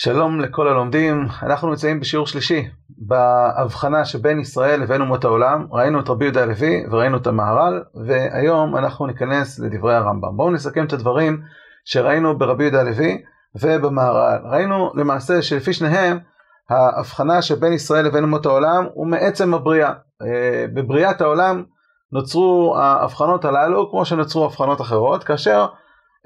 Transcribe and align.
שלום 0.00 0.40
לכל 0.40 0.68
הלומדים, 0.68 1.26
אנחנו 1.42 1.68
נמצאים 1.68 2.00
בשיעור 2.00 2.26
שלישי 2.26 2.68
בהבחנה 2.90 4.04
שבין 4.04 4.40
ישראל 4.40 4.80
לבין 4.80 5.00
אומות 5.00 5.24
העולם. 5.24 5.66
ראינו 5.70 6.00
את 6.00 6.08
רבי 6.08 6.24
יהודה 6.24 6.42
הלוי 6.42 6.84
וראינו 6.90 7.16
את 7.16 7.26
המהר"ל, 7.26 7.82
והיום 8.06 8.76
אנחנו 8.76 9.06
ניכנס 9.06 9.58
לדברי 9.58 9.94
הרמב"ם. 9.94 10.36
בואו 10.36 10.50
נסכם 10.50 10.84
את 10.84 10.92
הדברים 10.92 11.40
שראינו 11.84 12.38
ברבי 12.38 12.64
יהודה 12.64 12.80
הלוי 12.80 13.22
ובמהר"ל. 13.62 14.38
ראינו 14.44 14.92
למעשה 14.94 15.42
שלפי 15.42 15.72
שניהם 15.72 16.18
ההבחנה 16.70 17.42
שבין 17.42 17.72
ישראל 17.72 18.06
לבין 18.06 18.24
אומות 18.24 18.46
העולם 18.46 18.86
הוא 18.94 19.06
מעצם 19.06 19.54
הבריאה. 19.54 19.92
אה, 20.22 20.66
בבריאת 20.74 21.20
העולם 21.20 21.62
נוצרו 22.12 22.76
ההבחנות 22.78 23.44
הללו 23.44 23.90
כמו 23.90 24.04
שנוצרו 24.04 24.44
הבחנות 24.44 24.80
אחרות, 24.80 25.24
כאשר 25.24 25.66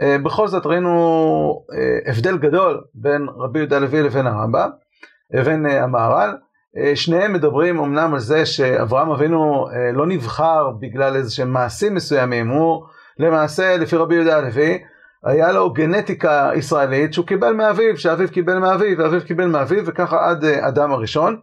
בכל 0.00 0.48
זאת 0.48 0.66
ראינו 0.66 1.64
אה, 1.74 2.10
הבדל 2.10 2.38
גדול 2.38 2.80
בין 2.94 3.26
רבי 3.36 3.58
יהודה 3.58 3.76
הלוי 3.76 4.02
לבין 4.02 4.26
הרמב"ם, 4.26 4.70
לבין 5.30 5.66
אה, 5.66 5.82
המהר"ל. 5.82 6.36
שניהם 6.94 7.32
מדברים 7.32 7.78
אמנם 7.78 8.14
על 8.14 8.20
זה 8.20 8.46
שאברהם 8.46 9.10
אבינו 9.10 9.68
לא 9.92 10.06
נבחר 10.06 10.70
בגלל 10.80 11.16
איזה 11.16 11.34
שהם 11.34 11.52
מעשים 11.52 11.94
מסוימים, 11.94 12.48
הוא 12.48 12.82
למעשה 13.18 13.76
לפי 13.76 13.96
רבי 13.96 14.14
יהודה 14.14 14.36
הלוי 14.36 14.78
היה 15.24 15.52
לו 15.52 15.72
גנטיקה 15.72 16.50
ישראלית 16.54 17.12
שהוא 17.12 17.26
קיבל 17.26 17.52
מאביו, 17.52 17.96
שאביו 17.96 18.28
קיבל 18.32 18.58
מאביו 18.58 18.98
ואביו 18.98 19.20
קיבל 19.26 19.46
מאביו 19.46 19.86
וככה 19.86 20.30
עד 20.30 20.44
אדם 20.44 20.92
הראשון. 20.92 21.36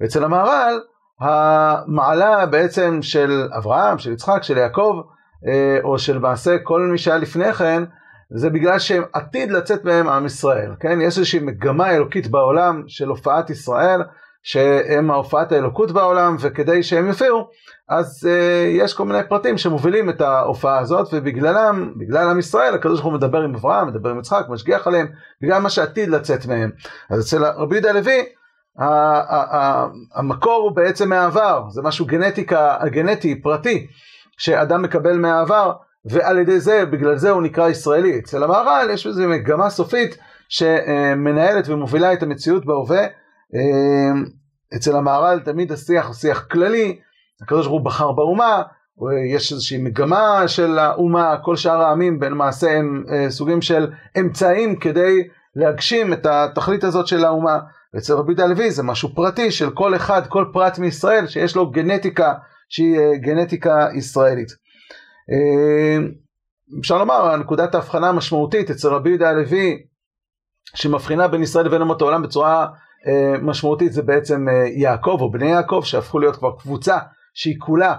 ואצל 0.00 0.24
המהר"ל 0.24 0.80
המעלה 1.20 2.46
בעצם 2.46 2.98
של 3.02 3.48
אברהם, 3.58 3.98
של 3.98 4.12
יצחק, 4.12 4.42
של 4.42 4.56
יעקב, 4.56 5.00
אה, 5.00 5.15
או 5.84 5.98
של 5.98 6.18
מעשה 6.18 6.58
כל 6.62 6.80
מי 6.80 6.98
שהיה 6.98 7.18
לפני 7.18 7.52
כן, 7.52 7.82
זה 8.30 8.50
בגלל 8.50 8.78
שהם 8.78 9.02
עתיד 9.12 9.50
לצאת 9.50 9.84
מהם 9.84 10.08
עם 10.08 10.26
ישראל, 10.26 10.74
כן? 10.80 11.00
יש 11.00 11.18
איזושהי 11.18 11.40
מגמה 11.40 11.90
אלוקית 11.90 12.26
בעולם 12.26 12.82
של 12.86 13.08
הופעת 13.08 13.50
ישראל, 13.50 14.00
שהם 14.42 15.10
ההופעת 15.10 15.52
האלוקות 15.52 15.92
בעולם, 15.92 16.36
וכדי 16.40 16.82
שהם 16.82 17.06
יופיעו, 17.06 17.48
אז 17.88 18.28
uh, 18.28 18.84
יש 18.84 18.94
כל 18.94 19.04
מיני 19.04 19.18
פרטים 19.28 19.58
שמובילים 19.58 20.10
את 20.10 20.20
ההופעה 20.20 20.78
הזאת, 20.78 21.08
ובגללם, 21.12 21.92
בגלל 21.96 22.28
עם 22.28 22.38
ישראל, 22.38 22.74
הקדוש 22.74 23.00
ברוך 23.00 23.12
הוא 23.12 23.18
מדבר 23.18 23.42
עם 23.42 23.54
אברהם, 23.54 23.88
מדבר 23.88 24.10
עם 24.10 24.18
יצחק, 24.18 24.46
משגיח 24.48 24.86
עליהם, 24.86 25.06
בגלל 25.42 25.62
מה 25.62 25.70
שעתיד 25.70 26.08
לצאת 26.08 26.46
מהם. 26.46 26.70
אז 27.10 27.20
אצל 27.20 27.44
רבי 27.44 27.74
יהודה 27.74 27.90
הלוי, 27.90 28.24
המקור 30.14 30.62
הוא 30.68 30.76
בעצם 30.76 31.08
מהעבר, 31.08 31.62
זה 31.70 31.82
משהו 31.82 32.06
גנטיקה, 32.06 32.76
גנטי, 32.86 33.42
פרטי. 33.42 33.86
שאדם 34.36 34.82
מקבל 34.82 35.16
מהעבר, 35.16 35.72
ועל 36.04 36.38
ידי 36.38 36.60
זה, 36.60 36.86
בגלל 36.86 37.16
זה 37.16 37.30
הוא 37.30 37.42
נקרא 37.42 37.68
ישראלי. 37.68 38.18
אצל 38.18 38.44
המהר"ל 38.44 38.90
יש 38.92 39.06
איזו 39.06 39.28
מגמה 39.28 39.70
סופית 39.70 40.18
שמנהלת 40.48 41.68
ומובילה 41.68 42.12
את 42.12 42.22
המציאות 42.22 42.66
בהווה. 42.66 43.06
אצל 44.76 44.96
המהר"ל 44.96 45.40
תמיד 45.40 45.72
השיח 45.72 46.06
הוא 46.06 46.14
שיח 46.14 46.46
כללי, 46.50 46.98
הקדוש 47.42 47.66
ברוך 47.66 47.80
הוא 47.80 47.84
בחר 47.84 48.12
באומה, 48.12 48.62
יש 49.34 49.52
איזושהי 49.52 49.78
מגמה 49.78 50.48
של 50.48 50.78
האומה, 50.78 51.36
כל 51.42 51.56
שאר 51.56 51.82
העמים 51.82 52.20
בין 52.20 52.32
מעשה 52.32 52.78
הם 52.78 53.04
אה, 53.12 53.30
סוגים 53.30 53.62
של 53.62 53.92
אמצעים 54.18 54.76
כדי 54.76 55.28
להגשים 55.56 56.12
את 56.12 56.26
התכלית 56.26 56.84
הזאת 56.84 57.06
של 57.06 57.24
האומה. 57.24 57.58
ואצל 57.94 58.14
רבי 58.14 58.34
דה 58.34 58.46
לוי 58.46 58.70
זה 58.70 58.82
משהו 58.82 59.08
פרטי 59.14 59.50
של 59.50 59.70
כל 59.70 59.96
אחד, 59.96 60.26
כל 60.26 60.44
פרט 60.52 60.78
מישראל 60.78 61.26
שיש 61.26 61.56
לו 61.56 61.70
גנטיקה 61.70 62.34
שהיא 62.68 62.98
אה, 62.98 63.16
גנטיקה 63.16 63.88
ישראלית. 63.94 64.48
אה, 65.32 66.06
אפשר 66.80 66.98
לומר, 66.98 67.36
נקודת 67.36 67.74
ההבחנה 67.74 68.08
המשמעותית 68.08 68.70
אצל 68.70 68.88
רבי 68.88 69.08
יהודה 69.08 69.30
הלוי, 69.30 69.82
שמבחינה 70.74 71.28
בין 71.28 71.42
ישראל 71.42 71.66
לבין 71.66 71.80
אומות 71.80 72.00
העולם 72.00 72.22
בצורה 72.22 72.66
אה, 73.06 73.38
משמעותית, 73.42 73.92
זה 73.92 74.02
בעצם 74.02 74.46
יעקב 74.76 75.18
או 75.20 75.30
בני 75.30 75.50
יעקב, 75.50 75.80
שהפכו 75.84 76.18
להיות 76.18 76.36
כבר 76.36 76.50
קבוצה 76.58 76.98
שהיא 77.34 77.56
כולה 77.58 77.94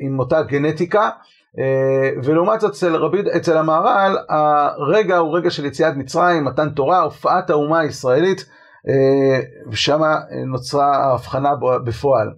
עם 0.00 0.18
אותה 0.18 0.42
גנטיקה. 0.42 1.10
ולעומת 2.24 2.60
זאת 2.60 2.70
אצל, 2.70 2.96
אצל 3.36 3.56
המהר"ל 3.56 4.16
הרגע 4.28 5.16
הוא 5.16 5.36
רגע 5.36 5.50
של 5.50 5.64
יציאת 5.64 5.96
מצרים, 5.96 6.44
מתן 6.44 6.70
תורה, 6.70 7.00
הופעת 7.00 7.50
האומה 7.50 7.80
הישראלית, 7.80 8.44
ושם 9.70 10.00
נוצרה 10.46 10.96
ההבחנה 10.96 11.50
בפועל. 11.84 12.28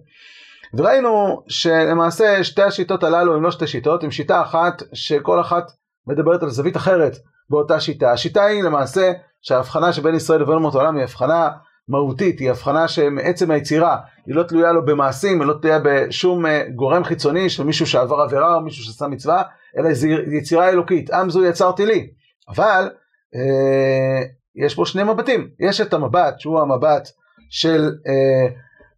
וראינו 0.73 1.43
שלמעשה 1.47 2.43
שתי 2.43 2.61
השיטות 2.61 3.03
הללו 3.03 3.35
הן 3.35 3.41
לא 3.41 3.51
שתי 3.51 3.67
שיטות, 3.67 4.03
הן 4.03 4.11
שיטה 4.11 4.41
אחת 4.41 4.83
שכל 4.93 5.41
אחת 5.41 5.71
מדברת 6.07 6.43
על 6.43 6.49
זווית 6.49 6.77
אחרת 6.77 7.17
באותה 7.49 7.79
שיטה. 7.79 8.11
השיטה 8.11 8.43
היא 8.43 8.63
למעשה 8.63 9.11
שההבחנה 9.41 9.93
שבין 9.93 10.15
ישראל 10.15 10.41
לבין 10.41 10.55
אומות 10.55 10.75
העולם 10.75 10.95
היא 10.95 11.03
הבחנה 11.03 11.49
מהותית, 11.87 12.39
היא 12.39 12.49
הבחנה 12.49 12.87
שמעצם 12.87 13.51
היצירה 13.51 13.97
היא 14.25 14.35
לא 14.35 14.43
תלויה 14.43 14.71
לו 14.71 14.85
במעשים, 14.85 15.41
היא 15.41 15.47
לא 15.47 15.53
תלויה 15.61 15.79
בשום 15.83 16.45
אה, 16.45 16.63
גורם 16.75 17.03
חיצוני 17.03 17.49
של 17.49 17.63
מישהו 17.63 17.87
שעבר 17.87 18.21
עבירה 18.21 18.55
או 18.55 18.61
מישהו 18.61 18.83
שעשה 18.83 19.07
מצווה, 19.07 19.43
אלא 19.77 19.93
זו 19.93 20.07
יצירה 20.07 20.69
אלוקית, 20.69 21.11
עם 21.11 21.29
זו 21.29 21.45
יצרתי 21.45 21.85
לי. 21.85 22.07
אבל 22.49 22.89
אה, 23.35 24.23
יש 24.65 24.75
פה 24.75 24.85
שני 24.85 25.03
מבטים, 25.03 25.49
יש 25.59 25.81
את 25.81 25.93
המבט 25.93 26.39
שהוא 26.39 26.59
המבט 26.59 27.09
של 27.49 27.91
אה, 28.07 28.47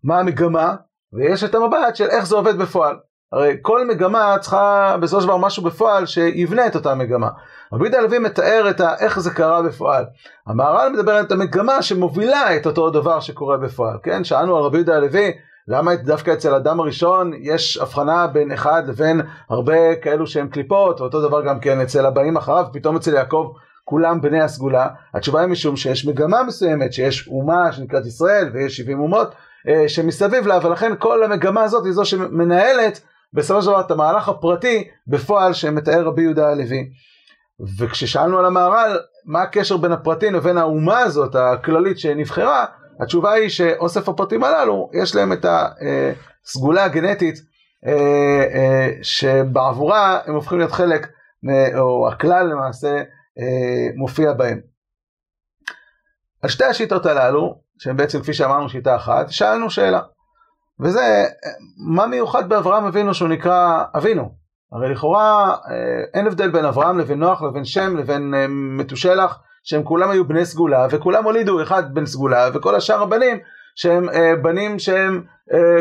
מה 0.04 0.20
המגמה 0.20 0.76
ויש 1.14 1.44
את 1.44 1.56
המבט 1.56 1.96
של 1.96 2.06
איך 2.10 2.26
זה 2.26 2.36
עובד 2.36 2.58
בפועל. 2.58 2.96
הרי 3.32 3.58
כל 3.62 3.88
מגמה 3.88 4.36
צריכה 4.42 4.96
בסופו 5.02 5.22
של 5.22 5.28
דבר 5.28 5.38
משהו 5.38 5.64
בפועל 5.64 6.06
שיבנה 6.06 6.68
את 6.68 6.76
אותה 6.76 6.96
מגמה. 6.96 7.30
רבי 7.74 7.84
יהודה 7.84 8.00
הלוי 8.00 8.20
מתאר 8.20 8.68
את 8.70 8.82
ה, 8.82 8.96
איך 9.00 9.20
זה 9.20 9.32
קרה 9.32 9.62
בפועל. 9.62 10.06
המהר"ל 10.48 10.90
מדבר 10.94 11.12
על 11.12 11.24
את 11.24 11.32
המגמה 11.32 11.82
שמובילה 11.82 12.56
את 12.56 12.66
אותו 12.66 12.90
דבר 12.90 13.20
שקורה 13.20 13.58
בפועל. 13.58 13.98
כן, 14.04 14.24
שאלנו 14.24 14.58
על 14.58 14.64
רבי 14.64 14.78
יהודה 14.78 14.96
הלוי, 14.96 15.32
למה 15.68 15.96
דווקא 15.96 16.34
אצל 16.34 16.56
אדם 16.56 16.80
הראשון 16.80 17.32
יש 17.42 17.78
הבחנה 17.78 18.28
בין 18.28 18.52
אחד 18.52 18.84
לבין 18.88 19.22
הרבה 19.50 19.96
כאלו 19.96 20.28
שהם 20.28 20.48
קליפות, 20.48 21.02
ואותו 21.02 21.22
דבר 21.22 21.46
גם 21.46 21.60
כן 21.60 21.82
אצל 21.82 22.06
הבאים 22.06 22.38
אחריו, 22.38 22.66
פתאום 22.74 22.96
אצל 22.96 23.14
יעקב 23.14 23.52
כולם 23.84 24.22
בני 24.22 24.42
הסגולה. 24.42 24.88
התשובה 25.14 25.42
היא 25.42 25.48
משום 25.50 25.76
שיש 25.76 26.06
מגמה 26.06 26.44
מסוימת, 26.44 26.94
שיש 26.94 27.28
אומה 27.28 27.72
שנקראת 27.72 28.06
ישראל 28.06 28.50
ויש 28.54 28.78
70 28.78 29.00
אומות, 29.00 29.36
שמסביב 29.88 30.48
לה, 30.48 30.60
ולכן 30.64 30.92
כל 31.00 31.24
המגמה 31.24 31.64
הזאת 31.64 31.86
היא 31.86 31.94
זו 31.94 32.06
שמנהלת 32.06 33.02
בסופו 33.34 33.62
של 33.62 33.68
דבר 33.68 33.82
את 33.82 33.92
המהלך 33.92 34.30
הפרטי 34.30 34.88
בפועל 35.08 35.54
שמתאר 35.54 36.04
רבי 36.04 36.22
יהודה 36.22 36.50
הלוי. 36.50 36.90
וכששאלנו 37.80 38.40
על 38.40 38.46
המהר"ל, 38.46 39.00
מה 39.26 39.42
הקשר 39.42 39.78
בין 39.78 39.92
הפרטים 39.92 40.34
לבין 40.34 40.58
האומה 40.58 41.00
הזאת 41.00 41.36
הכללית 41.36 42.00
שנבחרה, 42.00 42.66
התשובה 43.00 43.32
היא 43.32 43.50
שאוסף 43.50 44.10
הפרטים 44.10 44.44
הללו, 44.44 44.90
יש 44.94 45.16
להם 45.16 45.34
את 45.34 45.46
הסגולה 46.46 46.84
הגנטית 46.84 47.36
אה, 47.86 48.44
אה, 48.54 48.90
שבעבורה 49.02 50.20
הם 50.26 50.36
הופכים 50.36 50.58
להיות 50.58 50.72
חלק, 50.72 51.08
או 51.78 52.10
הכלל 52.10 52.48
למעשה 52.48 53.04
מופיע 53.96 54.34
בהם. 54.34 54.60
על 56.42 56.50
שתי 56.50 56.66
השיטות 56.66 57.06
הללו 57.06 57.60
שהם 57.80 57.98
בעצם 57.98 58.22
כפי 58.22 58.34
שאמרנו 58.34 58.70
שיטה 58.70 58.96
אחת, 58.96 59.30
שאלנו 59.30 59.70
שאלה. 59.70 60.02
וזה, 60.80 61.26
מה 61.78 62.08
מיוחד 62.08 62.50
באברהם 62.50 62.86
אבינו 62.86 63.14
שהוא 63.14 63.30
נקרא 63.30 63.84
אבינו? 63.96 64.30
הרי 64.72 64.90
לכאורה 64.90 65.50
אה, 65.50 66.04
אין 66.14 66.28
הבדל 66.28 66.50
בין 66.50 66.66
אברהם 66.66 67.00
לבין 67.00 67.20
נוח 67.20 67.42
לבין 67.42 67.66
שם 67.66 67.98
לבין 67.98 68.34
אה, 68.34 68.46
מתושלח, 68.50 69.40
שהם 69.64 69.84
כולם 69.84 70.10
היו 70.10 70.28
בני 70.28 70.46
סגולה, 70.46 70.88
וכולם 70.92 71.24
הולידו 71.24 71.64
אחד 71.64 71.94
בן 71.94 72.06
סגולה, 72.06 72.50
וכל 72.54 72.76
השאר 72.76 73.02
הבנים 73.02 73.40
שהם 73.76 74.10
אה, 74.10 74.36
בנים 74.42 74.80
שהם 74.80 75.24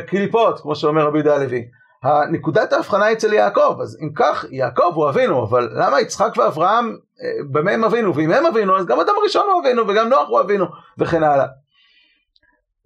קליפות, 0.06 0.60
כמו 0.60 0.76
שאומר 0.76 1.06
רבי 1.06 1.18
יהודה 1.18 1.34
הלוי. 1.34 1.64
הנקודת 2.02 2.72
ההבחנה 2.72 3.12
אצל 3.12 3.32
יעקב, 3.32 3.78
אז 3.82 3.98
אם 4.02 4.10
כך, 4.16 4.44
יעקב 4.50 4.92
הוא 4.94 5.08
אבינו, 5.08 5.44
אבל 5.44 5.68
למה 5.72 6.00
יצחק 6.00 6.32
ואברהם, 6.36 6.96
במה 7.50 7.70
הם 7.70 7.84
אבינו? 7.84 8.14
ואם 8.14 8.32
הם 8.32 8.46
אבינו, 8.46 8.78
אז 8.78 8.86
גם 8.86 9.00
אדם 9.00 9.12
הראשון 9.20 9.46
הוא 9.52 9.60
אבינו, 9.60 9.88
וגם 9.88 10.08
נוח 10.08 10.28
הוא 10.28 10.40
אבינו, 10.40 10.66
וכן 10.98 11.22
הלאה. 11.22 11.46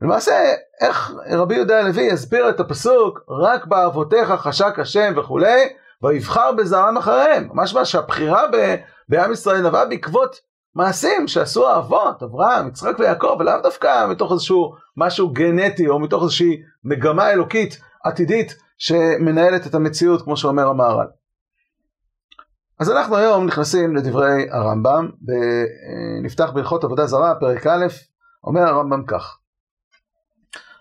למעשה, 0.03 0.33
איך 0.81 1.13
רבי 1.31 1.55
יהודה 1.55 1.81
הלוי 1.81 2.03
יסביר 2.03 2.51
את 2.51 2.61
הפסוק, 2.61 3.21
רק 3.29 3.67
באבותיך 3.67 4.29
חשק 4.29 4.79
השם 4.79 5.13
וכולי, 5.17 5.69
ויבחר 6.03 6.53
בזרם 6.53 6.97
אחריהם. 6.97 7.49
משמע 7.55 7.85
שהבחירה 7.85 8.47
ב, 8.53 8.75
בעם 9.09 9.33
ישראל 9.33 9.67
נבעה 9.67 9.85
בעקבות 9.85 10.41
מעשים 10.75 11.29
שעשו 11.29 11.69
האבות, 11.69 12.23
אברהם, 12.23 12.69
יצחק 12.69 12.99
ויעקב, 12.99 13.37
ולאו 13.41 13.61
דווקא 13.63 14.07
מתוך 14.07 14.33
איזשהו 14.33 14.75
משהו 14.97 15.29
גנטי, 15.33 15.89
או 15.89 15.99
מתוך 15.99 16.23
איזושהי 16.23 16.63
מגמה 16.85 17.31
אלוקית 17.31 17.81
עתידית 18.05 18.55
שמנהלת 18.79 19.67
את 19.67 19.75
המציאות, 19.75 20.23
כמו 20.23 20.37
שאומר 20.37 20.69
המהר"ל. 20.69 21.07
אז 22.81 22.91
אנחנו 22.91 23.17
היום 23.17 23.47
נכנסים 23.47 23.97
לדברי 23.97 24.47
הרמב"ם, 24.51 25.11
נפתח 26.23 26.51
בהלכות 26.55 26.85
עבודה 26.85 27.07
זרה, 27.07 27.35
פרק 27.35 27.67
א', 27.67 27.87
אומר 28.45 28.61
הרמב"ם 28.61 29.05
כך: 29.07 29.40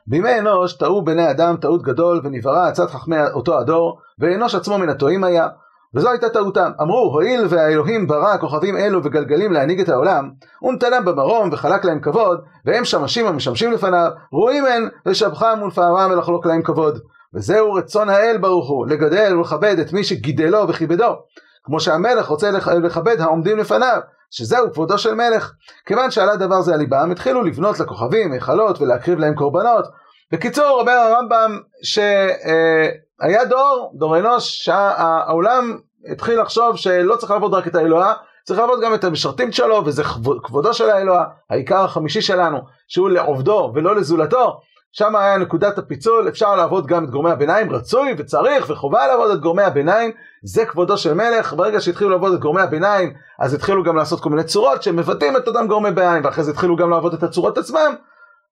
בימי 0.09 0.39
אנוש 0.39 0.73
טעו 0.73 1.01
בני 1.01 1.31
אדם 1.31 1.55
טעות 1.61 1.81
גדול 1.81 2.21
ונברא 2.23 2.67
עצת 2.67 2.89
חכמי 2.89 3.17
אותו 3.33 3.59
הדור, 3.59 3.99
ואנוש 4.19 4.55
עצמו 4.55 4.77
מן 4.77 4.89
הטועים 4.89 5.23
היה, 5.23 5.47
וזו 5.95 6.09
הייתה 6.09 6.29
טעותם. 6.29 6.71
אמרו, 6.81 7.11
הואיל 7.13 7.45
והאלוהים 7.49 8.07
ברא 8.07 8.37
כוכבים 8.37 8.77
אלו 8.77 9.03
וגלגלים 9.03 9.51
להנהיג 9.51 9.79
את 9.79 9.89
העולם, 9.89 10.29
הוא 10.59 10.73
נתנם 10.73 11.05
במרום 11.05 11.49
וחלק 11.51 11.85
להם 11.85 11.99
כבוד, 11.99 12.41
והם 12.65 12.85
שמשים 12.85 13.27
המשמשים 13.27 13.71
לפניו, 13.71 14.09
ראויים 14.33 14.65
הן 14.65 14.89
לשבחם 15.05 15.59
ולפארם 15.63 16.11
ולחלוק 16.11 16.45
להם 16.45 16.61
כבוד. 16.61 16.99
וזהו 17.33 17.73
רצון 17.73 18.09
האל 18.09 18.37
ברוך 18.37 18.69
הוא, 18.69 18.87
לגדל 18.87 19.37
ולכבד 19.37 19.79
את 19.79 19.93
מי 19.93 20.03
שגידלו 20.03 20.67
וכיבדו. 20.67 21.15
כמו 21.63 21.79
שהמלך 21.79 22.27
רוצה 22.27 22.51
לכבד 22.83 23.21
העומדים 23.21 23.57
לפניו, 23.57 23.99
שזהו 24.31 24.73
כבודו 24.73 24.97
של 24.97 25.13
מלך. 25.13 25.51
כיוון 25.85 26.11
שעלה 26.11 26.35
דבר 26.35 26.61
זה 26.61 26.73
על 26.73 26.79
ליבם, 26.79 27.11
התחילו 27.11 27.43
לבנות 27.43 27.79
לכוכבים, 27.79 28.31
היכלות 28.31 28.81
ולהקריב 28.81 29.19
להם 29.19 29.35
קורבנות. 29.35 29.85
בקיצור, 30.31 30.79
אומר 30.79 30.91
הרמב"ם 30.91 31.59
שהיה 31.83 33.45
דור, 33.45 33.91
דור 33.97 34.17
אנוש, 34.17 34.63
שהעולם 34.63 35.77
התחיל 36.11 36.41
לחשוב 36.41 36.75
שלא 36.75 37.15
צריך 37.15 37.31
לעבוד 37.31 37.53
רק 37.53 37.67
את 37.67 37.75
האלוהה, 37.75 38.13
צריך 38.43 38.59
לעבוד 38.59 38.81
גם 38.81 38.93
את 38.93 39.03
המשרתים 39.03 39.51
שלו, 39.51 39.85
וזה 39.85 40.03
כבודו 40.43 40.73
של 40.73 40.89
האלוה, 40.89 41.23
העיקר 41.49 41.83
החמישי 41.83 42.21
שלנו, 42.21 42.57
שהוא 42.87 43.09
לעובדו 43.09 43.71
ולא 43.75 43.95
לזולתו. 43.95 44.59
שם 44.91 45.15
היה 45.15 45.37
נקודת 45.37 45.77
הפיצול, 45.77 46.27
אפשר 46.27 46.55
לעבוד 46.55 46.87
גם 46.87 47.05
את 47.05 47.09
גורמי 47.09 47.31
הביניים, 47.31 47.71
רצוי 47.71 48.15
וצריך 48.17 48.69
וחובה 48.69 49.07
לעבוד 49.07 49.31
את 49.31 49.39
גורמי 49.39 49.63
הביניים, 49.63 50.11
זה 50.43 50.65
כבודו 50.65 50.97
של 50.97 51.13
מלך, 51.13 51.53
ברגע 51.53 51.81
שהתחילו 51.81 52.09
לעבוד 52.09 52.33
את 52.33 52.39
גורמי 52.39 52.61
הביניים, 52.61 53.13
אז 53.39 53.53
התחילו 53.53 53.83
גם 53.83 53.95
לעשות 53.95 54.19
כל 54.19 54.29
מיני 54.29 54.43
צורות 54.43 54.83
שמבטאים 54.83 55.37
את 55.37 55.47
אותם 55.47 55.67
גורמי 55.67 55.91
ביניים, 55.91 56.25
ואחרי 56.25 56.43
זה 56.43 56.51
התחילו 56.51 56.75
גם 56.75 56.89
לעבוד 56.89 57.13
את 57.13 57.23
הצורות 57.23 57.57
עצמם, 57.57 57.93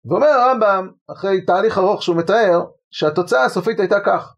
ואומר 0.06 0.28
הרמב"ם, 0.28 0.90
אחרי 1.12 1.42
תהליך 1.42 1.78
ארוך 1.78 2.04
שהוא 2.04 2.16
מתאר, 2.16 2.64
שהתוצאה 2.92 3.46
הסופית 3.46 3.80
הייתה 3.80 4.00
כך. 4.00 4.34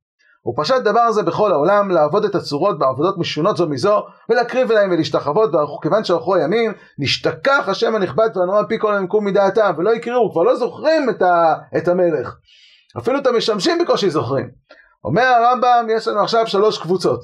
הוא 0.49 0.63
פשט 0.63 0.81
דבר 0.83 0.99
הזה 0.99 1.23
בכל 1.23 1.51
העולם, 1.51 1.91
לעבוד 1.91 2.25
את 2.25 2.35
הצורות 2.35 2.79
בעבודות 2.79 3.17
משונות 3.17 3.57
זו 3.57 3.69
מזו, 3.69 4.05
ולהקריב 4.29 4.71
אליהם 4.71 4.91
ולהשתחוות, 4.91 5.49
וכיוון 5.53 6.03
שערכו 6.03 6.35
הימים, 6.35 6.73
נשתכח 6.99 7.63
השם 7.67 7.95
הנכבד 7.95 8.29
והנורא 8.35 8.63
פי 8.63 8.79
כל 8.79 8.95
המקום 8.95 9.25
מדעתם, 9.25 9.73
ולא 9.77 9.95
יקראו, 9.95 10.31
כבר 10.31 10.43
לא 10.43 10.55
זוכרים 10.55 11.09
את, 11.09 11.21
ה, 11.21 11.55
את 11.77 11.87
המלך. 11.87 12.35
אפילו 12.97 13.19
את 13.19 13.27
המשמשים 13.27 13.77
בקושי 13.77 14.09
זוכרים. 14.09 14.49
אומר 15.03 15.23
הרמב"ם, 15.23 15.87
יש 15.89 16.07
לנו 16.07 16.19
עכשיו 16.19 16.47
שלוש 16.47 16.77
קבוצות. 16.77 17.21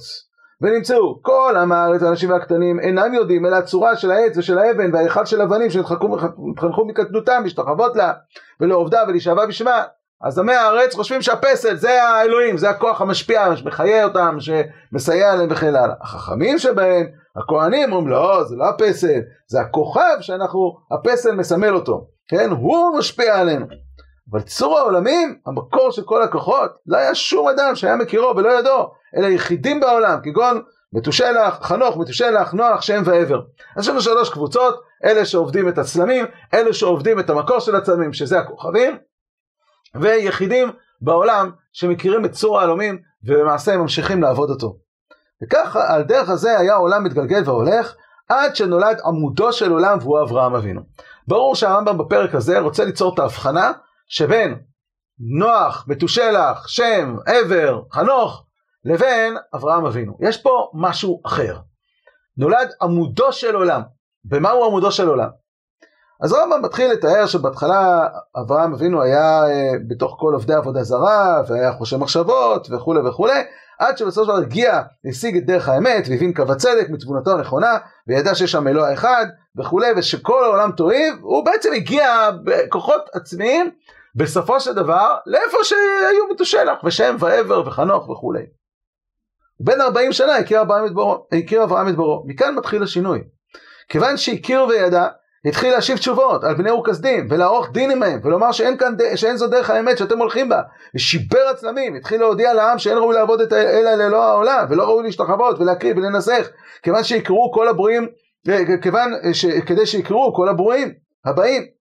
ונמצאו 0.62 1.20
כל 1.22 1.56
עם 1.62 1.72
הארץ, 1.72 2.04
האנשים 2.04 2.30
והקטנים, 2.30 2.80
אינם 2.80 3.14
יודעים 3.14 3.46
אלא 3.46 3.56
הצורה 3.56 3.96
של 3.96 4.12
העץ 4.12 4.38
ושל 4.38 4.58
האבן 4.58 4.94
וההיכל 4.94 5.26
של 5.26 5.42
אבנים 5.42 5.70
שנתחנכו 5.70 6.86
מקטנותם, 6.88 7.42
להשתחוות 7.44 7.96
לה, 7.96 8.14
ולעובדה 8.60 9.04
ולהישבע 9.08 9.46
בשמה, 9.46 9.84
אז 10.22 10.40
עמי 10.40 10.54
הארץ 10.54 10.96
חושבים 10.96 11.22
שהפסל 11.22 11.76
זה 11.76 12.04
האלוהים, 12.04 12.58
זה 12.58 12.70
הכוח 12.70 13.02
המשפיע, 13.02 13.56
שמחיה 13.56 14.04
אותם, 14.04 14.38
שמסייע 14.40 15.36
להם 15.36 15.48
וכן 15.52 15.76
הלאה. 15.76 15.96
החכמים 16.02 16.60
שבהם, 16.60 17.08
הכהנים 17.36 17.92
אומרים 17.94 18.08
לא, 18.08 18.44
זה 18.44 18.56
לא 18.56 18.70
הפסל, 18.70 19.20
זה 19.48 19.62
הכוכב 19.62 20.18
שאנחנו, 20.22 20.78
הפסל 20.92 21.36
מסמל 21.36 21.76
אותו, 21.76 22.08
כן? 22.28 22.50
הוא 22.50 22.98
משפיע 22.98 23.40
עלינו. 23.40 23.66
אבל 24.32 24.42
צור 24.42 24.78
העולמים, 24.80 25.40
המקור 25.46 25.92
של 25.92 26.02
כל 26.02 26.24
הכוחות, 26.24 26.72
לא 26.88 26.98
היה 26.98 27.16
שום 27.16 27.48
אדם 27.48 27.76
שהיה 27.76 27.96
מכירו 27.96 28.36
ולא 28.38 28.60
ידעו, 28.60 28.92
אלא 29.18 29.28
יחידים 29.28 29.80
בעולם, 29.80 30.20
כגון 30.24 30.62
מתושלח, 30.94 31.60
חנוך, 31.62 31.98
מתושלח, 31.98 32.54
נוח, 32.54 32.82
שם 32.82 33.02
ועבר. 33.06 33.42
אז 33.78 33.84
יש 33.84 33.90
לנו 33.90 34.02
שלוש 34.02 34.30
קבוצות, 34.30 34.82
אלה 35.06 35.26
שעובדים 35.26 35.70
את 35.70 35.78
הצלמים, 35.78 36.26
אלה 36.54 36.74
שעובדים 36.74 37.20
את 37.20 37.30
המקור 37.30 37.60
של 37.60 37.76
הצלמים, 37.76 38.14
שזה 38.14 38.40
הכוכבים, 38.40 38.98
ויחידים 40.02 40.72
בעולם 41.02 41.52
שמכירים 41.74 42.26
את 42.26 42.32
צור 42.32 42.60
העלומים 42.60 43.02
ולמעשה 43.24 43.74
הם 43.74 43.82
ממשיכים 43.82 44.22
לעבוד 44.22 44.50
אותו. 44.50 44.78
וככה 45.44 45.94
על 45.94 46.04
דרך 46.04 46.30
הזה 46.30 46.60
היה 46.60 46.74
העולם 46.74 47.04
מתגלגל 47.04 47.42
והולך 47.46 47.96
עד 48.30 48.56
שנולד 48.56 49.00
עמודו 49.06 49.54
של 49.54 49.72
עולם 49.72 49.98
והוא 50.02 50.22
אברהם 50.22 50.56
אבינו. 50.56 50.82
ברור 51.28 51.56
שהרמב"ם 51.56 51.98
בפרק 51.98 52.36
הזה 52.36 52.60
רוצה 52.60 52.86
ליצור 52.86 53.14
את 53.14 53.20
ההבחנה 53.20 53.72
שבין 54.08 54.60
נוח, 55.20 55.86
מתושלח, 55.88 56.68
שם, 56.68 57.16
עבר, 57.26 57.82
חנוך, 57.92 58.46
לבין 58.86 59.38
אברהם 59.56 59.86
אבינו. 59.86 60.18
יש 60.20 60.42
פה 60.42 60.70
משהו 60.74 61.22
אחר. 61.26 61.58
נולד 62.38 62.70
עמודו 62.82 63.32
של 63.32 63.56
עולם. 63.56 63.82
ומהו 64.32 64.66
עמודו 64.66 64.92
של 64.92 65.08
עולם? 65.08 65.30
אז 66.22 66.34
הרמב"ם 66.34 66.62
מתחיל 66.62 66.92
לתאר 66.92 67.26
שבהתחלה 67.26 68.08
אברהם 68.42 68.74
אבינו 68.74 69.02
היה 69.02 69.44
אה, 69.48 69.72
בתוך 69.88 70.16
כל 70.20 70.34
עובדי 70.34 70.54
עבודה 70.54 70.84
זרה 70.84 71.44
והיה 71.48 71.74
חושב 71.74 71.98
מחשבות 71.98 72.68
וכולי 72.72 73.00
וכולי 73.10 73.44
עד 73.80 73.98
שבסופו 73.98 74.26
של 74.26 74.32
דבר 74.32 74.42
הגיע, 74.42 74.82
השיג 75.10 75.38
את 75.38 75.46
דרך 75.46 75.70
האמת 75.70 76.04
והבין 76.10 76.34
קו 76.34 76.44
הצדק 76.52 76.90
מתבונתו 76.90 77.32
הנכונה 77.32 77.78
וידע 78.08 78.36
שיש 78.36 78.52
שם 78.52 78.68
אלוה 78.68 78.94
אחד 78.94 79.26
וכולי 79.58 79.88
ושכל 79.98 80.44
העולם 80.44 80.72
טועים 80.72 81.20
הוא 81.22 81.46
בעצם 81.46 81.70
הגיע 81.76 82.30
בכוחות 82.44 83.02
עצמיים 83.14 83.72
בסופו 84.16 84.60
של 84.60 84.74
דבר 84.74 85.16
לאיפה 85.26 85.58
שהיו 85.64 86.28
מתושלח 86.32 86.84
ושם 86.84 87.16
ועבר 87.20 87.68
וחנוך 87.68 88.10
וכולי. 88.10 88.46
בין 89.60 89.82
40 89.82 90.12
שנה 90.12 90.36
הכיר 90.36 90.62
אברהם 90.62 91.88
את 91.88 91.96
בורו 91.96 92.24
מכאן 92.26 92.56
מתחיל 92.56 92.84
השינוי 92.84 93.24
כיוון 93.90 94.18
שהכיר 94.18 94.64
וידע 94.64 95.08
התחיל 95.46 95.72
להשיב 95.72 95.98
תשובות 95.98 96.44
על 96.44 96.56
בני 96.56 96.70
אור 96.70 96.86
כסדים 96.86 97.28
ולערוך 97.30 97.72
דין 97.72 97.92
עמהם 97.92 98.20
ולומר 98.24 98.52
שאין, 98.52 98.78
כאן, 98.78 98.94
שאין 99.16 99.38
זו 99.38 99.48
דרך 99.48 99.70
האמת 99.70 99.98
שאתם 99.98 100.18
הולכים 100.18 100.50
בה. 100.50 100.62
ושיבר 100.96 101.48
הצלמים 101.52 101.96
התחיל 101.96 102.20
להודיע 102.20 102.54
לעם 102.54 102.80
שאין 102.80 102.98
ראוי 102.98 103.16
לעבוד 103.16 103.42
את 103.42 103.54
אלא 103.54 103.96
לאלוה 103.96 104.26
העולם 104.26 104.66
ולא 104.70 104.84
ראוי 104.84 105.04
להשתחוות 105.04 105.60
ולהקריב 105.60 105.98
ולנסח 105.98 106.48
כיוון 106.84 107.04
שיקראו 107.04 107.52
כל 107.54 107.68
הברואים 107.68 108.08
כיוון 108.82 109.12
ש, 109.34 109.46
כדי 109.46 109.86
שיקראו 109.86 110.34
כל 110.34 110.50
הברואים 110.50 110.94
הבאים. 111.26 111.76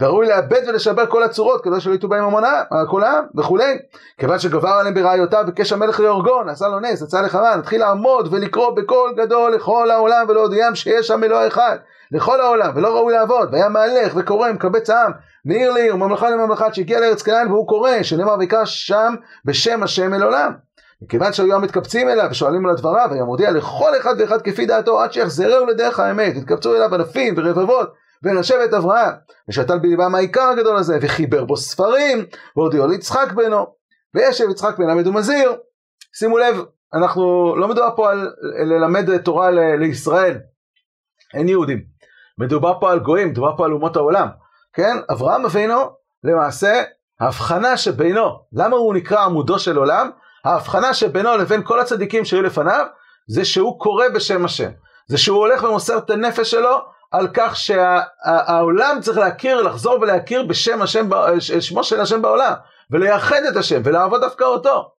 וראוי 0.00 0.26
לאבד 0.26 0.60
ולשבר 0.68 1.06
כל 1.06 1.22
הצורות 1.22 1.64
כדי 1.64 1.80
שלא 1.80 1.94
יטעו 1.94 2.08
בהם 2.08 2.24
המונה, 2.24 2.62
כל 2.90 3.04
העם 3.04 3.24
וכולי. 3.36 3.78
כיוון 4.18 4.38
שגבר 4.38 4.68
עליהם 4.68 4.94
ברעיותיו 4.94 5.44
ביקש 5.46 5.72
המלך 5.72 6.00
להורגו 6.00 6.42
נעשה 6.42 6.68
לו 6.68 6.80
נס 6.80 7.02
יצא 7.02 7.20
לחרן 7.20 7.58
התחיל 7.58 7.80
לעמוד 7.80 8.28
ולקרוא 8.34 8.70
בקול 8.70 9.14
גדול 9.16 9.52
לכל 9.52 9.90
העולם 9.90 10.26
ולהודיעם 10.28 10.74
שיש 10.74 11.06
שם 11.06 11.24
אלוה 11.24 11.46
אחד 11.46 11.76
לכל 12.12 12.40
העולם, 12.40 12.72
ולא 12.76 12.96
ראוי 12.96 13.12
לעבוד, 13.12 13.48
והיה 13.52 13.68
מהלך 13.68 14.12
וקורא, 14.16 14.52
מקבץ 14.52 14.90
העם, 14.90 15.12
מעיר 15.44 15.72
לעיר, 15.72 15.94
וממלכה 15.94 16.30
לממלכה, 16.30 16.74
שהגיע 16.74 17.00
לארץ 17.00 17.22
כנען 17.22 17.52
והוא 17.52 17.68
קורא, 17.68 18.02
שנאמר 18.02 18.36
ויקרא 18.38 18.64
שם 18.64 19.14
בשם 19.44 19.82
השם 19.82 20.14
אל 20.14 20.22
עולם. 20.22 20.52
מכיוון 21.02 21.32
שהיו 21.32 21.54
המתקבצים 21.54 22.08
אליו 22.08 22.28
ושואלים 22.30 22.66
על 22.66 22.72
הדבריו, 22.72 23.08
היה 23.12 23.24
מודיע 23.24 23.50
לכל 23.50 23.96
אחד 24.00 24.14
ואחד 24.18 24.42
כפי 24.42 24.66
דעתו, 24.66 25.00
עד 25.00 25.12
שיחזרהו 25.12 25.66
לדרך 25.66 26.00
האמת, 26.00 26.36
התקבצו 26.36 26.76
אליו 26.76 26.94
אלפים 26.94 27.34
ורבבות, 27.36 27.92
ונשב 28.22 28.56
אברהם, 28.76 29.12
ושתל 29.48 29.78
בליבם 29.78 30.14
העיקר 30.14 30.42
הגדול 30.42 30.76
הזה, 30.76 30.98
וחיבר 31.02 31.44
בו 31.44 31.56
ספרים, 31.56 32.24
והודיעו 32.56 32.86
ליצחק 32.86 33.32
בנו, 33.32 33.66
וישב 34.14 34.50
יצחק 34.50 34.78
מלמד 34.78 35.06
ומזהיר. 35.06 35.52
שימו 36.14 36.38
לב, 36.38 36.64
אנחנו 36.94 37.56
לא 37.56 37.68
מדובר 37.68 37.88
פה 37.96 38.10
על 38.10 38.30
ללמד 38.64 39.16
תורה 39.18 39.50
לישראל, 39.50 40.38
אין 41.34 41.48
יהודים. 41.48 41.99
מדובר 42.40 42.80
פה 42.80 42.92
על 42.92 42.98
גויים, 42.98 43.28
מדובר 43.28 43.56
פה 43.56 43.64
על 43.64 43.72
אומות 43.72 43.96
העולם, 43.96 44.28
כן? 44.72 44.96
אברהם 45.12 45.44
אבינו, 45.44 45.76
למעשה, 46.24 46.82
ההבחנה 47.20 47.76
שבינו, 47.76 48.40
למה 48.52 48.76
הוא 48.76 48.94
נקרא 48.94 49.24
עמודו 49.24 49.58
של 49.58 49.76
עולם? 49.76 50.10
ההבחנה 50.44 50.94
שבינו 50.94 51.36
לבין 51.36 51.62
כל 51.64 51.80
הצדיקים 51.80 52.24
שהיו 52.24 52.42
לפניו, 52.42 52.86
זה 53.28 53.44
שהוא 53.44 53.80
קורא 53.80 54.08
בשם 54.14 54.44
השם. 54.44 54.70
זה 55.08 55.18
שהוא 55.18 55.38
הולך 55.38 55.62
ומוסר 55.62 55.98
את 55.98 56.10
הנפש 56.10 56.50
שלו 56.50 56.76
על 57.10 57.28
כך 57.34 57.56
שהעולם 57.56 58.96
שה, 58.96 59.02
צריך 59.02 59.18
להכיר, 59.18 59.62
לחזור 59.62 59.98
ולהכיר 60.00 60.42
בשם 60.42 60.82
השם, 60.82 61.08
שמו 61.60 61.84
של 61.84 62.00
השם 62.00 62.22
בעולם, 62.22 62.52
ולייחד 62.90 63.40
את 63.48 63.56
השם, 63.56 63.80
ולעבוד 63.84 64.20
דווקא 64.20 64.44
אותו. 64.44 64.90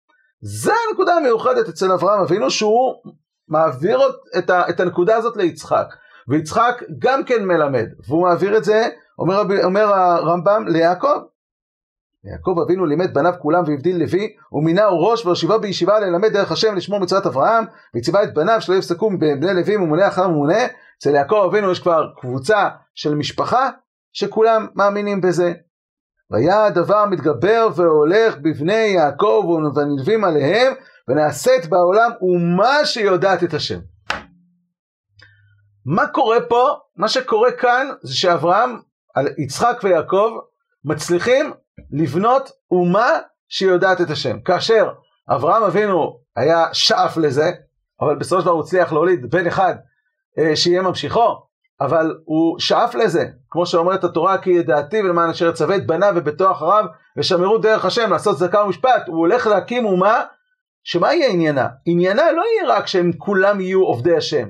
זה 0.40 0.72
הנקודה 0.88 1.14
המיוחדת 1.14 1.68
אצל 1.68 1.92
אברהם 1.92 2.20
אבינו, 2.20 2.50
שהוא 2.50 2.94
מעביר 3.48 4.00
את, 4.38 4.50
ה, 4.50 4.68
את 4.68 4.80
הנקודה 4.80 5.16
הזאת 5.16 5.36
ליצחק. 5.36 5.94
ויצחק 6.30 6.82
גם 6.98 7.24
כן 7.24 7.44
מלמד, 7.44 7.86
והוא 8.08 8.22
מעביר 8.22 8.56
את 8.56 8.64
זה, 8.64 8.88
אומר, 9.18 9.42
אומר 9.64 9.94
הרמב"ם, 9.94 10.64
ליעקב. 10.68 11.20
יעקב 12.24 12.56
אבינו 12.64 12.86
לימד 12.86 13.14
בניו 13.14 13.32
כולם 13.38 13.64
והבדיל 13.66 13.98
לוי, 13.98 14.32
ומינהו 14.52 15.00
ראש 15.00 15.26
והושיבו 15.26 15.60
בישיבה 15.60 16.00
ללמד 16.00 16.32
דרך 16.32 16.52
השם 16.52 16.74
לשמור 16.74 17.00
מצוות 17.00 17.26
אברהם, 17.26 17.64
וציווה 17.96 18.22
את 18.22 18.34
בניו 18.34 18.60
שלא 18.60 18.74
יפסקו 18.74 19.10
בבני 19.10 19.54
לוי 19.54 19.76
ממונה 19.76 20.08
אחר 20.08 20.28
ממונה. 20.28 20.58
אצל 20.98 21.14
יעקב 21.14 21.44
אבינו 21.50 21.70
יש 21.70 21.80
כבר 21.80 22.06
קבוצה 22.20 22.68
של 22.94 23.14
משפחה 23.14 23.70
שכולם 24.12 24.66
מאמינים 24.74 25.20
בזה. 25.20 25.52
והיה 26.30 26.64
הדבר 26.64 27.04
מתגבר 27.06 27.68
והולך 27.76 28.36
בבני 28.36 28.72
יעקב 28.72 29.44
והנלווים 29.76 30.24
עליהם, 30.24 30.72
ונעשית 31.08 31.66
בעולם 31.66 32.10
אומה 32.20 32.84
שיודעת 32.84 33.44
את 33.44 33.54
השם. 33.54 33.78
מה 35.86 36.06
קורה 36.06 36.40
פה? 36.48 36.68
מה 36.96 37.08
שקורה 37.08 37.52
כאן 37.52 37.88
זה 38.02 38.14
שאברהם, 38.14 38.80
יצחק 39.38 39.80
ויעקב 39.82 40.30
מצליחים 40.84 41.52
לבנות 41.92 42.50
אומה 42.70 43.10
שיודעת 43.48 44.00
את 44.00 44.10
השם. 44.10 44.40
כאשר 44.40 44.88
אברהם 45.30 45.62
אבינו 45.62 46.20
היה 46.36 46.66
שאף 46.72 47.16
לזה, 47.16 47.50
אבל 48.00 48.16
בסופו 48.16 48.40
של 48.40 48.44
דבר 48.44 48.54
הוא 48.54 48.62
הצליח 48.62 48.92
להוליד 48.92 49.30
בן 49.30 49.46
אחד 49.46 49.74
אה, 50.38 50.56
שיהיה 50.56 50.82
ממשיכו, 50.82 51.46
אבל 51.80 52.16
הוא 52.24 52.58
שאף 52.58 52.94
לזה, 52.94 53.26
כמו 53.50 53.66
שאומרת 53.66 54.04
התורה, 54.04 54.38
כי 54.38 54.50
ידעתי 54.50 55.00
ולמען 55.00 55.30
אשר 55.30 55.48
יצווה 55.48 55.76
את 55.76 55.86
בניו 55.86 56.12
וביתו 56.16 56.52
אחריו, 56.52 56.84
ושמרו 57.16 57.58
דרך 57.58 57.84
השם 57.84 58.10
לעשות 58.10 58.38
צדקה 58.38 58.64
ומשפט, 58.64 59.02
הוא 59.06 59.18
הולך 59.18 59.46
להקים 59.46 59.84
אומה, 59.84 60.24
שמה 60.84 61.14
יהיה 61.14 61.30
עניינה? 61.30 61.68
עניינה 61.86 62.32
לא 62.32 62.42
יהיה 62.42 62.76
רק 62.76 62.86
שהם 62.86 63.12
כולם 63.18 63.60
יהיו 63.60 63.82
עובדי 63.82 64.16
השם, 64.16 64.48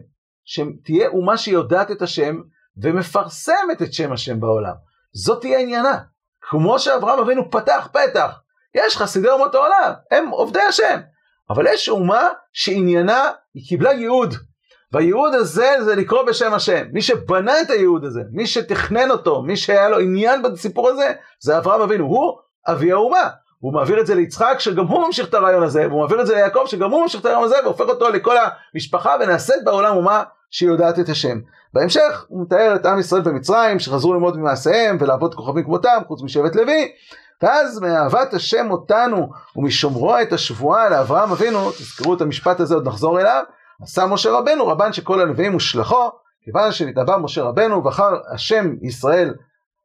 שתהיה 0.51 1.09
אומה 1.09 1.37
שיודעת 1.37 1.91
את 1.91 2.03
השם 2.03 2.41
ומפרסמת 2.83 3.83
את 3.83 3.93
שם 3.93 4.13
השם 4.13 4.41
בעולם. 4.41 4.75
זאת 5.13 5.41
תהיה 5.41 5.59
עניינה. 5.59 5.99
כמו 6.41 6.79
שאברהם 6.79 7.19
אבינו 7.19 7.51
פתח 7.51 7.89
פתח. 7.93 8.41
יש 8.75 8.97
חסידי 8.97 9.29
אומות 9.29 9.55
העולם, 9.55 9.93
הם 10.11 10.29
עובדי 10.29 10.61
השם. 10.61 11.01
אבל 11.51 11.67
יש 11.67 11.89
אומה 11.89 12.29
שעניינה, 12.53 13.31
היא 13.55 13.69
קיבלה 13.69 13.93
ייעוד. 13.93 14.35
והייעוד 14.93 15.35
הזה 15.35 15.75
זה 15.85 15.95
לקרוא 15.95 16.23
בשם 16.23 16.55
השם. 16.55 16.87
מי 16.93 17.03
שבנה 17.03 17.61
את 17.61 17.71
הייעוד 17.71 18.05
הזה, 18.05 18.21
מי 18.33 18.47
שתכנן 18.47 19.11
אותו, 19.11 19.43
מי 19.43 19.57
שהיה 19.57 19.89
לו 19.89 19.99
עניין 19.99 20.43
בסיפור 20.43 20.89
הזה, 20.89 21.13
זה 21.41 21.59
אברהם 21.59 21.81
אבינו. 21.81 22.05
הוא 22.05 22.39
אבי 22.69 22.93
האומה. 22.93 23.29
הוא 23.59 23.73
מעביר 23.73 24.01
את 24.01 24.07
זה 24.07 24.15
ליצחק 24.15 24.57
שגם 24.59 24.87
הוא 24.87 25.07
ממשיך 25.07 25.29
את 25.29 25.35
הרעיון 25.35 25.63
הזה, 25.63 25.89
והוא 25.89 26.01
מעביר 26.01 26.21
את 26.21 26.27
זה 26.27 26.35
ליעקב 26.35 26.65
שגם 26.67 26.91
הוא 26.91 27.03
ממשיך 27.03 27.21
את 27.21 27.27
הרעיון 27.27 27.45
הזה, 27.45 27.57
והופך 27.65 27.85
אותו 27.89 28.11
לכל 28.11 28.37
המשפחה, 28.75 29.17
ונעשית 29.21 29.65
בעולם 29.65 29.97
אומה 29.97 30.23
שיודעת 30.51 30.99
את 30.99 31.09
השם. 31.09 31.41
בהמשך 31.75 32.25
הוא 32.29 32.43
מתאר 32.43 32.77
את 32.77 32.87
עם 32.87 32.99
ישראל 32.99 33.23
במצרים 33.23 33.79
שחזרו 33.79 34.15
ללמוד 34.15 34.37
ממעשיהם 34.37 34.97
ולעבוד 35.01 35.35
כוכבים 35.35 35.65
כמותם 35.65 35.99
חוץ 36.07 36.23
משבט 36.23 36.57
לוי 36.57 36.93
ואז 37.43 37.79
מאהבת 37.79 38.35
השם 38.35 38.71
אותנו 38.71 39.31
ומשומרו 39.57 40.21
את 40.23 40.33
השבועה 40.33 40.89
לאברהם 40.89 41.31
אבינו 41.31 41.71
תזכרו 41.71 42.15
את 42.15 42.21
המשפט 42.21 42.61
הזה 42.61 42.75
עוד 42.75 42.89
נחזור 42.89 43.21
אליו 43.21 43.43
עשה 43.83 44.07
משה 44.07 44.31
רבנו 44.31 44.67
רבן 44.67 44.93
שכל 44.93 45.21
הנביאים 45.21 45.55
ושלחו 45.55 46.11
כיוון 46.43 46.73
שנתעבר 46.73 47.19
משה 47.19 47.43
רבנו 47.43 47.77
ובחר 47.77 48.17
השם 48.33 48.75
ישראל 48.83 49.35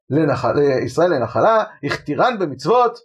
לנחל, 0.09 0.59
ישראל 0.59 1.13
לנחלה 1.13 1.63
הכתירן 1.83 2.39
במצוות 2.39 2.99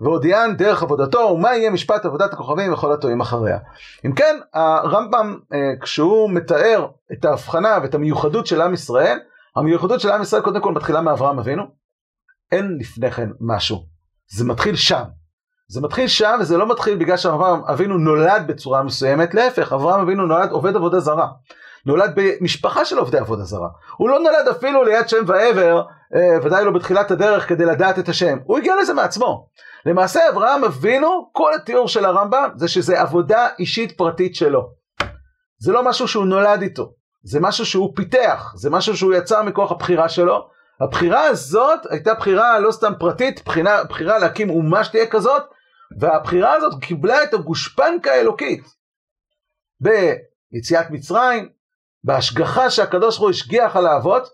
והודיען 0.00 0.56
דרך 0.56 0.82
עבודתו 0.82 1.18
ומה 1.18 1.56
יהיה 1.56 1.70
משפט 1.70 2.04
עבודת 2.04 2.32
הכוכבים 2.32 2.72
וכל 2.72 2.92
הטועים 2.92 3.20
אחריה. 3.20 3.58
אם 4.06 4.12
כן 4.12 4.36
הרמב"ם 4.54 5.38
אה, 5.52 5.58
כשהוא 5.80 6.30
מתאר 6.30 6.86
את 7.12 7.24
ההבחנה 7.24 7.78
ואת 7.82 7.94
המיוחדות 7.94 8.46
של 8.46 8.60
עם 8.60 8.74
ישראל 8.74 9.18
המיוחדות 9.56 10.00
של 10.00 10.10
עם 10.10 10.22
ישראל 10.22 10.42
קודם 10.42 10.60
כל 10.60 10.72
מתחילה 10.72 11.00
מאברהם 11.00 11.38
אבינו. 11.38 11.62
אין 12.52 12.76
לפני 12.80 13.10
כן 13.10 13.28
משהו. 13.40 13.84
זה 14.28 14.44
מתחיל 14.44 14.76
שם. 14.76 15.02
זה 15.68 15.80
מתחיל 15.80 16.08
שם 16.08 16.36
וזה 16.40 16.56
לא 16.56 16.68
מתחיל 16.68 16.98
בגלל 16.98 17.16
שאברהם 17.16 17.64
אבינו 17.64 17.98
נולד 17.98 18.46
בצורה 18.46 18.82
מסוימת. 18.82 19.34
להפך 19.34 19.72
אברהם 19.72 20.00
אבינו 20.00 20.26
נולד 20.26 20.50
עובד 20.50 20.76
עבודה 20.76 21.00
זרה. 21.00 21.28
נולד 21.86 22.12
במשפחה 22.16 22.84
של 22.84 22.98
עובדי 22.98 23.18
עבודה 23.18 23.44
זרה. 23.44 23.68
הוא 23.96 24.08
לא 24.08 24.18
נולד 24.18 24.48
אפילו 24.50 24.84
ליד 24.84 25.08
שם 25.08 25.24
ועבר 25.26 25.82
אה, 26.14 26.38
ודאי 26.42 26.64
לא 26.64 26.70
בתחילת 26.70 27.10
הדרך 27.10 27.48
כדי 27.48 27.64
לדעת 27.64 27.98
את 27.98 28.08
השם. 28.08 28.38
הוא 28.44 28.58
הגיע 28.58 28.74
לזה 28.82 28.94
מעצמו 28.94 29.48
למעשה 29.86 30.20
אברהם 30.28 30.64
אבינו, 30.64 31.30
כל 31.32 31.54
התיאור 31.54 31.88
של 31.88 32.04
הרמב"ם 32.04 32.50
זה 32.56 32.68
שזה 32.68 33.00
עבודה 33.00 33.48
אישית 33.58 33.98
פרטית 33.98 34.34
שלו. 34.34 34.70
זה 35.58 35.72
לא 35.72 35.84
משהו 35.88 36.08
שהוא 36.08 36.26
נולד 36.26 36.62
איתו, 36.62 36.92
זה 37.22 37.40
משהו 37.40 37.66
שהוא 37.66 37.92
פיתח, 37.96 38.52
זה 38.56 38.70
משהו 38.70 38.96
שהוא 38.96 39.14
יצר 39.14 39.42
מכוח 39.42 39.72
הבחירה 39.72 40.08
שלו. 40.08 40.48
הבחירה 40.80 41.22
הזאת 41.22 41.80
הייתה 41.90 42.14
בחירה 42.14 42.58
לא 42.58 42.72
סתם 42.72 42.92
פרטית, 42.98 43.44
בחירה, 43.44 43.84
בחירה 43.84 44.18
להקים 44.18 44.50
אומה 44.50 44.84
שתהיה 44.84 45.06
כזאת, 45.06 45.42
והבחירה 46.00 46.54
הזאת 46.54 46.72
קיבלה 46.80 47.22
את 47.22 47.34
הגושפנקה 47.34 48.10
האלוקית 48.10 48.64
ביציאת 49.80 50.90
מצרים, 50.90 51.48
בהשגחה 52.04 52.70
שהקדוש 52.70 53.14
ברוך 53.14 53.20
הוא 53.20 53.30
השגיח 53.30 53.76
על 53.76 53.86
האבות, 53.86 54.28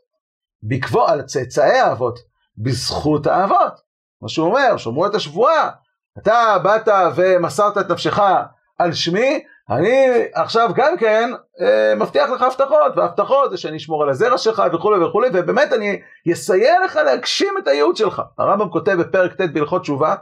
בעקבות, 0.63 1.09
על 1.09 1.23
צאצאי 1.23 1.79
האבות, 1.79 2.19
בזכות 2.59 3.27
האבות. 3.27 3.85
מה 4.23 4.29
שהוא 4.29 4.47
אומר, 4.47 4.77
שומרו 4.77 5.07
את 5.07 5.15
השבועה. 5.15 5.71
אתה 6.19 6.57
באת 6.63 6.89
ומסרת 7.17 7.79
את 7.79 7.91
נפשך 7.91 8.19
על 8.79 8.93
שמי, 8.93 9.45
אני 9.71 10.07
עכשיו 10.35 10.71
גם 10.75 10.97
כן 10.97 11.31
אה, 11.61 11.95
מבטיח 11.97 12.31
לך 12.31 12.43
הבטחות, 12.43 12.93
והבטחות 12.97 13.51
זה 13.51 13.57
שאני 13.57 13.77
אשמור 13.77 14.03
על 14.03 14.11
הזרע 14.11 14.39
שלך 14.39 14.63
וכולי 14.73 15.05
וכולי, 15.05 15.29
ובאמת 15.33 15.73
אני 15.73 16.01
אסייע 16.33 16.85
לך 16.85 16.97
להגשים 16.97 17.55
את 17.59 17.69
הייעוד 17.69 17.97
שלך. 17.97 18.23
הרמב"ם 18.39 18.71
כותב 18.71 18.93
בפרק 19.01 19.33
ט' 19.33 19.53
בהלכות 19.53 19.83
תשובה, 19.83 20.15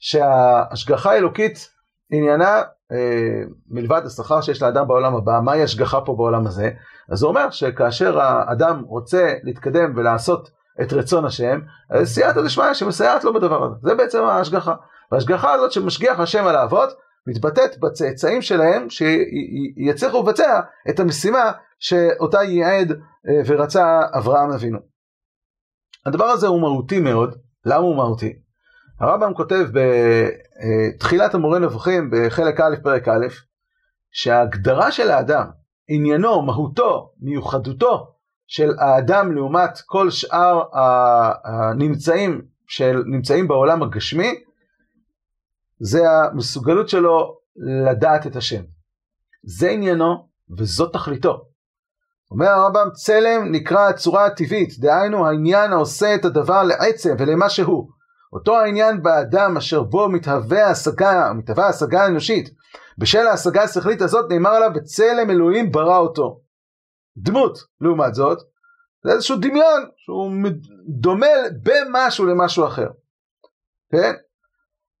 שההשגחה 0.00 1.12
האלוקית 1.12 1.70
עניינה 2.10 2.62
אה, 2.92 3.42
מלבד 3.70 4.02
השכר 4.06 4.40
שיש 4.40 4.62
לאדם 4.62 4.88
בעולם 4.88 5.16
הבא, 5.16 5.40
מהי 5.44 5.62
השגחה 5.62 6.00
פה 6.00 6.14
בעולם 6.16 6.46
הזה? 6.46 6.70
אז 7.12 7.22
הוא 7.22 7.28
אומר 7.28 7.50
שכאשר 7.50 8.20
האדם 8.20 8.82
רוצה 8.86 9.34
להתקדם 9.42 9.92
ולעשות 9.96 10.50
את 10.82 10.92
רצון 10.92 11.24
השם, 11.24 11.60
אז 11.90 12.08
סייעתא 12.08 12.42
דשמיא 12.42 12.74
שמסייעת 12.74 13.24
לו 13.24 13.34
בדבר 13.34 13.64
הזה. 13.64 13.74
זה 13.82 13.94
בעצם 13.94 14.22
ההשגחה. 14.22 14.74
וההשגחה 15.12 15.52
הזאת 15.52 15.72
שמשגיח 15.72 16.20
השם 16.20 16.46
על 16.46 16.56
האבות, 16.56 16.88
מתבטאת 17.26 17.78
בצאצאים 17.78 18.42
שלהם 18.42 18.86
שיצליחו 18.90 20.22
לבצע 20.22 20.60
את 20.90 21.00
המשימה 21.00 21.52
שאותה 21.78 22.42
ייעד 22.42 22.90
אה, 22.92 23.40
ורצה 23.46 24.00
אברהם 24.18 24.50
אבינו. 24.50 24.78
הדבר 26.06 26.24
הזה 26.24 26.46
הוא 26.46 26.60
מהותי 26.60 27.00
מאוד. 27.00 27.34
למה 27.64 27.82
הוא 27.82 27.96
מהותי? 27.96 28.32
הרמב"ם 29.00 29.34
כותב 29.34 29.66
בתחילת 30.94 31.34
המורה 31.34 31.58
נבוכים 31.58 32.10
בחלק 32.12 32.60
א' 32.60 32.76
פרק 32.82 33.08
א', 33.08 33.26
שההגדרה 34.10 34.92
של 34.92 35.10
האדם, 35.10 35.46
עניינו, 35.88 36.42
מהותו, 36.42 37.12
מיוחדותו, 37.20 38.14
של 38.48 38.70
האדם 38.78 39.32
לעומת 39.32 39.78
כל 39.86 40.10
שאר 40.10 40.62
הנמצאים 41.44 42.42
של, 42.66 43.02
נמצאים 43.06 43.48
בעולם 43.48 43.82
הגשמי, 43.82 44.34
זה 45.80 46.10
המסוגלות 46.10 46.88
שלו 46.88 47.38
לדעת 47.56 48.26
את 48.26 48.36
השם. 48.36 48.62
זה 49.42 49.70
עניינו 49.70 50.28
וזאת 50.58 50.92
תכליתו. 50.92 51.44
אומר 52.30 52.46
הרמב"ם, 52.46 52.88
צלם 52.92 53.52
נקרא 53.52 53.88
הצורה 53.88 54.26
הטבעית, 54.26 54.78
דהיינו 54.78 55.26
העניין 55.26 55.72
העושה 55.72 56.14
את 56.14 56.24
הדבר 56.24 56.62
לעצם 56.62 57.14
ולמה 57.18 57.48
שהוא. 57.48 57.88
אותו 58.32 58.58
העניין 58.58 59.02
באדם 59.02 59.56
אשר 59.56 59.82
בו 59.82 60.08
מתהווה 60.08 60.70
השגה, 60.70 61.32
מתהווה 61.34 61.68
השגה 61.68 62.02
האנושית. 62.02 62.50
בשל 62.98 63.26
ההשגה 63.26 63.62
השכלית 63.62 64.02
הזאת 64.02 64.32
נאמר 64.32 64.50
עליו 64.50 64.70
בצלם 64.74 65.30
אלוהים 65.30 65.72
ברא 65.72 65.98
אותו. 65.98 66.47
דמות, 67.22 67.58
לעומת 67.80 68.14
זאת, 68.14 68.38
זה 69.04 69.12
איזשהו 69.12 69.36
דמיון 69.36 69.84
שהוא 69.96 70.32
דומה 70.88 71.26
במשהו 71.62 72.26
למשהו 72.26 72.66
אחר. 72.66 72.88
כן? 73.92 74.12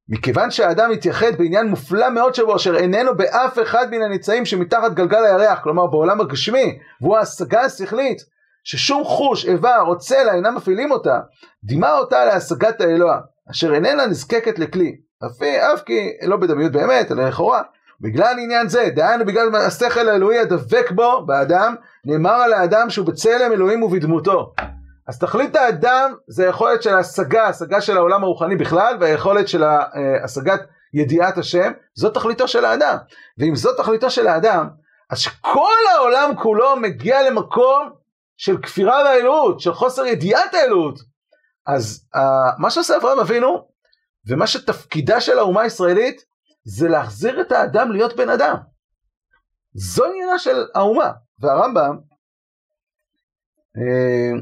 מכיוון 0.08 0.50
שהאדם 0.50 0.90
מתייחד 0.90 1.38
בעניין 1.38 1.66
מופלא 1.66 2.10
מאוד 2.10 2.34
שבו 2.34 2.56
אשר 2.56 2.76
איננו 2.76 3.16
באף 3.16 3.58
אחד 3.62 3.90
מן 3.90 4.02
הניצאים 4.02 4.46
שמתחת 4.46 4.92
גלגל 4.92 5.24
הירח, 5.24 5.60
כלומר 5.62 5.86
בעולם 5.86 6.20
הגשמי, 6.20 6.78
והוא 7.00 7.16
ההשגה 7.16 7.60
השכלית, 7.60 8.18
ששום 8.64 9.04
חוש, 9.04 9.44
איבר 9.44 9.82
או 9.86 9.98
צלע 9.98 10.34
אינם 10.34 10.54
מפעילים 10.54 10.90
אותה, 10.90 11.20
דימה 11.64 11.98
אותה 11.98 12.24
להשגת 12.24 12.80
האלוה, 12.80 13.20
אשר 13.50 13.74
איננה 13.74 14.06
נזקקת 14.06 14.58
לכלי, 14.58 14.96
אף, 15.26 15.42
אף 15.42 15.82
כי 15.82 16.10
לא 16.22 16.36
בדמיות 16.36 16.72
באמת, 16.72 17.12
אלא 17.12 17.28
לכאורה, 17.28 17.62
בגלל 18.00 18.36
עניין 18.38 18.68
זה, 18.68 18.88
דהיינו 18.94 19.26
בגלל 19.26 19.54
השכל 19.54 20.08
האלוהי 20.08 20.38
הדבק 20.38 20.90
בו, 20.90 21.26
באדם, 21.26 21.74
נאמר 22.04 22.30
על 22.30 22.52
האדם 22.52 22.90
שהוא 22.90 23.06
בצלם 23.06 23.52
אלוהים 23.52 23.82
ובדמותו. 23.82 24.54
אז 25.08 25.18
תכלית 25.18 25.56
האדם 25.56 26.14
זה 26.28 26.46
היכולת 26.46 26.82
של 26.82 26.94
ההשגה, 26.94 27.48
השגה 27.48 27.80
של 27.80 27.96
העולם 27.96 28.24
הרוחני 28.24 28.56
בכלל, 28.56 28.96
והיכולת 29.00 29.48
של 29.48 29.64
אה, 29.64 29.78
השגת 30.24 30.60
ידיעת 30.94 31.38
השם, 31.38 31.72
זאת 31.94 32.14
תכליתו 32.14 32.48
של 32.48 32.64
האדם. 32.64 32.96
ואם 33.38 33.56
זאת 33.56 33.76
תכליתו 33.76 34.10
של 34.10 34.26
האדם, 34.26 34.68
אז 35.10 35.18
שכל 35.18 35.76
העולם 35.96 36.30
כולו 36.42 36.76
מגיע 36.76 37.30
למקום 37.30 37.90
של 38.36 38.58
כפירה 38.62 39.04
באלוהות, 39.04 39.60
של 39.60 39.72
חוסר 39.72 40.06
ידיעת 40.06 40.54
האלוהות. 40.54 40.98
אז 41.66 42.06
uh, 42.16 42.20
מה 42.58 42.70
שעושה 42.70 42.96
אברהם 42.96 43.20
אבינו, 43.20 43.68
ומה 44.28 44.46
שתפקידה 44.46 45.20
של 45.20 45.38
האומה 45.38 45.60
הישראלית, 45.62 46.27
זה 46.68 46.88
להחזיר 46.88 47.40
את 47.40 47.52
האדם 47.52 47.92
להיות 47.92 48.16
בן 48.16 48.28
אדם. 48.28 48.56
זו 49.74 50.04
עניינה 50.04 50.38
של 50.38 50.56
האומה. 50.74 51.12
והרמב"ם 51.38 51.98
אה, 53.76 54.40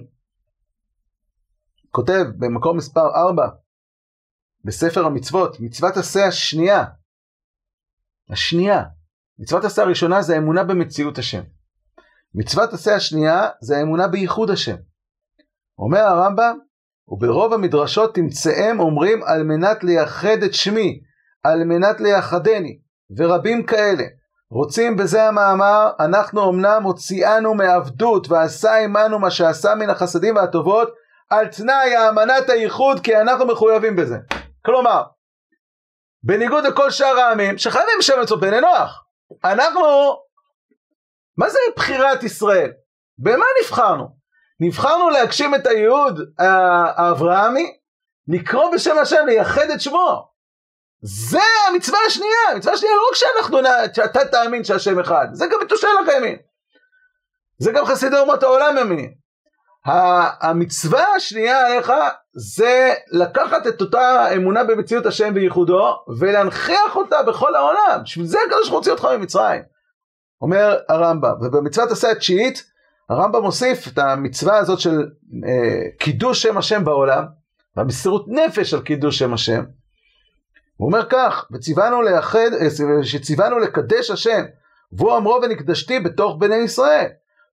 כותב 1.90 2.24
במקום 2.38 2.76
מספר 2.76 3.06
4 3.28 3.48
בספר 4.64 5.06
המצוות, 5.06 5.56
מצוות 5.60 5.96
עשה 5.96 6.26
השנייה, 6.26 6.84
השנייה, 8.30 8.82
מצוות 9.38 9.64
עשה 9.64 9.82
הראשונה 9.82 10.22
זה 10.22 10.34
האמונה 10.34 10.64
במציאות 10.64 11.18
השם. 11.18 11.42
מצוות 12.34 12.72
עשה 12.72 12.94
השנייה 12.94 13.48
זה 13.60 13.76
האמונה 13.76 14.08
בייחוד 14.08 14.50
השם. 14.50 14.76
אומר 15.78 16.00
הרמב"ם, 16.00 16.58
וברוב 17.08 17.52
המדרשות 17.52 18.14
תמצאם 18.14 18.80
אומרים 18.80 19.22
על 19.22 19.42
מנת 19.42 19.84
לייחד 19.84 20.42
את 20.46 20.54
שמי, 20.54 21.00
על 21.46 21.64
מנת 21.64 22.00
לייחדני, 22.00 22.78
ורבים 23.18 23.66
כאלה. 23.66 24.04
רוצים 24.50 24.96
בזה 24.96 25.24
המאמר, 25.24 25.90
אנחנו 26.00 26.50
אמנם 26.50 26.82
הוציאנו 26.82 27.54
מעבדות 27.54 28.30
ועשה 28.30 28.74
עמנו 28.74 29.18
מה 29.18 29.30
שעשה 29.30 29.74
מן 29.74 29.90
החסדים 29.90 30.36
והטובות, 30.36 30.94
על 31.30 31.46
תנאי 31.46 31.96
האמנת 31.96 32.50
הייחוד 32.50 33.00
כי 33.00 33.16
אנחנו 33.16 33.46
מחויבים 33.46 33.96
בזה. 33.96 34.16
כלומר, 34.64 35.02
בניגוד 36.22 36.64
לכל 36.64 36.90
שאר 36.90 37.18
העמים 37.18 37.58
שחייבים 37.58 38.02
שם 38.02 38.20
אצל 38.22 38.36
בני 38.36 38.60
נוח, 38.60 39.04
אנחנו, 39.44 39.86
מה 41.38 41.48
זה 41.50 41.58
בחירת 41.76 42.22
ישראל? 42.22 42.72
במה 43.18 43.44
נבחרנו? 43.62 44.08
נבחרנו 44.60 45.10
להגשים 45.10 45.54
את 45.54 45.66
הייעוד 45.66 46.20
האברהמי, 46.96 47.76
לקרוא 48.28 48.74
בשם 48.74 48.98
השם, 48.98 49.26
לייחד 49.26 49.70
את 49.74 49.80
שמו. 49.80 50.35
זה 51.02 51.40
המצווה 51.68 51.98
השנייה, 52.06 52.50
המצווה 52.52 52.74
השנייה 52.74 52.94
לא 52.96 53.02
רק 53.10 53.14
שאנחנו, 53.14 53.58
שאתה 53.94 54.24
תאמין 54.24 54.64
שהשם 54.64 54.98
אחד, 54.98 55.26
זה 55.32 55.46
גם 55.46 55.58
מתושל 55.62 55.86
לך 56.02 56.12
ימין. 56.16 56.36
זה 57.58 57.72
גם 57.72 57.84
חסידי 57.84 58.18
אומות 58.18 58.42
העולם 58.42 58.76
ימינים. 58.78 59.26
המצווה 60.40 61.14
השנייה 61.16 61.66
עליך 61.66 61.92
זה 62.32 62.94
לקחת 63.12 63.66
את 63.66 63.80
אותה 63.80 64.34
אמונה 64.36 64.64
במציאות 64.64 65.06
השם 65.06 65.32
וייחודו 65.34 66.04
ולהנכיח 66.18 66.96
אותה 66.96 67.22
בכל 67.22 67.54
העולם. 67.54 68.00
בשביל 68.04 68.26
זה 68.26 68.38
הקדוש 68.46 68.70
ברוך 68.70 68.86
הוא 68.86 68.92
אותך 68.92 69.08
ממצרים. 69.18 69.62
אומר 70.40 70.78
הרמב"ם, 70.88 71.34
ובמצוות 71.42 71.90
עשה 71.90 72.10
התשיעית 72.10 72.64
הרמב"ם 73.10 73.42
מוסיף 73.42 73.88
את 73.88 73.98
המצווה 73.98 74.56
הזאת 74.56 74.80
של 74.80 74.98
אה, 75.48 75.90
קידוש 75.98 76.42
שם 76.42 76.58
השם 76.58 76.84
בעולם 76.84 77.24
והמסירות 77.76 78.24
נפש 78.28 78.74
על 78.74 78.80
קידוש 78.80 79.18
שם 79.18 79.34
השם. 79.34 79.64
הוא 80.76 80.86
אומר 80.86 81.06
כך, 81.08 81.46
וציוונו 81.52 82.02
לאחד, 82.02 82.50
אה, 82.60 82.66
שציוונו 83.02 83.58
לקדש 83.58 84.10
השם, 84.10 84.44
והוא 84.92 85.16
אמרו 85.16 85.38
ונקדשתי 85.42 86.00
בתוך 86.00 86.36
בני 86.38 86.56
ישראל. 86.56 87.06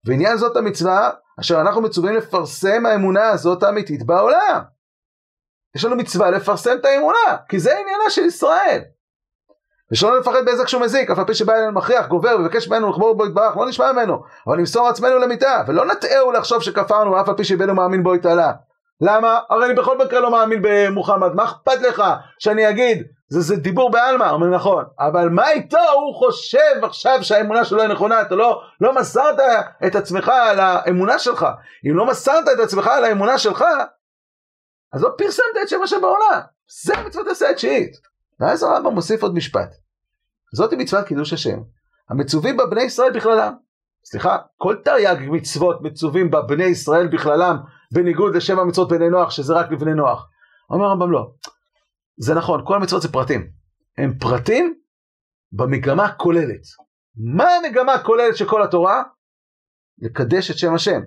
ועניין 0.05 0.37
זאת 0.37 0.57
המצווה, 0.57 1.09
אשר 1.39 1.61
אנחנו 1.61 1.81
מצווים 1.81 2.15
לפרסם 2.15 2.85
האמונה 2.85 3.29
הזאת 3.29 3.63
האמיתית 3.63 4.05
בעולם. 4.05 4.61
יש 5.75 5.85
לנו 5.85 5.95
מצווה 5.95 6.29
לפרסם 6.29 6.75
את 6.79 6.85
האמונה, 6.85 7.37
כי 7.49 7.59
זה 7.59 7.71
עניינה 7.71 8.09
של 8.09 8.25
ישראל. 8.25 8.81
ושלא 9.91 10.19
נפחד 10.19 10.45
באיזה 10.45 10.65
כשהוא 10.65 10.81
מזיק, 10.81 11.11
אף 11.11 11.19
על 11.19 11.25
פי 11.25 11.33
שבא 11.33 11.53
אלינו 11.53 11.71
מכריח, 11.71 12.07
גובר, 12.07 12.35
ומבקש 12.39 12.67
ממנו 12.67 12.89
לחבור 12.89 13.17
בו 13.17 13.25
יתברך, 13.25 13.57
לא 13.57 13.65
נשמע 13.65 13.91
ממנו, 13.91 14.23
אבל 14.47 14.57
נמסור 14.57 14.87
עצמנו 14.87 15.17
למיתה, 15.17 15.63
ולא 15.67 15.85
נטעהו 15.85 16.31
לחשוב 16.31 16.61
שכפרנו, 16.61 17.21
אף 17.21 17.29
על 17.29 17.35
פי 17.35 17.43
שבנו 17.43 17.75
מאמין 17.75 18.03
בו 18.03 18.15
יתעלה. 18.15 18.51
למה? 19.05 19.39
הרי 19.49 19.65
אני 19.65 19.73
בכל 19.73 19.97
מקרה 19.97 20.19
לא 20.19 20.31
מאמין 20.31 20.59
במוחמד, 20.61 21.33
מה 21.33 21.43
אכפת 21.43 21.81
לך 21.81 22.03
שאני 22.39 22.69
אגיד, 22.69 23.03
זה, 23.27 23.41
זה 23.41 23.55
דיבור 23.55 23.91
בעלמא, 23.91 24.29
אומר 24.29 24.47
נכון, 24.47 24.85
אבל 24.99 25.29
מה 25.29 25.51
איתו, 25.51 25.77
הוא 25.93 26.15
חושב 26.15 26.83
עכשיו 26.83 27.19
שהאמונה 27.21 27.65
שלו 27.65 27.81
היא 27.81 27.89
נכונה, 27.89 28.21
אתה 28.21 28.35
לא, 28.35 28.61
לא 28.81 28.95
מסרת 28.95 29.39
את 29.87 29.95
עצמך 29.95 30.29
על 30.29 30.59
האמונה 30.59 31.19
שלך, 31.19 31.47
אם 31.85 31.97
לא 31.97 32.05
מסרת 32.05 32.43
את 32.53 32.59
עצמך 32.59 32.87
על 32.87 33.03
האמונה 33.05 33.37
שלך, 33.37 33.65
אז 34.93 35.03
לא 35.03 35.09
פרסמת 35.17 35.45
את 35.63 35.69
שם 35.69 35.81
השם 35.83 36.01
בעולם, 36.01 36.39
זה 36.83 36.93
מצוות 37.05 37.27
עשה 37.27 37.49
התשיעית. 37.49 37.91
ואז 38.39 38.63
הרמב"ם 38.63 38.93
מוסיף 38.93 39.23
עוד 39.23 39.35
משפט, 39.35 39.75
זאת 40.53 40.73
מצוות 40.73 41.05
קידוש 41.05 41.33
השם, 41.33 41.59
המצווים 42.09 42.57
בה 42.57 42.83
ישראל 42.83 43.11
בכללם. 43.11 43.53
סליחה, 44.05 44.37
כל 44.57 44.75
תרי"ג 44.83 45.17
מצוות 45.31 45.81
מצווים 45.81 46.31
בה 46.31 46.41
בני 46.41 46.63
ישראל 46.63 47.07
בכללם, 47.07 47.57
בניגוד 47.93 48.35
לשבע 48.35 48.63
מצוות 48.63 48.89
בני 48.89 49.09
נוח, 49.09 49.31
שזה 49.31 49.53
רק 49.53 49.71
לבני 49.71 49.93
נוח. 49.93 50.29
אומר 50.69 50.85
הרמב"ם 50.85 51.11
לא, 51.11 51.31
זה 52.17 52.33
נכון, 52.33 52.61
כל 52.65 52.75
המצוות 52.75 53.01
זה 53.01 53.11
פרטים. 53.11 53.47
הם 53.97 54.13
פרטים 54.19 54.73
במגמה 55.51 56.05
הכוללת. 56.05 56.61
מה 57.35 57.49
המגמה 57.49 57.93
הכוללת 57.93 58.37
של 58.37 58.49
כל 58.49 58.63
התורה? 58.63 59.03
לקדש 59.99 60.51
את 60.51 60.57
שם 60.57 60.73
השם. 60.73 61.01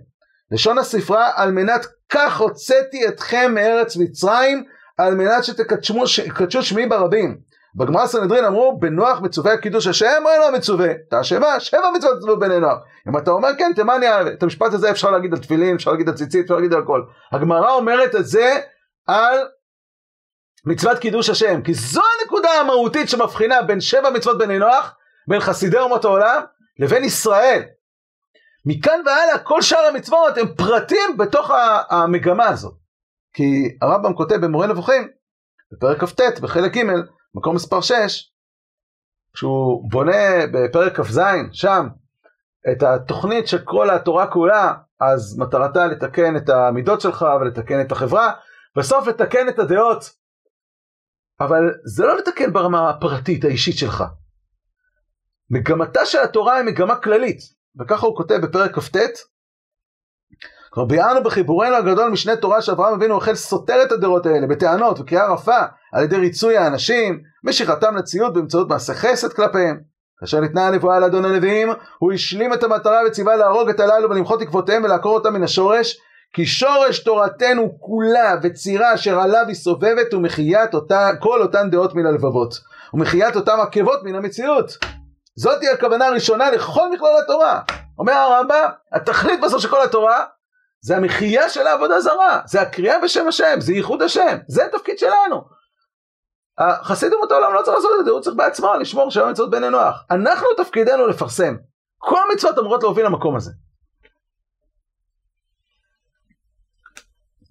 לשון 0.51 0.79
הספרה, 0.79 1.31
על 1.35 1.53
מנת 1.53 1.87
כך 2.09 2.40
הוצאתי 2.40 3.09
אתכם 3.09 3.53
מארץ 3.55 3.96
מצרים, 3.96 4.64
על 4.99 5.14
מנת 5.14 5.44
שתקדשו 5.44 6.62
שמי 6.62 6.87
ברבים. 6.87 7.40
בגמרא 7.76 8.06
סנהדרין 8.06 8.44
אמרו, 8.44 8.78
בנוח 8.80 9.20
מצווה 9.20 9.56
קידוש 9.56 9.86
השם 9.86 10.22
או 10.24 10.30
אינו 10.30 10.56
מצווה? 10.56 10.88
אתה 11.08 11.24
שבע, 11.24 11.60
שבע 11.60 11.90
מצוות 11.96 12.16
מצווה 12.16 12.36
בני 12.36 12.60
נוח. 12.60 12.78
אם 13.08 13.18
אתה 13.18 13.30
אומר 13.30 13.48
כן, 13.58 13.72
תימניה, 13.74 14.28
את 14.28 14.42
המשפט 14.42 14.72
הזה 14.72 14.90
אפשר 14.90 15.10
להגיד 15.10 15.32
על 15.32 15.38
תפילין, 15.38 15.76
אפשר 15.76 15.90
להגיד 15.90 16.08
על 16.08 16.14
ציצית, 16.14 16.42
אפשר 16.42 16.54
להגיד 16.54 16.72
על 16.72 16.82
הכל. 16.82 17.02
הגמרא 17.32 17.72
אומרת 17.72 18.14
את 18.14 18.26
זה 18.26 18.60
על 19.06 19.38
מצוות 20.66 20.98
קידוש 20.98 21.30
השם, 21.30 21.62
כי 21.62 21.74
זו 21.74 22.00
הנקודה 22.20 22.50
המהותית 22.50 23.08
שמבחינה 23.08 23.62
בין 23.62 23.80
שבע 23.80 24.10
מצוות 24.10 24.38
בני 24.38 24.58
נוח, 24.58 24.96
בין 25.28 25.40
חסידי 25.40 25.78
אומות 25.78 26.04
העולם, 26.04 26.42
לבין 26.78 27.04
ישראל. 27.04 27.62
מכאן 28.66 29.00
והלאה 29.06 29.38
כל 29.38 29.62
שאר 29.62 29.86
המצוות 29.88 30.38
הם 30.38 30.46
פרטים 30.56 31.16
בתוך 31.18 31.50
המגמה 31.90 32.48
הזאת. 32.48 32.74
כי 33.34 33.76
הרמב"ם 33.82 34.14
כותב 34.14 34.36
במורה 34.36 34.66
נבוכים, 34.66 35.08
בפרק 35.72 36.04
כ"ט, 36.04 36.20
בחלק 36.40 36.76
ג', 36.76 36.82
מקום 37.34 37.56
מספר 37.56 37.80
6, 37.80 38.32
כשהוא 39.34 39.90
בונה 39.90 40.46
בפרק 40.52 41.00
כ"ז, 41.00 41.20
שם, 41.52 41.86
את 42.72 42.82
התוכנית 42.82 43.48
של 43.48 43.58
כל 43.64 43.90
התורה 43.90 44.26
כולה, 44.32 44.74
אז 45.00 45.38
מטרתה 45.38 45.86
לתקן 45.86 46.36
את 46.36 46.48
המידות 46.48 47.00
שלך 47.00 47.26
ולתקן 47.40 47.80
את 47.80 47.92
החברה, 47.92 48.32
בסוף 48.76 49.06
לתקן 49.08 49.48
את 49.48 49.58
הדעות. 49.58 50.04
אבל 51.40 51.74
זה 51.84 52.06
לא 52.06 52.16
לתקן 52.16 52.52
ברמה 52.52 52.90
הפרטית 52.90 53.44
האישית 53.44 53.78
שלך. 53.78 54.04
מגמתה 55.50 56.06
של 56.06 56.18
התורה 56.18 56.56
היא 56.56 56.64
מגמה 56.64 56.96
כללית, 56.96 57.38
וככה 57.80 58.06
הוא 58.06 58.16
כותב 58.16 58.34
בפרק 58.42 58.78
כ"ט, 58.78 58.96
כבר 60.76 60.84
ביארנו 60.84 61.22
בחיבורנו 61.22 61.76
הגדול 61.76 62.10
משנה 62.10 62.36
תורה 62.36 62.62
שאברהם 62.62 62.94
אבינו 62.94 63.16
החל 63.16 63.34
סותר 63.34 63.82
את 63.82 63.92
הדעות 63.92 64.26
האלה 64.26 64.46
בטענות 64.46 65.00
וקריאה 65.00 65.32
רפה 65.32 65.58
על 65.92 66.04
ידי 66.04 66.16
ריצוי 66.16 66.56
האנשים, 66.56 67.20
משיכתם 67.44 67.96
לציוד 67.96 68.34
באמצעות 68.34 68.68
מעשה 68.68 68.94
חסד 68.94 69.32
כלפיהם. 69.32 69.80
כאשר 70.20 70.40
ניתנה 70.40 70.68
הנבואה 70.68 70.98
לאדון 70.98 71.24
הנביאים, 71.24 71.68
הוא 71.98 72.12
השלים 72.12 72.52
את 72.52 72.62
המטרה 72.62 73.00
וציווה 73.06 73.36
להרוג 73.36 73.68
את 73.68 73.80
הללו 73.80 74.10
ולמחות 74.10 74.42
עקבותיהם 74.42 74.84
ולעקור 74.84 75.14
אותם 75.14 75.34
מן 75.34 75.42
השורש, 75.42 75.96
כי 76.32 76.46
שורש 76.46 76.98
תורתנו 76.98 77.78
כולה 77.80 78.34
וצירה 78.42 78.94
אשר 78.94 79.20
עליו 79.20 79.44
היא 79.48 79.54
סובבת 79.54 80.14
ומחיית 80.14 80.74
אותה, 80.74 81.10
כל 81.20 81.42
אותן 81.42 81.70
דעות 81.70 81.94
מן 81.94 82.06
הלבבות, 82.06 82.54
ומחיית 82.94 83.36
אותן 83.36 83.56
עקבות 83.62 84.04
מן 84.04 84.14
המציאות. 84.14 84.72
זאתי 85.36 85.68
הכוונה 85.68 86.06
הראשונה 86.06 86.50
לכל 86.50 86.90
מכלול 86.94 87.12
התורה. 87.24 87.60
אומר 87.98 88.12
הרמב"ם, 88.12 88.68
התכלית 88.92 89.40
בסוף 89.40 89.62
של 89.62 89.68
כל 89.68 89.82
התורה 89.82 90.24
זה 90.87 90.96
המחייה 90.96 91.51
של 91.51 91.66
העבודה 91.66 92.01
זרה, 92.01 92.40
זה 92.46 92.61
הקריאה 92.61 93.01
בשם 93.05 93.29
השם, 93.29 93.55
זה 93.59 93.72
ייחוד 93.72 94.03
השם, 94.03 94.37
זה 94.49 94.66
התפקיד 94.66 94.99
שלנו. 94.99 95.44
החסיד 96.59 97.12
אומות 97.12 97.31
העולם 97.31 97.55
לא 97.55 97.62
צריך 97.62 97.77
לעשות 97.77 97.90
את 98.01 98.05
זה, 98.05 98.11
הוא 98.11 98.20
צריך 98.20 98.37
בעצמו 98.37 98.75
לשמור 98.81 99.11
שבע 99.11 99.31
מצוות 99.31 99.51
בני 99.51 99.70
נוח. 99.70 100.05
אנחנו 100.11 100.46
תפקידנו 100.57 101.07
לפרסם. 101.07 101.57
כל 101.99 102.18
המצוות 102.31 102.59
אמורות 102.59 102.83
להוביל 102.83 103.07
למקום 103.07 103.37
הזה. 103.37 103.53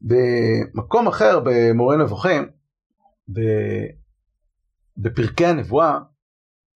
במקום 0.02 1.08
אחר 1.08 1.40
במורה 1.44 1.98
נבוכים, 1.98 2.52
בפרקי 4.98 5.46
הנבואה, 5.46 6.00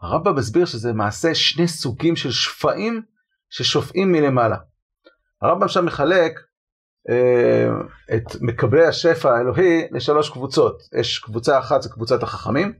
הרמב"ם 0.01 0.35
מסביר 0.35 0.65
שזה 0.65 0.93
מעשה 0.93 1.35
שני 1.35 1.67
סוגים 1.67 2.15
של 2.15 2.31
שפעים 2.31 3.01
ששופעים 3.49 4.11
מלמעלה. 4.11 4.57
הרמב"ם 5.41 5.67
שם 5.67 5.85
מחלק 5.85 6.48
את 8.15 8.35
מקבלי 8.41 8.85
השפע 8.85 9.35
האלוהי 9.35 9.87
לשלוש 9.91 10.29
קבוצות. 10.29 10.81
יש 10.99 11.19
קבוצה 11.19 11.59
אחת 11.59 11.81
זה 11.81 11.89
קבוצת 11.89 12.23
החכמים, 12.23 12.73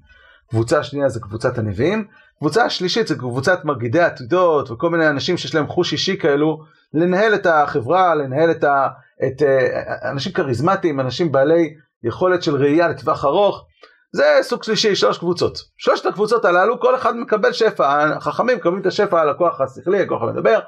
קבוצה 0.49 0.83
שנייה 0.83 1.09
זה 1.09 1.19
קבוצת 1.19 1.57
הנביאים, 1.57 2.07
קבוצה 2.39 2.65
השלישית 2.65 3.07
זה 3.07 3.15
קבוצת 3.15 3.65
מרגידי 3.65 3.99
עתידות 3.99 4.71
וכל 4.71 4.89
מיני 4.89 5.09
אנשים 5.09 5.37
שיש 5.37 5.55
להם 5.55 5.67
חוש 5.67 5.93
אישי 5.93 6.17
כאלו 6.17 6.63
לנהל 6.93 7.35
את 7.35 7.45
החברה, 7.45 8.15
לנהל 8.15 8.51
את, 8.51 8.63
ה, 8.63 8.87
את 9.27 9.41
אה, 9.41 10.09
אנשים 10.11 10.31
כריזמטיים, 10.31 10.99
אנשים 10.99 11.31
בעלי 11.31 11.73
יכולת 12.03 12.43
של 12.43 12.55
ראייה 12.55 12.87
לטווח 12.87 13.25
ארוך. 13.25 13.65
זה 14.11 14.39
סוג 14.41 14.63
שלישי, 14.63 14.95
שלוש 14.95 15.17
קבוצות. 15.17 15.57
שלושת 15.77 16.05
הקבוצות 16.05 16.45
הללו, 16.45 16.79
כל 16.79 16.95
אחד 16.95 17.15
מקבל 17.15 17.53
שפע. 17.53 18.15
החכמים 18.15 18.57
מקבלים 18.57 18.81
את 18.81 18.85
השפע 18.85 19.21
על 19.21 19.29
הכוח 19.29 19.61
השכלי, 19.61 20.01
הכוח 20.01 20.21
המדבר. 20.21 20.59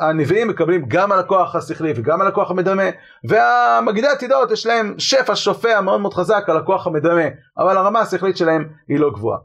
הנביאים 0.00 0.48
מקבלים 0.48 0.84
גם 0.88 1.12
על 1.12 1.18
הכוח 1.18 1.54
השכלי 1.54 1.92
וגם 1.96 2.20
על 2.20 2.26
הכוח 2.26 2.50
המדמה. 2.50 2.82
והמגידי 3.28 4.06
עתידות 4.06 4.50
יש 4.50 4.66
להם 4.66 4.94
שפע 4.98 5.36
שופע 5.36 5.80
מאוד 5.80 6.00
מאוד 6.00 6.14
חזק 6.14 6.44
על 6.48 6.56
הכוח 6.56 6.86
המדמה, 6.86 7.24
אבל 7.58 7.76
הרמה 7.76 8.00
השכלית 8.00 8.36
שלהם 8.36 8.68
היא 8.88 9.00
לא 9.00 9.10
גבוהה. 9.10 9.38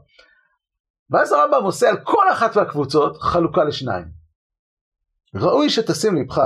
ואז 1.10 1.32
הרמב"ם 1.32 1.64
עושה 1.64 1.88
על 1.88 1.96
כל 2.04 2.24
אחת 2.32 2.56
מהקבוצות 2.56 3.16
חלוקה 3.16 3.64
לשניים. 3.64 4.04
ראוי 5.34 5.70
שתשים 5.70 6.16
לבך 6.16 6.40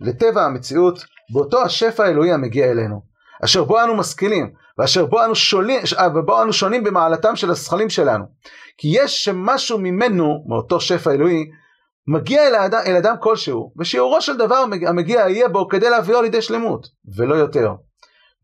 לטבע 0.00 0.44
המציאות 0.44 1.04
באותו 1.32 1.62
השפע 1.62 2.04
האלוהי 2.04 2.32
המגיע 2.32 2.70
אלינו, 2.70 3.02
אשר 3.44 3.64
בו 3.64 3.82
אנו 3.82 3.96
משכילים, 3.96 4.52
ואשר 4.78 5.06
בו 5.06 5.24
אנו, 5.24 5.34
שולים, 5.34 5.80
ובו 6.14 6.42
אנו 6.42 6.52
שונים 6.52 6.84
במעלתם 6.84 7.36
של 7.36 7.50
הזכלים 7.50 7.90
שלנו. 7.90 8.24
כי 8.78 8.88
יש 8.92 9.24
שמשהו 9.24 9.78
ממנו, 9.78 10.44
מאותו 10.48 10.80
שפע 10.80 11.10
אלוהי, 11.10 11.44
מגיע 12.06 12.48
אל 12.48 12.54
האדם, 12.54 12.80
אל 12.86 12.96
אדם 12.96 13.14
כלשהו, 13.20 13.72
ושיעורו 13.78 14.20
של 14.20 14.36
דבר 14.36 14.64
המגיע 14.86 15.20
יהיה 15.28 15.48
בו 15.48 15.68
כדי 15.68 15.90
להביאו 15.90 16.22
לידי 16.22 16.42
שלמות, 16.42 16.88
ולא 17.16 17.34
יותר. 17.34 17.74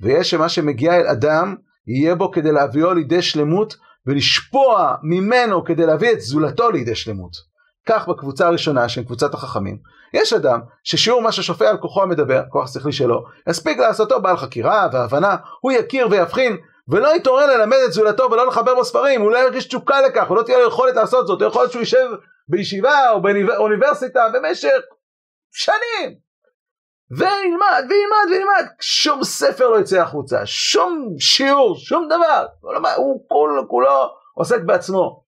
ויש 0.01 0.31
שמה 0.31 0.49
שמגיע 0.49 0.97
אל 0.97 1.07
אדם, 1.07 1.55
יהיה 1.87 2.15
בו 2.15 2.31
כדי 2.31 2.53
להביאו 2.53 2.95
לידי 2.95 3.23
שלמות, 3.23 3.77
ולשפוע 4.07 4.95
ממנו 5.03 5.65
כדי 5.65 5.87
להביא 5.87 6.13
את 6.13 6.21
זולתו 6.21 6.71
לידי 6.71 6.95
שלמות. 6.95 7.33
כך 7.89 8.09
בקבוצה 8.09 8.47
הראשונה, 8.47 8.89
שהם 8.89 9.05
קבוצת 9.05 9.35
החכמים, 9.35 9.79
יש 10.15 10.33
אדם 10.33 10.61
ששיעור 10.85 11.23
מה 11.23 11.33
ששופע 11.33 11.69
על 11.69 11.77
כוחו 11.77 12.03
המדבר, 12.03 12.43
כוח 12.51 12.73
שכלי 12.75 12.93
שלו, 12.93 13.25
יספיק 13.49 13.79
לעשותו 13.79 14.21
בעל 14.21 14.37
חקירה 14.37 14.89
והבנה, 14.93 15.37
הוא 15.61 15.73
יכיר 15.73 16.09
ויבחין, 16.11 16.57
ולא 16.89 17.17
יתעורר 17.17 17.47
ללמד 17.47 17.77
את 17.87 17.93
זולתו 17.93 18.29
ולא 18.31 18.47
לחבר 18.47 18.75
בו 18.75 18.85
ספרים, 18.85 19.21
הוא 19.21 19.31
לא 19.31 19.39
ירגיש 19.39 19.67
תשוקה 19.67 20.01
לכך, 20.01 20.31
ולא 20.31 20.43
תהיה 20.43 20.59
לו 20.59 20.69
יכולת 20.69 20.97
לעשות 20.97 21.27
זאת, 21.27 21.43
יכול 21.43 21.63
להיות 21.63 21.73
שהוא 21.73 21.81
יישב 21.81 22.09
בישיבה 22.49 23.11
או 23.11 23.23
באוניברסיטה 23.23 24.21
במשך 24.35 24.81
שנים, 25.53 26.15
וילמד 27.11 27.85
וילמד 27.91 28.31
וילמד, 28.31 28.67
שום 28.81 29.25
ספר 29.25 29.69
לא 29.69 29.81
יצא 29.81 30.01
החוצה, 30.01 30.47
שום 30.47 31.15
שיעור, 31.19 31.77
שום 31.77 32.09
דבר, 32.09 32.47
הוא 32.97 33.25
כולו 33.29 33.69
כולו 33.69 34.09
עוסק 34.35 34.61
בעצמו, 34.67 35.28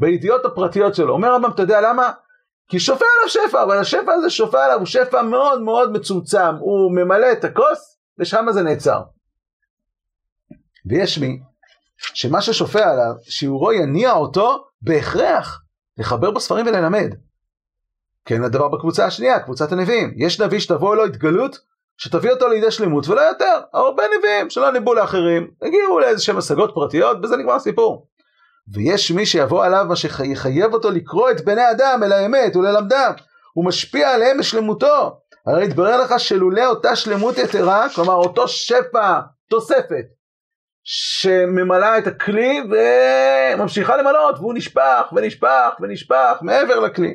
בידיעות 0.00 0.44
הפרטיות 0.44 0.94
שלו. 0.94 1.12
אומר 1.12 1.34
רמב"ם, 1.34 1.50
אתה 1.50 1.62
יודע 1.62 1.80
למה? 1.80 2.12
כי 2.68 2.80
שופע 2.80 3.04
עליו 3.18 3.28
שפע, 3.28 3.62
אבל 3.62 3.78
השפע 3.78 4.12
הזה 4.12 4.30
שופע 4.30 4.64
עליו 4.64 4.78
הוא 4.78 4.86
שפע 4.86 5.22
מאוד 5.22 5.62
מאוד 5.62 5.92
מצומצם, 5.92 6.54
הוא 6.60 6.92
ממלא 6.92 7.32
את 7.32 7.44
הכוס 7.44 7.98
ושם 8.18 8.46
זה 8.50 8.62
נעצר. 8.62 9.00
ויש 10.86 11.18
מי 11.18 11.40
שמה 11.98 12.42
ששופע 12.42 12.90
עליו, 12.90 13.14
שיעורו 13.22 13.72
יניע 13.72 14.12
אותו 14.12 14.64
בהכרח 14.82 15.62
לחבר 15.98 16.30
בספרים 16.30 16.66
וללמד. 16.66 17.14
כן 18.24 18.44
הדבר 18.44 18.68
בקבוצה 18.68 19.06
השנייה, 19.06 19.40
קבוצת 19.40 19.72
הנביאים. 19.72 20.14
יש 20.16 20.40
נביא 20.40 20.58
שתבוא 20.58 20.96
לו 20.96 21.04
התגלות 21.04 21.56
שתביא 21.96 22.30
אותו 22.30 22.48
לידי 22.48 22.70
שלמות 22.70 23.08
ולא 23.08 23.20
יותר. 23.20 23.60
הרבה 23.72 24.02
נביאים 24.18 24.50
שלא 24.50 24.72
ניבאו 24.72 24.94
לאחרים, 24.94 25.50
הגיעו 25.62 25.98
לאיזה 25.98 26.22
שהם 26.22 26.36
השגות 26.38 26.70
פרטיות, 26.74 27.20
בזה 27.20 27.36
נגמר 27.36 27.52
הסיפור. 27.52 28.09
ויש 28.74 29.10
מי 29.10 29.26
שיבוא 29.26 29.64
עליו 29.64 29.84
מה 29.88 29.96
שיחייב 29.96 30.72
אותו 30.72 30.90
לקרוא 30.90 31.30
את 31.30 31.44
בני 31.44 31.70
אדם 31.70 32.00
אל 32.04 32.12
האמת 32.12 32.56
וללמדם. 32.56 33.12
הוא 33.52 33.64
משפיע 33.64 34.10
עליהם 34.10 34.38
בשלמותו. 34.38 35.20
הרי 35.46 35.64
יתברר 35.64 36.02
לך 36.02 36.20
שלולא 36.20 36.66
אותה 36.66 36.96
שלמות 36.96 37.38
יתרה, 37.38 37.86
כלומר 37.94 38.14
אותו 38.14 38.48
שפע 38.48 39.20
תוספת, 39.50 40.04
שממלאה 40.84 41.98
את 41.98 42.06
הכלי 42.06 42.60
וממשיכה 42.70 43.96
למלות, 43.96 44.38
והוא 44.38 44.54
נשפך 44.54 45.12
ונשפך 45.12 45.70
ונשפך 45.80 46.38
מעבר 46.42 46.80
לכלי. 46.80 47.14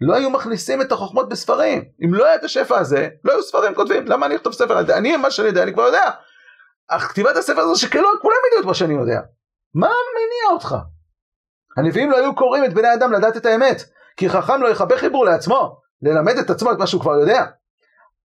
לא 0.00 0.14
היו 0.14 0.30
מכניסים 0.30 0.80
את 0.82 0.92
החוכמות 0.92 1.28
בספרים. 1.28 1.84
אם 2.04 2.14
לא 2.14 2.24
היה 2.24 2.34
את 2.34 2.44
השפע 2.44 2.78
הזה, 2.78 3.08
לא 3.24 3.32
היו 3.32 3.42
ספרים 3.42 3.74
כותבים. 3.74 4.06
למה 4.06 4.26
אני 4.26 4.36
אכתוב 4.36 4.52
ספר? 4.52 4.80
אני, 4.80 5.16
מה 5.16 5.30
שאני 5.30 5.48
יודע, 5.48 5.62
אני 5.62 5.72
כבר 5.72 5.82
יודע. 5.82 6.10
אך 6.88 7.02
כתיבת 7.02 7.36
הספר 7.36 7.60
הזה 7.60 7.80
שכאילו 7.80 8.08
כולם 8.22 8.36
ידעו 8.46 8.60
את 8.60 8.66
מה 8.66 8.74
שאני 8.74 8.94
יודע. 8.94 9.20
מה 9.74 9.86
מניע 9.86 10.52
אותך? 10.52 10.76
הנביאים 11.76 12.10
לא 12.10 12.16
היו 12.16 12.34
קוראים 12.34 12.64
את 12.64 12.74
בני 12.74 12.94
אדם 12.94 13.12
לדעת 13.12 13.36
את 13.36 13.46
האמת. 13.46 13.84
כי 14.16 14.28
חכם 14.28 14.62
לא 14.62 14.68
יכבה 14.68 14.98
חיבור 14.98 15.24
לעצמו, 15.24 15.76
ללמד 16.02 16.38
את 16.38 16.50
עצמו 16.50 16.72
את 16.72 16.78
מה 16.78 16.86
שהוא 16.86 17.00
כבר 17.00 17.14
יודע. 17.14 17.44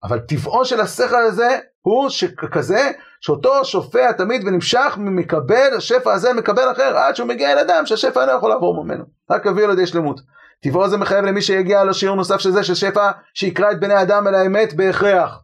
אבל 0.03 0.19
טבעו 0.19 0.65
של 0.65 0.81
השכל 0.81 1.23
הזה 1.23 1.59
הוא 1.81 2.09
כזה 2.51 2.91
שאותו 3.21 3.65
שופע 3.65 4.11
תמיד 4.11 4.47
ונמשך 4.47 4.97
מקבל, 4.97 5.73
השפע 5.77 6.13
הזה 6.13 6.33
מקבל 6.33 6.71
אחר 6.71 6.97
עד 6.97 7.15
שהוא 7.15 7.27
מגיע 7.27 7.51
אל 7.51 7.59
אדם 7.59 7.85
שהשפע 7.85 8.21
אינו 8.21 8.37
יכול 8.37 8.49
לעבור 8.49 8.83
ממנו, 8.83 9.03
רק 9.31 9.45
יביא 9.45 9.63
על 9.63 9.71
ידי 9.71 9.87
שלמות. 9.87 10.21
טבעו 10.63 10.89
זה 10.89 10.97
מחייב 10.97 11.25
למי 11.25 11.41
שיגיע 11.41 11.83
לו 11.83 11.93
שיעור 11.93 12.15
נוסף 12.15 12.37
של 12.37 12.51
זה 12.51 12.63
של 12.63 12.75
שפע 12.75 13.11
שיקרא 13.33 13.71
את 13.71 13.79
בני 13.79 14.01
אדם 14.01 14.27
אל 14.27 14.35
האמת 14.35 14.73
בהכרח. 14.73 15.43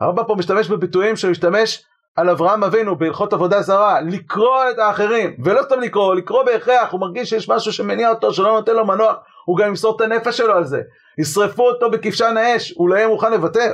הרב 0.00 0.26
פה 0.26 0.34
משתמש 0.38 0.68
בביטויים 0.68 1.16
שהוא 1.16 1.30
השתמש 1.30 1.84
על 2.16 2.30
אברהם 2.30 2.64
אבינו 2.64 2.98
בהלכות 2.98 3.32
עבודה 3.32 3.62
זרה, 3.62 4.00
לקרוא 4.00 4.70
את 4.70 4.78
האחרים, 4.78 5.36
ולא 5.44 5.62
סתם 5.62 5.80
לקרוא, 5.80 6.14
לקרוא 6.14 6.42
בהכרח, 6.42 6.92
הוא 6.92 7.00
מרגיש 7.00 7.30
שיש 7.30 7.48
משהו 7.48 7.72
שמניע 7.72 8.10
אותו, 8.10 8.32
שלא 8.32 8.52
נותן 8.52 8.76
לו 8.76 8.86
מנוח, 8.86 9.16
הוא 9.46 9.58
גם 9.58 9.68
ימסור 9.68 9.96
את 9.96 10.00
הנפש 10.00 10.36
שלו 10.36 10.54
על 10.54 10.64
זה. 10.64 10.80
ישרפו 11.18 11.62
אותו 11.62 11.90
בכבשן 11.90 12.36
האש, 12.36 12.74
הוא 12.76 12.88
לא 12.88 12.94
יהיה 12.94 13.08
מוכן 13.08 13.32
לוותר. 13.32 13.72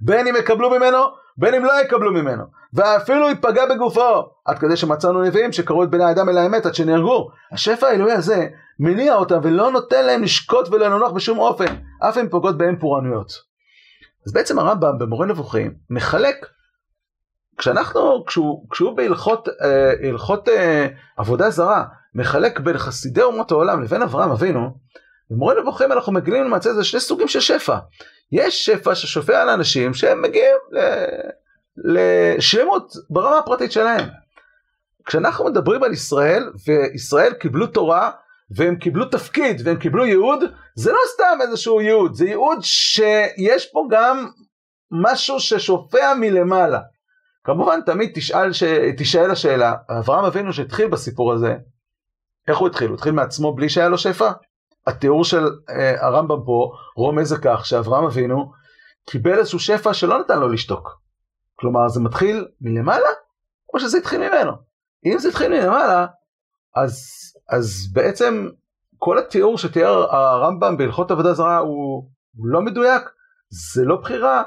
בין 0.00 0.26
אם 0.26 0.36
יקבלו 0.36 0.70
ממנו, 0.70 0.98
בין 1.38 1.54
אם 1.54 1.64
לא 1.64 1.80
יקבלו 1.80 2.12
ממנו. 2.12 2.44
ואפילו 2.74 3.28
ייפגע 3.28 3.66
בגופו. 3.66 4.22
עד 4.44 4.58
כדי 4.58 4.76
שמצאנו 4.76 5.22
נביאים 5.22 5.52
שקראו 5.52 5.84
את 5.84 5.90
בני 5.90 6.04
האדם 6.04 6.28
אל 6.28 6.38
האמת 6.38 6.66
עד 6.66 6.74
שנהרגו. 6.74 7.30
השפע 7.52 7.86
האלוהי 7.86 8.12
הזה 8.12 8.46
מניע 8.80 9.14
אותם 9.14 9.38
ולא 9.42 9.70
נותן 9.70 10.06
להם 10.06 10.22
לשקוט 10.22 10.68
ולנוח 10.68 11.12
בשום 11.12 11.38
אופן, 11.38 11.76
אף 12.08 12.18
אם 12.18 12.28
פוגעות 12.28 12.58
בהם 12.58 12.78
פורענויות. 12.78 13.28
אז 14.26 14.32
בעצם 14.32 14.58
הרמב"ם 14.58 14.98
במורה 14.98 15.26
נבוכים 15.26 15.74
מחלק, 15.90 16.46
כשאנחנו, 17.58 18.24
כשהוא, 18.26 18.66
כשהוא 18.70 18.96
בהלכות 18.96 19.48
אה, 19.48 20.08
הלכות, 20.08 20.48
אה, 20.48 20.86
עבודה 21.16 21.50
זרה, 21.50 21.84
מחלק 22.14 22.60
בין 22.60 22.78
חסידי 22.78 23.22
אומות 23.22 23.50
העולם 23.50 23.82
לבין 23.82 24.02
אברהם 24.02 24.30
אבינו, 24.30 24.70
במורה 25.30 25.54
נבוכים 25.60 25.92
אנחנו 25.92 26.12
מגלים 26.12 26.44
למעשה 26.44 26.74
זה 26.74 26.84
שני 26.84 27.00
סוגים 27.00 27.28
של 27.28 27.40
שפע. 27.40 27.78
יש 28.32 28.66
שפע 28.66 28.94
ששופע 28.94 29.42
על 29.42 29.48
אנשים 29.48 29.94
שהם 29.94 30.22
מגיעים 30.22 30.56
לשלמות 31.76 32.92
ברמה 33.10 33.38
הפרטית 33.38 33.72
שלהם. 33.72 34.08
כשאנחנו 35.06 35.44
מדברים 35.44 35.82
על 35.82 35.92
ישראל, 35.92 36.52
וישראל 36.66 37.32
קיבלו 37.32 37.66
תורה, 37.66 38.10
והם 38.50 38.76
קיבלו 38.76 39.04
תפקיד, 39.04 39.62
והם 39.64 39.76
קיבלו 39.76 40.06
ייעוד, 40.06 40.44
זה 40.74 40.92
לא 40.92 40.98
סתם 41.14 41.38
איזשהו 41.42 41.80
ייעוד, 41.80 42.14
זה 42.14 42.26
ייעוד 42.26 42.58
שיש 42.62 43.66
פה 43.72 43.86
גם 43.90 44.26
משהו 44.90 45.40
ששופע 45.40 46.14
מלמעלה. 46.14 46.80
כמובן 47.46 47.80
תמיד 47.86 48.10
תשאל, 48.14 48.52
ש... 48.52 48.62
תשאל 48.98 49.30
השאלה, 49.30 49.74
אברהם 49.98 50.24
אבינו 50.24 50.52
שהתחיל 50.52 50.88
בסיפור 50.88 51.32
הזה, 51.32 51.56
איך 52.48 52.58
הוא 52.58 52.68
התחיל? 52.68 52.88
הוא 52.88 52.94
התחיל 52.94 53.12
מעצמו 53.12 53.54
בלי 53.54 53.68
שהיה 53.68 53.88
לו 53.88 53.98
שפע? 53.98 54.30
התיאור 54.86 55.24
של 55.24 55.44
אה, 55.68 56.06
הרמב"ם 56.06 56.44
פה 56.46 56.72
רומז 56.96 57.32
לכך 57.32 57.66
שאברהם 57.66 58.04
אבינו 58.04 58.52
קיבל 59.10 59.38
איזשהו 59.38 59.58
שפע 59.58 59.94
שלא 59.94 60.18
נתן 60.18 60.38
לו 60.38 60.48
לשתוק. 60.48 61.00
כלומר 61.54 61.88
זה 61.88 62.00
מתחיל 62.00 62.48
מלמעלה 62.60 63.08
או 63.74 63.80
שזה 63.80 63.98
התחיל 63.98 64.28
ממנו. 64.28 64.52
אם 65.06 65.18
זה 65.18 65.28
התחיל 65.28 65.48
מלמעלה 65.48 66.06
אז, 66.76 67.10
אז 67.48 67.92
בעצם 67.92 68.48
כל 68.98 69.18
התיאור 69.18 69.58
שתיאר 69.58 70.16
הרמב"ם 70.16 70.76
בהלכות 70.76 71.10
עבודה 71.10 71.34
זרה 71.34 71.58
הוא, 71.58 72.08
הוא 72.36 72.46
לא 72.46 72.60
מדויק, 72.60 73.02
זה 73.48 73.84
לא 73.84 73.96
בחירה 73.96 74.42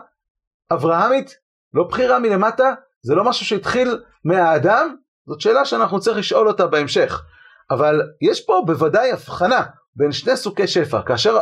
אברהמית, 0.73 1.37
לא 1.73 1.83
בחירה 1.83 2.19
מלמטה, 2.19 2.73
זה 3.01 3.15
לא 3.15 3.23
משהו 3.23 3.45
שהתחיל 3.45 3.97
מהאדם, 4.25 4.95
זאת 5.27 5.41
שאלה 5.41 5.65
שאנחנו 5.65 5.99
צריך 5.99 6.17
לשאול 6.17 6.47
אותה 6.47 6.67
בהמשך. 6.67 7.23
אבל 7.71 8.01
יש 8.21 8.45
פה 8.45 8.63
בוודאי 8.65 9.11
הבחנה 9.11 9.63
בין 9.95 10.11
שני 10.11 10.37
סוגי 10.37 10.67
שפע, 10.67 11.01
כאשר 11.01 11.37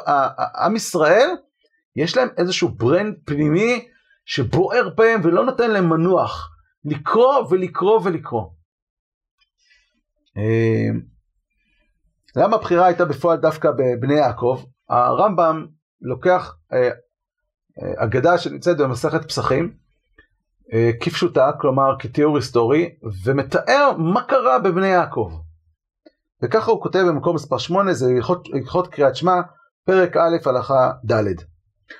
עם 0.65 0.75
ישראל 0.75 1.29
יש 1.95 2.17
להם 2.17 2.27
איזשהו 2.37 2.69
ברנד 2.69 3.15
פנימי 3.25 3.87
שבוער 4.25 4.89
בהם 4.95 5.21
ולא 5.23 5.45
נותן 5.45 5.71
להם 5.71 5.89
מנוח, 5.89 6.49
לקרוא 6.85 7.47
ולקרוא 7.49 8.01
ולקרוא. 8.03 8.43
אה, 10.37 10.89
למה 12.35 12.55
הבחירה 12.55 12.85
הייתה 12.85 13.05
בפועל 13.05 13.37
דווקא 13.37 13.69
בבני 13.71 14.13
יעקב? 14.13 14.63
הרמב"ם 14.89 15.65
לוקח 16.01 16.55
אה, 16.73 16.89
אה, 17.81 18.03
אגדה 18.03 18.37
שנמצאת 18.37 18.77
במסכת 18.77 19.25
פסחים, 19.27 19.77
כפשוטה, 21.01 21.51
כלומר 21.61 21.95
כתיאור 21.99 22.35
היסטורי, 22.35 22.89
ומתאר 23.25 23.91
מה 23.97 24.23
קרה 24.23 24.59
בבני 24.59 24.87
יעקב. 24.87 25.31
וככה 26.43 26.71
הוא 26.71 26.81
כותב 26.81 27.03
במקום 27.07 27.35
מספר 27.35 27.57
8, 27.57 27.93
זה 27.93 28.05
הלכות 28.53 28.87
קריאת 28.87 29.15
שמע, 29.15 29.41
פרק 29.85 30.17
א' 30.17 30.49
הלכה 30.49 30.91
ד'. 31.11 31.23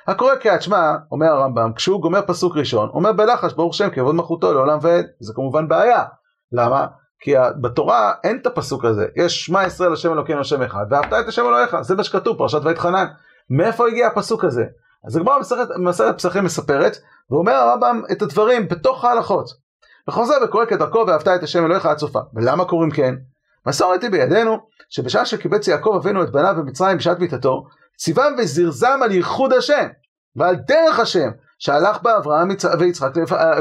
הקורא 0.07 0.35
קריאת 0.35 0.61
שמע, 0.61 0.95
אומר 1.11 1.27
הרמב"ם, 1.27 1.73
כשהוא 1.75 2.01
גומר 2.01 2.21
פסוק 2.27 2.57
ראשון, 2.57 2.89
אומר 2.93 3.11
בלחש 3.11 3.53
ברוך 3.53 3.73
שם 3.73 3.89
כבוד 3.89 4.15
מלכותו 4.15 4.53
לעולם 4.53 4.79
ועד. 4.81 5.05
זה 5.19 5.33
כמובן 5.35 5.67
בעיה. 5.67 6.03
למה? 6.51 6.87
כי 7.19 7.33
בתורה 7.61 8.13
אין 8.23 8.37
את 8.41 8.47
הפסוק 8.47 8.85
הזה. 8.85 9.07
יש 9.15 9.45
שמע 9.45 9.65
ישראל 9.65 9.93
השם 9.93 10.13
אלוקינו 10.13 10.41
השם 10.41 10.61
אחד, 10.61 10.85
ואהבת 10.89 11.13
את 11.13 11.27
השם 11.27 11.45
אלוהיך. 11.45 11.81
זה 11.81 11.95
מה 11.95 12.03
שכתוב, 12.03 12.37
פרשת 12.37 12.61
ויתחנן. 12.63 13.05
מאיפה 13.49 13.87
הגיע 13.87 14.07
הפסוק 14.07 14.43
הזה? 14.43 14.65
אז 15.07 15.15
הגמרא 15.15 15.37
במסכת 15.77 16.17
פסחים 16.17 16.43
מספרת, 16.43 16.97
ואומר 17.29 17.53
הרמב"ם 17.53 18.01
את 18.11 18.21
הדברים 18.21 18.67
בתוך 18.67 19.05
ההלכות. 19.05 19.49
וחוזר 20.07 20.35
וקורא 20.43 20.65
כדרכו 20.65 21.03
ואהבת 21.07 21.27
את 21.27 21.43
השם 21.43 21.65
אלוהיך 21.65 21.85
עד 21.85 21.97
סופה. 21.97 22.19
ולמה 22.33 22.65
קוראים 22.65 22.91
כן? 22.91 23.15
מסורת 23.65 24.03
היא 24.03 24.11
בידינו, 24.11 24.57
שבשעה 24.89 25.25
שקיבץ 25.25 25.67
יעקב 25.67 25.99
אבינו 26.01 26.23
את 26.23 26.31
בניו 26.31 26.53
במצרים 26.57 26.97
בשעת 26.97 27.19
מיתתו, 27.19 27.63
ציוום 27.97 28.35
וזרזם 28.37 28.99
על 29.03 29.11
ייחוד 29.11 29.53
השם, 29.53 29.87
ועל 30.35 30.55
דרך 30.55 30.99
השם, 30.99 31.29
שהלך 31.59 32.01
בה 32.01 32.17
אברהם 32.17 32.49
ויצחק, 32.79 33.09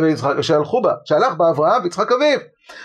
ויצחק 0.02 0.40
שהלכו 0.40 0.82
בה, 0.82 0.94
שהלך 1.04 1.34
בה 1.34 1.50
אברהם 1.50 1.82
ויצחק 1.82 2.12
אביו, 2.12 2.38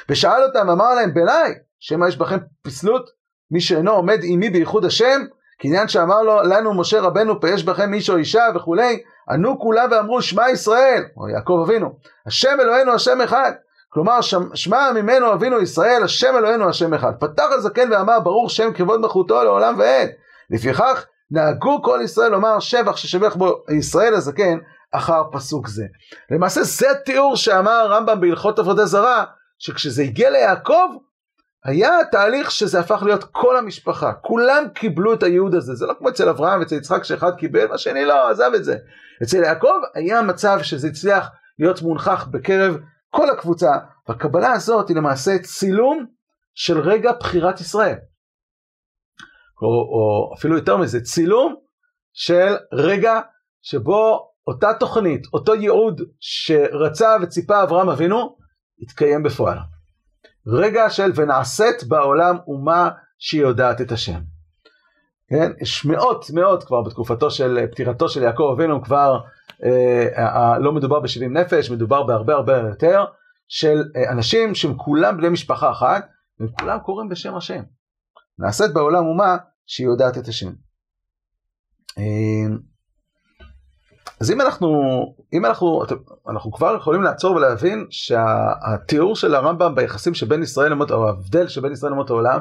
ושאל 0.09 0.43
אותם, 0.43 0.69
אמר 0.69 0.93
להם, 0.93 1.13
בניי, 1.13 1.53
שמא 1.79 2.07
יש 2.07 2.17
בכם 2.17 2.37
פסלות, 2.61 3.09
מי 3.51 3.61
שאינו 3.61 3.91
עומד 3.91 4.23
עימי 4.23 4.49
בייחוד 4.49 4.85
השם, 4.85 5.21
כעניין 5.61 5.87
שאמר 5.87 6.21
לו, 6.21 6.43
לנו 6.43 6.73
משה 6.73 7.01
רבנו, 7.01 7.33
יש 7.47 7.63
בכם 7.63 7.93
איש 7.93 8.09
או 8.09 8.17
אישה 8.17 8.43
וכולי, 8.55 9.03
ענו 9.29 9.59
כולם 9.59 9.87
ואמרו, 9.91 10.21
שמע 10.21 10.49
ישראל, 10.49 11.03
או 11.17 11.29
יעקב 11.29 11.63
אבינו, 11.65 11.93
השם 12.27 12.57
אלוהינו 12.61 12.93
השם 12.93 13.21
אחד, 13.21 13.51
כלומר, 13.89 14.19
שמע 14.53 14.91
ממנו 14.91 15.33
אבינו 15.33 15.59
ישראל, 15.59 16.03
השם 16.03 16.33
אלוהינו 16.37 16.69
השם 16.69 16.93
אחד. 16.93 17.11
פתח 17.19 17.45
הזקן 17.51 17.91
ואמר, 17.91 18.19
ברוך 18.19 18.51
שם 18.51 18.73
כבוד 18.73 19.01
מלכותו 19.01 19.43
לעולם 19.43 19.75
ועד. 19.79 20.09
לפיכך, 20.49 21.05
נהגו 21.31 21.81
כל 21.83 21.99
ישראל 22.03 22.31
לומר 22.31 22.59
שבח 22.59 22.95
ששבח 22.95 23.35
בו 23.35 23.63
ישראל 23.77 24.13
הזקן 24.13 24.57
אחר 24.91 25.23
פסוק 25.31 25.67
זה. 25.67 25.83
למעשה 26.31 26.63
זה 26.63 26.91
התיאור 26.91 27.35
שאמר 27.35 27.71
הרמב"ם 27.71 28.21
בהלכות 28.21 28.59
עבודה 28.59 28.85
זרה, 28.85 29.23
שכשזה 29.59 30.03
הגיע 30.03 30.29
ליעקב, 30.29 30.89
היה 31.65 31.91
תהליך 32.11 32.51
שזה 32.51 32.79
הפך 32.79 33.03
להיות 33.03 33.23
כל 33.23 33.57
המשפחה, 33.57 34.13
כולם 34.13 34.63
קיבלו 34.73 35.13
את 35.13 35.23
הייעוד 35.23 35.55
הזה, 35.55 35.75
זה 35.75 35.85
לא 35.85 35.93
כמו 35.99 36.09
אצל 36.09 36.29
אברהם 36.29 36.59
ואצל 36.59 36.75
יצחק 36.75 37.03
שאחד 37.03 37.31
קיבל 37.37 37.71
והשני 37.71 38.05
לא, 38.05 38.29
עזב 38.29 38.51
את 38.55 38.63
זה. 38.63 38.77
אצל 39.23 39.43
יעקב 39.43 39.79
היה 39.93 40.21
מצב 40.21 40.59
שזה 40.61 40.87
הצליח 40.87 41.29
להיות 41.59 41.81
מונחח 41.81 42.27
בקרב 42.31 42.77
כל 43.09 43.29
הקבוצה, 43.29 43.71
והקבלה 44.07 44.51
הזאת 44.51 44.89
היא 44.89 44.97
למעשה 44.97 45.39
צילום 45.39 46.05
של 46.53 46.79
רגע 46.79 47.11
בחירת 47.19 47.61
ישראל. 47.61 47.95
או, 49.61 49.67
או 49.67 50.33
אפילו 50.37 50.55
יותר 50.55 50.77
מזה, 50.77 51.01
צילום 51.01 51.55
של 52.13 52.55
רגע 52.73 53.19
שבו 53.61 54.31
אותה 54.47 54.73
תוכנית, 54.79 55.27
אותו 55.33 55.55
ייעוד 55.55 56.01
שרצה 56.19 57.15
וציפה 57.21 57.63
אברהם 57.63 57.89
אבינו, 57.89 58.35
התקיים 58.81 59.23
בפועל. 59.23 59.57
רגע 60.47 60.89
של 60.89 61.11
ונעשית 61.15 61.83
בעולם 61.83 62.37
אומה 62.47 62.89
שהיא 63.19 63.41
יודעת 63.41 63.81
את 63.81 63.91
השם. 63.91 64.19
כן, 65.27 65.51
יש 65.61 65.85
מאות 65.85 66.25
מאות 66.33 66.63
כבר 66.63 66.81
בתקופתו 66.81 67.31
של 67.31 67.67
פטירתו 67.71 68.09
של 68.09 68.23
יעקב 68.23 68.53
אבינו 68.55 68.83
כבר 68.83 69.19
אה, 69.63 70.59
לא 70.59 70.71
מדובר 70.71 70.99
ב-70 70.99 71.29
נפש, 71.29 71.71
מדובר 71.71 72.03
בהרבה 72.03 72.33
הרבה 72.33 72.57
יותר 72.57 73.05
של 73.47 73.83
אה, 73.95 74.11
אנשים 74.11 74.55
שהם 74.55 74.77
כולם 74.77 75.17
בני 75.17 75.29
משפחה 75.29 75.71
אחת, 75.71 76.09
והם 76.39 76.49
כולם 76.59 76.79
קוראים 76.79 77.09
בשם 77.09 77.35
השם. 77.35 77.63
נעשית 78.39 78.73
בעולם 78.73 79.05
אומה 79.05 79.37
שהיא 79.65 79.87
יודעת 79.87 80.17
את 80.17 80.27
השם. 80.27 80.51
אה, 81.97 82.55
אז 84.21 84.31
אם 84.31 84.41
אנחנו, 84.41 84.69
אם 85.33 85.45
אנחנו, 85.45 85.83
אנחנו 86.29 86.51
כבר 86.51 86.75
יכולים 86.75 87.01
לעצור 87.01 87.35
ולהבין 87.35 87.85
שהתיאור 87.89 89.15
של 89.15 89.35
הרמב"ם 89.35 89.75
ביחסים 89.75 90.13
שבין 90.13 90.43
ישראל 90.43 90.71
למות, 90.71 90.91
או 90.91 91.07
ההבדל 91.07 91.47
שבין 91.47 91.71
ישראל 91.71 91.91
למות 91.91 92.09
העולם, 92.09 92.39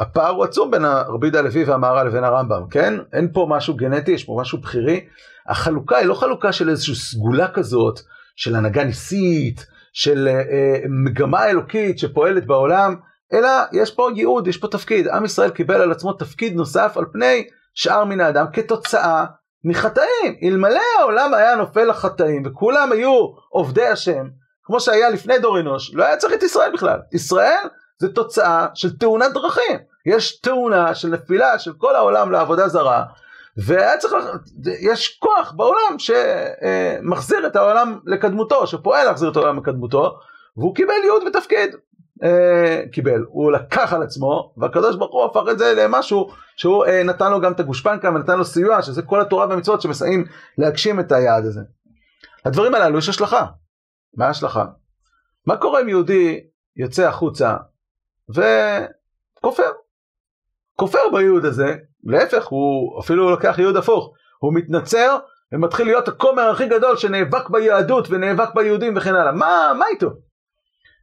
הפער 0.00 0.30
הוא 0.30 0.44
עצום 0.44 0.70
בין 0.70 0.84
רבי 0.84 1.26
יהודה 1.26 1.38
הלוי 1.38 1.64
והמהר"ל 1.64 2.06
לבין 2.06 2.24
הרמב"ם, 2.24 2.62
כן? 2.70 2.94
אין 3.12 3.28
פה 3.32 3.46
משהו 3.48 3.74
גנטי, 3.74 4.10
יש 4.10 4.24
פה 4.24 4.38
משהו 4.40 4.58
בכירי. 4.58 5.00
החלוקה 5.46 5.96
היא 5.96 6.06
לא 6.06 6.14
חלוקה 6.14 6.52
של 6.52 6.68
איזושהי 6.68 6.94
סגולה 6.94 7.48
כזאת, 7.48 8.00
של 8.36 8.56
הנהגה 8.56 8.84
ניסית, 8.84 9.66
של 9.92 10.28
אה, 10.28 10.32
אה, 10.32 10.80
מגמה 11.04 11.46
אלוקית 11.46 11.98
שפועלת 11.98 12.46
בעולם, 12.46 12.96
אלא 13.32 13.48
יש 13.72 13.90
פה 13.90 14.08
ייעוד, 14.14 14.46
יש 14.46 14.56
פה 14.56 14.68
תפקיד. 14.68 15.08
עם 15.08 15.24
ישראל 15.24 15.50
קיבל 15.50 15.80
על 15.80 15.92
עצמו 15.92 16.12
תפקיד 16.12 16.54
נוסף 16.54 16.96
על 16.96 17.04
פני 17.12 17.44
שאר 17.74 18.04
מן 18.04 18.20
האדם 18.20 18.46
כתוצאה 18.52 19.24
מחטאים. 19.64 20.36
אלמלא 20.42 20.80
העולם 20.98 21.34
היה 21.34 21.54
נופל 21.54 21.84
לחטאים 21.84 22.42
וכולם 22.46 22.92
היו 22.92 23.26
עובדי 23.48 23.86
השם, 23.86 24.28
כמו 24.64 24.80
שהיה 24.80 25.10
לפני 25.10 25.38
דור 25.38 25.60
אנוש, 25.60 25.94
לא 25.94 26.04
היה 26.04 26.16
צריך 26.16 26.34
את 26.34 26.42
ישראל 26.42 26.72
בכלל. 26.72 26.98
ישראל 27.12 27.64
זה 27.98 28.12
תוצאה 28.12 28.66
של 28.74 28.98
תאונת 28.98 29.32
דרכים. 29.32 29.78
יש 30.06 30.40
תאונה 30.40 30.94
של 30.94 31.08
נפילה 31.08 31.58
של 31.58 31.72
כל 31.78 31.96
העולם 31.96 32.32
לעבודה 32.32 32.68
זרה, 32.68 33.04
והיה 33.66 33.98
צריך, 33.98 34.14
יש 34.80 35.18
כוח 35.18 35.52
בעולם 35.56 35.96
שמחזיר 35.98 37.46
את 37.46 37.56
העולם 37.56 37.98
לקדמותו, 38.06 38.66
שפועל 38.66 39.04
להחזיר 39.06 39.30
את 39.30 39.36
העולם 39.36 39.58
לקדמותו, 39.58 40.18
והוא 40.56 40.74
קיבל 40.74 40.94
ייעוד 41.02 41.22
ותפקיד. 41.26 41.74
אה, 42.22 42.82
קיבל, 42.92 43.24
הוא 43.28 43.52
לקח 43.52 43.92
על 43.92 44.02
עצמו, 44.02 44.54
והקדוש 44.56 44.96
ברוך 44.96 45.12
הוא 45.12 45.24
הפך 45.24 45.50
את 45.50 45.58
זה 45.58 45.74
למשהו 45.76 46.30
שהוא 46.56 46.84
אה, 46.84 47.02
נתן 47.02 47.30
לו 47.30 47.40
גם 47.40 47.52
את 47.52 47.60
הגושפנקה 47.60 48.08
ונתן 48.08 48.38
לו 48.38 48.44
סיוע, 48.44 48.82
שזה 48.82 49.02
כל 49.02 49.20
התורה 49.20 49.46
והמצוות 49.48 49.82
שמסייעים 49.82 50.24
להגשים 50.58 51.00
את 51.00 51.12
היעד 51.12 51.44
הזה. 51.44 51.60
לדברים 52.46 52.74
הללו 52.74 52.98
יש 52.98 53.08
השלכה. 53.08 53.46
מה 54.16 54.26
ההשלכה? 54.26 54.64
מה 55.46 55.56
קורה 55.56 55.80
אם 55.80 55.88
יהודי 55.88 56.40
יוצא 56.76 57.08
החוצה 57.08 57.56
וכופר? 58.28 59.70
כופר 60.76 60.98
בייעוד 61.12 61.44
הזה, 61.44 61.76
להפך, 62.04 62.46
הוא 62.46 63.00
אפילו 63.00 63.30
לוקח 63.30 63.58
ייעוד 63.58 63.76
הפוך, 63.76 64.12
הוא 64.38 64.54
מתנצר 64.54 65.18
ומתחיל 65.52 65.86
להיות 65.86 66.08
הכומר 66.08 66.50
הכי 66.50 66.68
גדול 66.68 66.96
שנאבק 66.96 67.48
ביהדות 67.48 68.06
ונאבק 68.10 68.54
ביהודים 68.54 68.96
וכן 68.96 69.14
הלאה. 69.14 69.32
מה, 69.32 69.72
מה 69.78 69.86
איתו? 69.86 70.10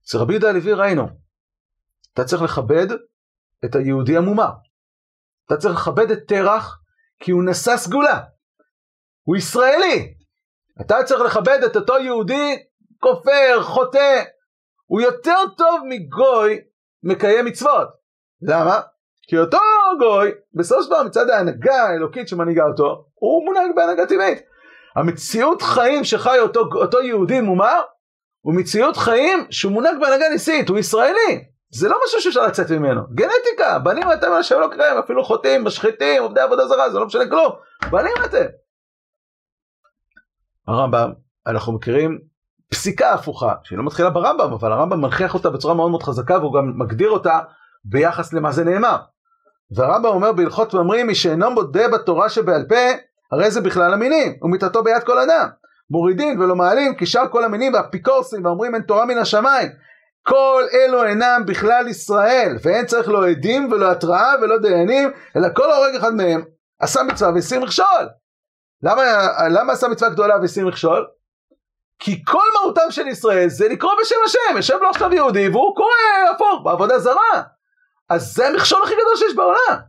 אצל 0.07 0.17
רבי 0.17 0.33
יהודה 0.33 0.49
הלוי 0.49 0.73
ראינו, 0.73 1.07
אתה 2.13 2.23
צריך 2.23 2.41
לכבד 2.41 2.87
את 3.65 3.75
היהודי 3.75 4.17
המומר. 4.17 4.49
אתה 5.45 5.57
צריך 5.57 5.75
לכבד 5.75 6.11
את 6.11 6.19
תרח 6.27 6.79
כי 7.19 7.31
הוא 7.31 7.43
נשא 7.45 7.77
סגולה. 7.77 8.21
הוא 9.23 9.35
ישראלי. 9.35 10.13
אתה 10.81 11.03
צריך 11.03 11.21
לכבד 11.21 11.59
את 11.65 11.75
אותו 11.75 11.97
יהודי 11.99 12.55
כופר, 12.99 13.63
חוטא. 13.63 14.23
הוא 14.85 15.01
יותר 15.01 15.37
טוב 15.57 15.81
מגוי 15.89 16.59
מקיים 17.03 17.45
מצוות. 17.45 17.87
למה? 18.41 18.81
כי 19.27 19.37
אותו 19.37 19.57
גוי, 19.99 20.31
בסופו 20.53 20.83
של 20.83 20.89
דבר 20.89 21.03
מצד 21.03 21.29
ההנהגה 21.29 21.83
האלוקית 21.83 22.27
שמנהיגה 22.27 22.63
אותו, 22.63 23.05
הוא 23.13 23.45
מונהג 23.45 23.75
בהנהגה 23.75 24.05
טבעית. 24.05 24.39
המציאות 24.95 25.61
חיים 25.61 26.03
שחי 26.03 26.39
אותו, 26.39 26.59
אותו 26.75 27.01
יהודי 27.01 27.41
מומר, 27.41 27.81
הוא 28.45 28.55
מציאות 28.55 28.97
חיים 28.97 29.45
שהוא 29.49 29.71
מונהג 29.71 29.95
בהנהגה 30.01 30.29
ניסית, 30.29 30.69
הוא 30.69 30.77
ישראלי. 30.77 31.43
זה 31.69 31.89
לא 31.89 31.99
משהו 32.05 32.21
שאפשר 32.21 32.41
לצאת 32.41 32.71
ממנו. 32.71 33.01
גנטיקה, 33.13 33.79
בנים 33.79 34.11
אתם 34.11 34.27
על 34.27 34.39
השם 34.39 34.55
אלוקיכם, 34.55 34.97
אפילו 35.03 35.23
חוטאים, 35.23 35.63
משחיתים, 35.63 36.23
עובדי 36.23 36.41
עבודה 36.41 36.67
זרה, 36.67 36.89
זה 36.89 36.99
לא 36.99 37.05
משנה 37.05 37.29
כלום. 37.29 37.51
בנים 37.91 38.13
אתם. 38.25 38.45
הרמב"ם, 40.67 41.11
אנחנו 41.47 41.73
מכירים 41.73 42.19
פסיקה 42.69 43.13
הפוכה, 43.13 43.53
שהיא 43.63 43.77
לא 43.77 43.83
מתחילה 43.83 44.09
ברמב"ם, 44.09 44.53
אבל 44.53 44.71
הרמב"ם 44.71 45.01
מנכיח 45.01 45.33
אותה 45.33 45.49
בצורה 45.49 45.73
מאוד 45.73 45.91
מאוד 45.91 46.03
חזקה, 46.03 46.37
והוא 46.39 46.53
גם 46.53 46.73
מגדיר 46.75 47.09
אותה 47.09 47.39
ביחס 47.85 48.33
למה 48.33 48.51
זה 48.51 48.63
נאמר. 48.63 48.97
והרמב"ם 49.71 50.09
אומר 50.09 50.31
בהלכות 50.31 50.73
ממרים, 50.73 51.07
מי 51.07 51.15
שאינו 51.15 51.51
מודה 51.51 51.87
בתורה 51.87 52.29
שבעל 52.29 52.65
פה, 52.69 52.75
הרי 53.31 53.51
זה 53.51 53.61
בכלל 53.61 53.93
המינים, 53.93 54.33
ומיתתו 54.41 54.83
ביד 54.83 55.03
כל 55.03 55.19
אדם. 55.19 55.47
מורידים 55.89 56.39
ולא 56.39 56.55
מעלים, 56.55 56.95
כי 56.95 57.05
שאר 57.05 57.27
כל 57.31 57.43
המינים 57.43 57.73
והאפיקורסים 57.73 58.45
ואומרים 58.45 58.75
אין 58.75 58.83
תורה 58.83 59.05
מן 59.05 59.17
השמיים. 59.17 59.69
כל 60.27 60.63
אלו 60.73 61.03
אינם 61.03 61.43
בכלל 61.47 61.87
ישראל, 61.87 62.57
ואין 62.63 62.85
צריך 62.85 63.09
לא 63.09 63.27
עדים 63.27 63.71
ולא 63.71 63.91
התראה 63.91 64.33
ולא 64.41 64.57
דיינים, 64.57 65.11
אלא 65.35 65.47
כל 65.55 65.71
הורג 65.71 65.95
אחד 65.95 66.13
מהם 66.13 66.43
עשה 66.79 67.03
מצווה 67.03 67.31
והסיר 67.33 67.59
מכשול. 67.59 68.09
למה, 68.83 69.03
למה 69.49 69.73
עשה 69.73 69.87
מצווה 69.87 70.11
גדולה 70.11 70.39
והסיר 70.41 70.67
מכשול? 70.67 71.07
כי 71.99 72.25
כל 72.25 72.43
מהותם 72.53 72.91
של 72.91 73.07
ישראל 73.07 73.47
זה 73.47 73.67
לקרוא 73.67 73.91
בשם 74.01 74.15
השם, 74.25 74.57
יושב 74.57 74.77
לו 74.81 74.89
עכשיו 74.89 75.13
יהודי 75.13 75.49
והוא 75.49 75.75
קורא 75.75 75.89
הפוך 76.35 76.61
בעבודה 76.63 76.99
זרה. 76.99 77.43
אז 78.09 78.33
זה 78.33 78.47
המכשול 78.47 78.83
הכי 78.83 78.93
גדול 78.93 79.15
שיש 79.15 79.35
בעולם. 79.35 79.81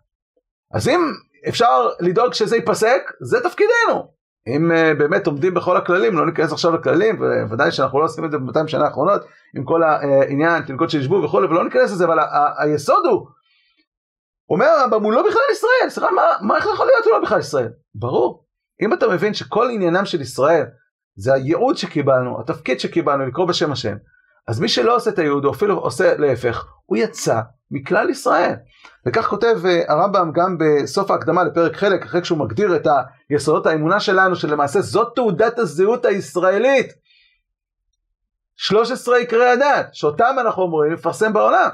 אז 0.74 0.88
אם 0.88 1.00
אפשר 1.48 1.88
לדאוג 2.00 2.35
שזה 2.35 2.56
ייפסק, 2.56 3.12
זה 3.20 3.40
תפקידנו. 3.40 4.15
אם 4.46 4.70
uh, 4.70 4.98
באמת 4.98 5.26
עומדים 5.26 5.54
בכל 5.54 5.76
הכללים, 5.76 6.18
לא 6.18 6.26
ניכנס 6.26 6.52
עכשיו 6.52 6.72
לכללים, 6.72 7.22
וודאי 7.48 7.72
שאנחנו 7.72 8.00
לא 8.00 8.04
עושים 8.04 8.24
את 8.24 8.30
זה 8.30 8.38
ב-200 8.38 8.66
שנה 8.68 8.85
האחרונות, 8.85 9.22
עם 9.56 9.64
כל 9.64 9.82
העניין, 9.82 10.62
תינוקות 10.62 10.90
שישבו 10.90 11.22
וכולי, 11.24 11.46
ולא 11.46 11.64
ניכנס 11.64 11.92
לזה, 11.92 12.04
אבל 12.04 12.18
היסוד 12.59 13.06
הוא, 13.06 13.26
אומר 14.50 14.66
הרמב"ם, 14.66 15.02
הוא 15.02 15.12
לא 15.12 15.28
בכלל 15.28 15.42
ישראל, 15.52 15.88
סליחה, 15.88 16.11
מה, 16.11 16.22
מה 16.40 16.56
איך 16.56 16.66
יכול 16.74 16.87
להיות 16.87 17.04
הוא 17.04 17.12
לא 17.12 17.20
בכלל 17.20 17.38
ישראל? 17.38 17.68
ברור. 17.94 18.46
אם 18.82 18.92
אתה 18.92 19.09
מבין 19.09 19.35
שכל 19.35 19.68
עניינם 19.70 20.04
של 20.04 20.20
ישראל, 20.20 20.64
זה 21.16 21.35
הייעוד 21.35 21.76
שקיבלנו, 21.76 22.40
התפקיד 22.40 22.80
שקיבלנו, 22.80 23.26
לקרוא 23.26 23.46
בשם 23.48 23.72
השם, 23.72 23.96
אז 24.48 24.61
מי 24.61 24.68
שלא 24.68 24.96
עושה 24.96 25.11
את 25.11 25.18
הייעוד, 25.18 25.44
או 25.44 25.50
אפילו 25.50 25.78
עושה 25.78 26.16
להפך, 26.18 26.66
הוא 26.87 26.96
יצא 26.96 27.40
מכלל 27.70 28.11
ישראל. 28.11 28.55
וכך 29.07 29.26
כותב 29.26 29.57
uh, 29.62 29.92
הרמב"ם 29.92 30.33
גם 30.35 30.59
בסוף 30.59 31.11
ההקדמה 31.11 31.44
לפרק 31.44 31.76
חלק, 31.76 32.02
אחרי 32.02 32.24
שהוא 32.24 32.38
מגדיר 32.38 32.76
את 32.76 32.87
היסודות 33.31 33.66
האמונה 33.66 34.00
שלנו, 34.00 34.37
שלמעשה 34.37 34.81
זאת 34.81 35.12
תעודת 35.14 35.59
הזהות 35.59 36.05
הישראלית. 36.05 36.92
13 38.57 39.16
עיקרי 39.16 39.48
הדת, 39.48 39.88
שאותם 39.92 40.37
אנחנו 40.40 40.62
אומרים 40.62 40.92
לפרסם 40.92 41.33
בעולם. 41.33 41.68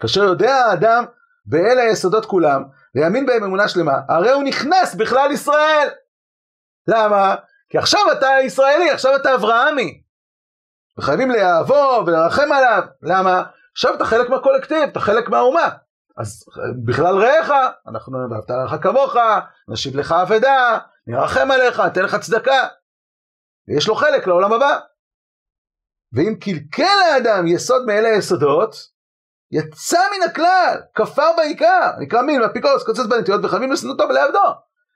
כאשר 0.00 0.24
יודע 0.24 0.54
האדם 0.54 1.04
באלה 1.46 1.82
היסודות 1.82 2.26
כולם, 2.26 2.62
ויאמין 2.94 3.26
בהם 3.26 3.44
אמונה 3.44 3.68
שלמה, 3.68 3.94
הרי 4.08 4.30
הוא 4.30 4.42
נכנס 4.42 4.94
בכלל 4.94 5.30
ישראל. 5.32 5.88
למה? 6.88 7.34
כי 7.68 7.78
עכשיו 7.78 8.00
אתה 8.12 8.28
ישראלי, 8.42 8.90
עכשיו 8.90 9.16
אתה 9.16 9.34
אברהמי. 9.34 10.02
וחייבים 10.98 11.30
לאהבו 11.30 12.04
ולרחם 12.06 12.52
עליו. 12.52 12.82
למה? 13.02 13.42
עכשיו 13.72 13.94
אתה 13.94 14.04
חלק 14.04 14.30
מהקולקטיב, 14.30 14.88
אתה 14.88 15.00
חלק 15.00 15.28
מהאומה. 15.28 15.68
אז 16.16 16.44
בכלל 16.84 17.18
רעך, 17.18 17.50
אנחנו 17.88 18.18
ואהבת 18.30 18.50
לך 18.64 18.82
כמוך, 18.82 19.16
נשיב 19.68 19.96
לך 19.96 20.12
אבדה, 20.12 20.78
נרחם 21.06 21.50
עליך, 21.50 21.80
ניתן 21.80 22.02
לך 22.02 22.16
צדקה. 22.16 22.68
ויש 23.68 23.88
לו 23.88 23.94
חלק 23.94 24.26
לעולם 24.26 24.52
הבא. 24.52 24.78
ואם 26.12 26.34
קלקל 26.40 26.98
האדם 27.12 27.46
יסוד 27.46 27.86
מאלה 27.86 28.08
היסודות, 28.08 28.74
יצא 29.50 29.98
מן 29.98 30.30
הכלל, 30.30 30.80
כפר 30.94 31.30
בעיקר, 31.36 31.90
נקרא 31.98 32.22
מין, 32.22 32.42
ואפיקורוס, 32.42 32.84
קוצץ 32.86 33.06
בנטיות, 33.06 33.44
וחייבים 33.44 33.72
לשנותו 33.72 34.04
ולעבדו. 34.08 34.38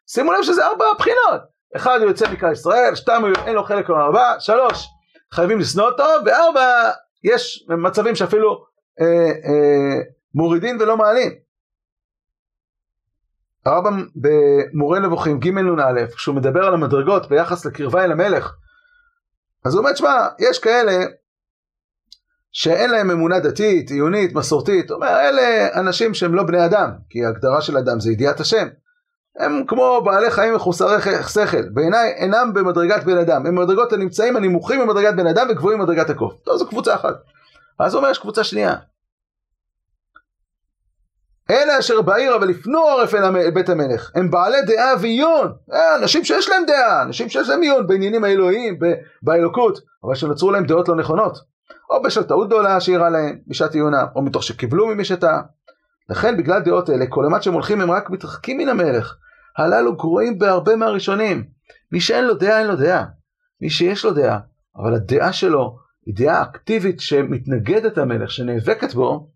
שימו 0.06 0.32
לב 0.32 0.42
שזה 0.42 0.66
ארבע 0.66 0.84
בחינות. 0.98 1.42
אחד, 1.76 1.98
הוא 2.00 2.08
יוצא 2.08 2.32
מכלל 2.32 2.52
ישראל, 2.52 2.94
שתיים, 2.94 3.24
אין 3.46 3.54
לו 3.54 3.64
חלק 3.64 3.88
לעולם 3.88 4.08
הבא, 4.08 4.38
שלוש, 4.38 4.88
חייבים 5.32 5.58
לשנוא 5.58 5.86
אותו, 5.86 6.04
וארבע, 6.24 6.90
יש 7.24 7.66
מצבים 7.68 8.14
שאפילו 8.14 8.64
אה, 9.00 9.06
אה, 9.06 10.00
מורידים 10.34 10.76
ולא 10.80 10.96
מעלים. 10.96 11.32
הרמב"ם 13.64 14.06
במורה 14.16 14.98
נבוכים 14.98 15.38
ג' 15.38 15.48
נ"א, 15.48 16.06
כשהוא 16.16 16.36
מדבר 16.36 16.64
על 16.64 16.74
המדרגות 16.74 17.28
ביחס 17.28 17.66
לקרבה 17.66 18.04
אל 18.04 18.12
המלך, 18.12 18.54
אז 19.64 19.74
הוא 19.74 19.80
אומר, 19.80 19.94
שמע, 19.94 20.28
יש 20.38 20.58
כאלה 20.58 20.92
שאין 22.52 22.90
להם 22.90 23.10
אמונה 23.10 23.40
דתית, 23.40 23.90
עיונית, 23.90 24.34
מסורתית, 24.34 24.90
הוא 24.90 24.96
אומר, 24.96 25.08
אלה 25.08 25.68
אנשים 25.80 26.14
שהם 26.14 26.34
לא 26.34 26.42
בני 26.42 26.64
אדם, 26.64 26.90
כי 27.10 27.24
ההגדרה 27.24 27.60
של 27.60 27.76
אדם 27.78 28.00
זה 28.00 28.12
ידיעת 28.12 28.40
השם. 28.40 28.68
הם 29.38 29.64
כמו 29.66 30.00
בעלי 30.04 30.30
חיים 30.30 30.54
מחוסרי 30.54 31.00
שכל, 31.28 31.68
בעיניי 31.72 32.12
אינם 32.16 32.54
במדרגת 32.54 33.04
בן 33.04 33.18
אדם, 33.18 33.46
הם 33.46 33.56
במדרגות 33.56 33.92
הנמצאים 33.92 34.36
הנמוכים 34.36 34.80
במדרגת 34.80 35.14
בן 35.14 35.26
אדם 35.26 35.46
וגבוהים 35.50 35.78
במדרגת 35.78 36.10
הקוף. 36.10 36.34
טוב, 36.44 36.56
זו 36.56 36.68
קבוצה 36.68 36.94
אחת. 36.94 37.14
אז 37.78 37.94
הוא 37.94 37.98
אומר, 37.98 38.10
יש 38.10 38.18
קבוצה 38.18 38.44
שנייה. 38.44 38.74
אלה 41.50 41.78
אשר 41.78 42.02
בעיר 42.02 42.36
אבל 42.36 42.50
הפנו 42.50 42.78
עורף 42.78 43.14
אל 43.14 43.50
בית 43.50 43.68
המלך, 43.68 44.10
הם 44.14 44.30
בעלי 44.30 44.62
דעה 44.62 44.94
ועיון, 45.00 45.52
אה, 45.72 45.96
אנשים 45.96 46.24
שיש 46.24 46.48
להם 46.48 46.66
דעה, 46.66 47.02
אנשים 47.02 47.28
שיש 47.28 47.48
להם 47.48 47.62
עיון 47.62 47.86
בעניינים 47.86 48.24
האלוהיים, 48.24 48.78
באלוקות, 49.22 49.78
אבל 50.04 50.14
שנוצרו 50.14 50.50
להם 50.50 50.66
דעות 50.66 50.88
לא 50.88 50.96
נכונות, 50.96 51.38
או 51.90 52.02
בשל 52.02 52.22
טעות 52.22 52.46
גדולה 52.46 52.80
שאירעה 52.80 53.10
להם, 53.10 53.38
בשעת 53.46 53.74
עיונם, 53.74 54.06
או 54.16 54.22
מתוך 54.22 54.42
שקיבלו 54.42 54.86
ממי 54.86 55.04
שטעה. 55.04 55.40
לכן 56.10 56.36
בגלל 56.36 56.60
דעות 56.60 56.90
אלה, 56.90 57.04
כל 57.08 57.24
אימת 57.24 57.42
שהם 57.42 57.54
הולכים 57.54 57.80
הם 57.80 57.90
רק 57.90 58.10
מתרחקים 58.10 58.58
מן 58.58 58.68
המלך, 58.68 59.16
הללו 59.58 59.96
גרועים 59.96 60.38
בהרבה 60.38 60.76
מהראשונים. 60.76 61.44
מי 61.92 62.00
שאין 62.00 62.24
לו 62.24 62.34
דעה 62.34 62.58
אין 62.58 62.66
לו 62.66 62.76
דעה, 62.76 63.04
מי 63.60 63.70
שיש 63.70 64.04
לו 64.04 64.12
דעה, 64.12 64.38
אבל 64.76 64.94
הדעה 64.94 65.32
שלו 65.32 65.76
היא 66.06 66.14
דעה 66.16 66.42
אקטיבית 66.42 67.00
שמתנגדת 67.00 67.96
למלך, 67.96 68.30
שנאבקת 68.30 68.94
בו, 68.94 69.30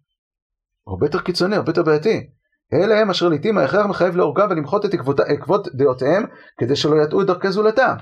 הרבה 0.87 1.07
יותר 1.07 1.21
קיצוני, 1.21 1.57
הרבה 1.57 1.71
יותר 1.71 1.83
בעייתי. 1.83 2.31
אלה 2.73 3.01
הם 3.01 3.11
אשר 3.11 3.29
לעיתים 3.29 3.59
ההכרח 3.59 3.87
מחייב 3.87 4.17
להורגה 4.17 4.47
ולמחות 4.51 4.85
את 4.85 4.95
עקבות 5.29 5.69
דעותיהם 5.75 6.27
כדי 6.59 6.77
שלא 6.77 7.03
יטעו 7.03 7.21
את 7.23 7.27
דרכי 7.27 7.51
זולתם. 7.51 7.95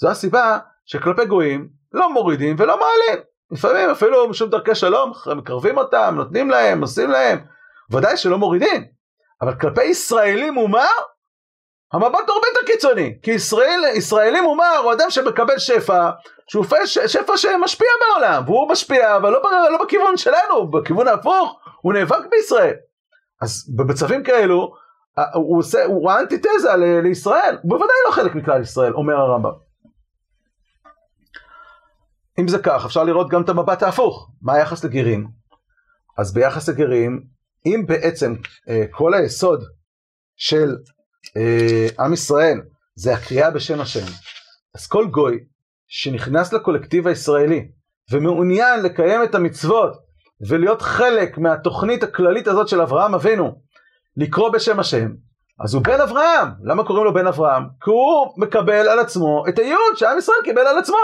זו 0.00 0.10
הסיבה 0.10 0.58
שכלפי 0.84 1.26
גויים 1.26 1.68
לא 1.92 2.12
מורידים 2.12 2.56
ולא 2.58 2.78
מעלים. 2.78 3.24
לפעמים 3.50 3.90
אפילו 3.90 4.28
משום 4.28 4.50
דרכי 4.50 4.74
שלום 4.74 5.12
מקרבים 5.36 5.78
אותם, 5.78 6.14
נותנים 6.16 6.50
להם, 6.50 6.80
עושים 6.80 7.10
להם. 7.10 7.38
ודאי 7.90 8.16
שלא 8.16 8.38
מורידים. 8.38 8.84
אבל 9.42 9.54
כלפי 9.54 9.84
ישראלים 9.84 10.54
מומר, 10.54 10.88
המבט 11.92 12.28
הרבה 12.28 12.46
יותר 12.48 12.66
קיצוני. 12.66 13.18
כי 13.22 13.30
ישראל, 13.30 13.80
ישראלי 13.94 14.40
מומר 14.40 14.76
הוא 14.84 14.92
אדם 14.92 15.10
שמקבל 15.10 15.58
שפע, 15.58 16.10
שהוא 16.46 16.64
שפע 17.06 17.36
שמשפיע 17.36 17.88
בעולם. 18.00 18.42
והוא 18.46 18.68
משפיע, 18.68 19.16
אבל 19.16 19.30
לא, 19.30 19.42
לא 19.72 19.84
בכיוון 19.84 20.16
שלנו, 20.16 20.70
בכיוון 20.70 21.08
ההפוך. 21.08 21.60
הוא 21.80 21.92
נאבק 21.92 22.26
בישראל. 22.30 22.74
אז 23.42 23.74
במצבים 23.76 24.24
כאלו, 24.24 24.74
הוא, 25.34 25.58
עושה, 25.58 25.84
הוא 25.84 26.10
האנטיתזה 26.10 26.76
לישראל, 27.02 27.58
הוא 27.62 27.70
בוודאי 27.70 27.96
לא 28.06 28.12
חלק 28.12 28.34
מכלל 28.34 28.62
ישראל, 28.62 28.92
אומר 28.92 29.14
הרמב"ם. 29.14 29.52
אם 32.38 32.48
זה 32.48 32.58
כך, 32.58 32.84
אפשר 32.84 33.04
לראות 33.04 33.28
גם 33.28 33.42
את 33.42 33.48
המבט 33.48 33.82
ההפוך, 33.82 34.30
מה 34.42 34.54
היחס 34.54 34.84
לגרים? 34.84 35.28
אז 36.18 36.34
ביחס 36.34 36.68
לגרים, 36.68 37.22
אם 37.66 37.84
בעצם 37.86 38.34
אה, 38.68 38.84
כל 38.90 39.14
היסוד 39.14 39.64
של 40.36 40.76
עם 42.00 42.12
ישראל 42.12 42.60
זה 42.94 43.14
הקריאה 43.14 43.50
בשם 43.50 43.80
השם, 43.80 44.06
אז 44.74 44.86
כל 44.86 45.06
גוי 45.06 45.38
שנכנס 45.88 46.52
לקולקטיב 46.52 47.06
הישראלי 47.06 47.68
ומעוניין 48.12 48.82
לקיים 48.82 49.22
את 49.22 49.34
המצוות 49.34 49.92
ולהיות 50.48 50.82
חלק 50.82 51.38
מהתוכנית 51.38 52.02
הכללית 52.02 52.48
הזאת 52.48 52.68
של 52.68 52.80
אברהם 52.80 53.14
אבינו, 53.14 53.52
לקרוא 54.16 54.50
בשם 54.50 54.80
השם, 54.80 55.08
אז 55.64 55.74
הוא 55.74 55.82
בן 55.82 56.00
אברהם. 56.00 56.48
למה 56.64 56.84
קוראים 56.84 57.04
לו 57.04 57.14
בן 57.14 57.26
אברהם? 57.26 57.62
כי 57.84 57.90
הוא 57.90 58.34
מקבל 58.36 58.88
על 58.88 58.98
עצמו 58.98 59.44
את 59.48 59.58
הייעוד 59.58 59.96
שעם 59.96 60.18
ישראל 60.18 60.36
קיבל 60.44 60.66
על 60.66 60.78
עצמו. 60.78 60.96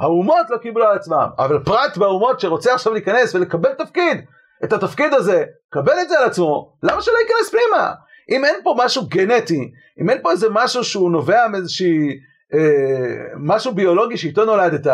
האומות 0.00 0.50
לא 0.50 0.56
קיבלו 0.56 0.84
על 0.84 0.96
עצמם, 0.96 1.26
אבל 1.38 1.58
פרט 1.64 1.96
באומות 1.96 2.40
שרוצה 2.40 2.74
עכשיו 2.74 2.92
להיכנס 2.92 3.34
ולקבל 3.34 3.72
תפקיד, 3.72 4.24
את 4.64 4.72
התפקיד 4.72 5.14
הזה, 5.14 5.44
קבל 5.70 6.00
את 6.02 6.08
זה 6.08 6.18
על 6.18 6.24
עצמו, 6.24 6.76
למה 6.82 7.02
שלא 7.02 7.14
ייכנס 7.22 7.50
פנימה? 7.50 7.92
אם 8.30 8.44
אין 8.44 8.54
פה 8.64 8.74
משהו 8.78 9.06
גנטי, 9.08 9.72
אם 10.00 10.10
אין 10.10 10.18
פה 10.22 10.30
איזה 10.30 10.46
משהו 10.50 10.84
שהוא 10.84 11.10
נובע 11.10 11.48
מאיזושהי, 11.48 12.20
אה, 12.54 13.24
משהו 13.36 13.74
ביולוגי 13.74 14.16
שאיתו 14.16 14.44
נולדת, 14.44 14.86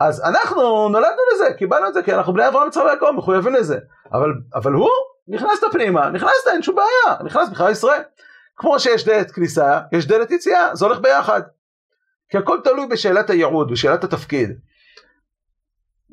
אז 0.00 0.22
אנחנו 0.24 0.88
נולדנו 0.88 1.22
לזה, 1.34 1.44
קיבלנו 1.58 1.88
את 1.88 1.94
זה, 1.94 2.02
כי 2.02 2.14
אנחנו 2.14 2.32
בני 2.32 2.48
אברהם 2.48 2.68
יצחק 2.68 2.82
ויעקב, 2.84 3.10
מחויבים 3.10 3.54
לזה. 3.54 3.78
אבל, 4.12 4.32
אבל 4.54 4.72
הוא, 4.72 4.90
נכנסת 5.28 5.64
פנימה, 5.72 6.10
נכנסת, 6.10 6.48
אין 6.52 6.62
שום 6.62 6.76
בעיה, 6.76 7.22
נכנס 7.24 7.48
בכלל 7.48 7.70
ישראל. 7.72 8.02
כמו 8.56 8.80
שיש 8.80 9.04
דלת 9.04 9.30
כניסה, 9.30 9.80
יש 9.92 10.06
דלת 10.06 10.30
יציאה, 10.30 10.74
זה 10.76 10.84
הולך 10.84 10.98
ביחד. 10.98 11.42
כי 12.28 12.38
הכל 12.38 12.58
תלוי 12.64 12.86
בשאלת 12.86 13.30
הייעוד, 13.30 13.72
בשאלת 13.72 14.04
התפקיד. 14.04 14.58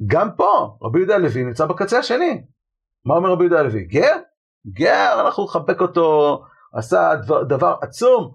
גם 0.08 0.32
פה, 0.32 0.78
רבי 0.82 1.00
יהודה 1.00 1.16
הלוי 1.16 1.44
נמצא 1.44 1.66
בקצה 1.66 2.00
השני. 2.00 2.44
מה 3.06 3.16
אומר 3.16 3.30
רבי 3.30 3.44
יהודה 3.44 3.60
הלוי? 3.60 3.84
גר? 3.84 4.18
גר, 4.68 5.22
אנחנו 5.26 5.44
נחבק 5.44 5.82
אותו, 5.82 6.42
עשה 6.74 7.16
דבר, 7.16 7.44
דבר 7.44 7.76
עצום, 7.82 8.32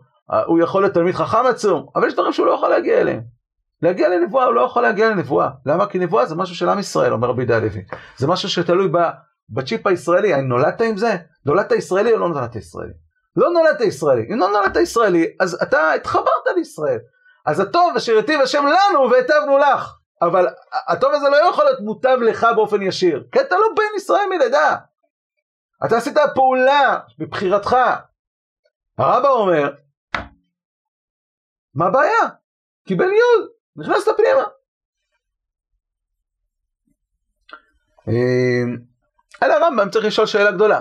הוא 0.46 0.58
יכול 0.58 0.82
להיות 0.82 0.94
תלמיד 0.94 1.14
חכם 1.14 1.46
עצום, 1.46 1.86
אבל 1.94 2.06
יש 2.06 2.14
דברים 2.14 2.32
שהוא 2.32 2.46
לא 2.46 2.52
יכול 2.52 2.68
להגיע 2.68 3.00
אליהם. 3.00 3.20
להגיע 3.82 4.08
לנבואה, 4.08 4.44
הוא 4.44 4.54
לא 4.54 4.60
יכול 4.60 4.82
להגיע 4.82 5.10
לנבואה. 5.10 5.48
למה? 5.66 5.86
כי 5.86 5.98
נבואה 5.98 6.26
זה 6.26 6.34
משהו 6.34 6.54
של 6.54 6.68
עם 6.68 6.78
ישראל, 6.78 7.12
אומר 7.12 7.28
רבי 7.28 7.42
יהודה 7.42 7.56
הלוי. 7.56 7.84
זה 8.16 8.26
משהו 8.26 8.48
שתלוי 8.48 8.88
בצ'יפ 9.50 9.86
הישראלי, 9.86 10.34
האם 10.34 10.48
נולדת 10.48 10.80
עם 10.80 10.96
זה? 10.96 11.16
נולדת 11.46 11.72
ישראלי 11.72 12.12
או 12.12 12.18
לא 12.18 12.28
נולדת 12.28 12.56
ישראלי? 12.56 12.92
לא 13.36 13.50
נולדת 13.50 13.80
ישראלי. 13.80 14.26
אם 14.32 14.38
לא 14.38 14.48
נולדת 14.48 14.76
ישראלי, 14.76 15.26
אז 15.40 15.62
אתה 15.62 15.92
התחברת 15.92 16.46
לישראל. 16.56 16.98
אז 17.46 17.60
הטוב 17.60 17.92
אשר 17.96 18.12
היטיב 18.12 18.40
השם 18.40 18.64
לנו 18.66 19.10
והיטבנו 19.10 19.58
לך. 19.58 19.96
אבל 20.22 20.46
הטוב 20.88 21.12
הזה 21.14 21.28
לא 21.28 21.36
יכול 21.36 21.64
להיות 21.64 21.80
מוטב 21.80 22.18
לך 22.20 22.46
באופן 22.56 22.82
ישיר, 22.82 23.24
כי 23.32 23.40
אתה 23.40 23.54
לא 23.54 23.66
בן 23.76 23.96
ישראל 23.96 24.28
מלידה. 24.30 24.76
אתה 25.84 25.96
עשית 25.96 26.16
פעולה 26.34 26.98
בבחירתך. 27.18 27.76
הרבא 28.98 29.28
אומר, 29.28 29.74
מה 31.74 31.86
הבעיה? 31.86 32.28
קיבל 32.88 33.04
יוד. 33.04 33.48
נכנסת 33.76 34.10
פנימה. 34.16 34.44
אמ, 38.08 38.76
על 39.40 39.50
הרמב"ם 39.50 39.90
צריך 39.90 40.04
לשאול 40.04 40.26
שאלה 40.26 40.52
גדולה. 40.52 40.80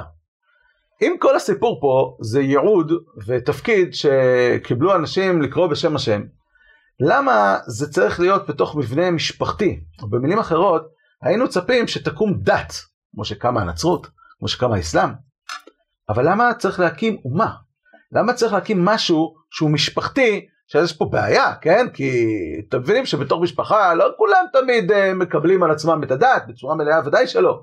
אם 1.02 1.16
כל 1.20 1.36
הסיפור 1.36 1.82
פה 1.82 2.18
זה 2.22 2.42
ייעוד 2.42 2.92
ותפקיד 3.28 3.94
שקיבלו 3.94 4.96
אנשים 4.96 5.42
לקרוא 5.42 5.68
בשם 5.68 5.96
השם, 5.96 6.22
למה 7.00 7.58
זה 7.68 7.92
צריך 7.92 8.20
להיות 8.20 8.50
בתוך 8.50 8.76
מבנה 8.76 9.12
משפחתי? 9.12 9.84
או 10.02 10.10
במילים 10.10 10.40
אחרות, 10.40 10.92
היינו 11.22 11.50
צפים 11.50 11.88
שתקום 11.88 12.34
דת, 12.42 12.74
כמו 13.12 13.26
שקמה 13.26 13.62
הנצרות, 13.62 14.08
כמו 14.40 14.48
שקמה 14.48 14.76
האסלאם, 14.76 15.10
אבל 16.10 16.30
למה 16.30 16.54
צריך 16.54 16.80
להקים 16.80 17.18
אומה? 17.26 17.65
למה 18.12 18.34
צריך 18.34 18.54
להקים 18.54 18.86
משהו 18.86 19.36
שהוא 19.52 19.70
משפחתי 19.70 20.48
שיש 20.68 20.94
פה 20.94 21.06
בעיה, 21.06 21.54
כן? 21.62 21.88
כי 21.94 22.26
אתם 22.70 22.80
מבינים 22.80 23.06
שבתור 23.06 23.42
משפחה 23.42 23.94
לא 23.94 24.08
כולם 24.18 24.46
תמיד 24.54 24.92
uh, 24.92 24.96
מקבלים 25.16 25.64
על 25.64 25.72
עצמם 25.72 26.04
את 26.04 26.12
הדת 26.12 26.44
בצורה 26.48 26.76
מלאה, 26.76 27.00
ודאי 27.06 27.28
שלא. 27.28 27.60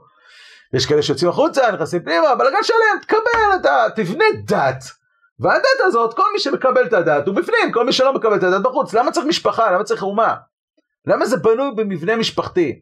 יש 0.75 0.87
כאלה 0.87 1.03
שיוצאים 1.03 1.31
החוצה, 1.31 1.73
נכנסים 1.73 2.03
פנימה, 2.03 2.35
בלגן 2.35 2.63
שלם, 2.63 3.01
תקבל 3.03 3.61
את 3.61 3.67
ה... 3.67 3.87
תבנה 3.97 4.25
דת. 4.47 4.85
והדת 5.41 5.81
הזאת, 5.81 6.15
כל 6.15 6.23
מי 6.33 6.39
שמקבל 6.39 6.87
את 6.87 6.93
הדת 6.93 7.27
הוא 7.27 7.37
בפנים, 7.37 7.73
כל 7.73 7.87
מי 7.87 7.93
שלא 7.93 8.13
מקבל 8.13 8.37
את 8.37 8.43
הדת 8.43 8.63
בחוץ. 8.63 8.95
למה 8.95 9.11
צריך 9.11 9.27
משפחה? 9.27 9.73
למה 9.73 9.85
צריך 9.85 10.03
אומה? 10.03 10.35
למה 11.07 11.27
זה 11.27 11.37
בנוי 11.37 11.71
במבנה 11.77 12.17
משפחתי? 12.17 12.81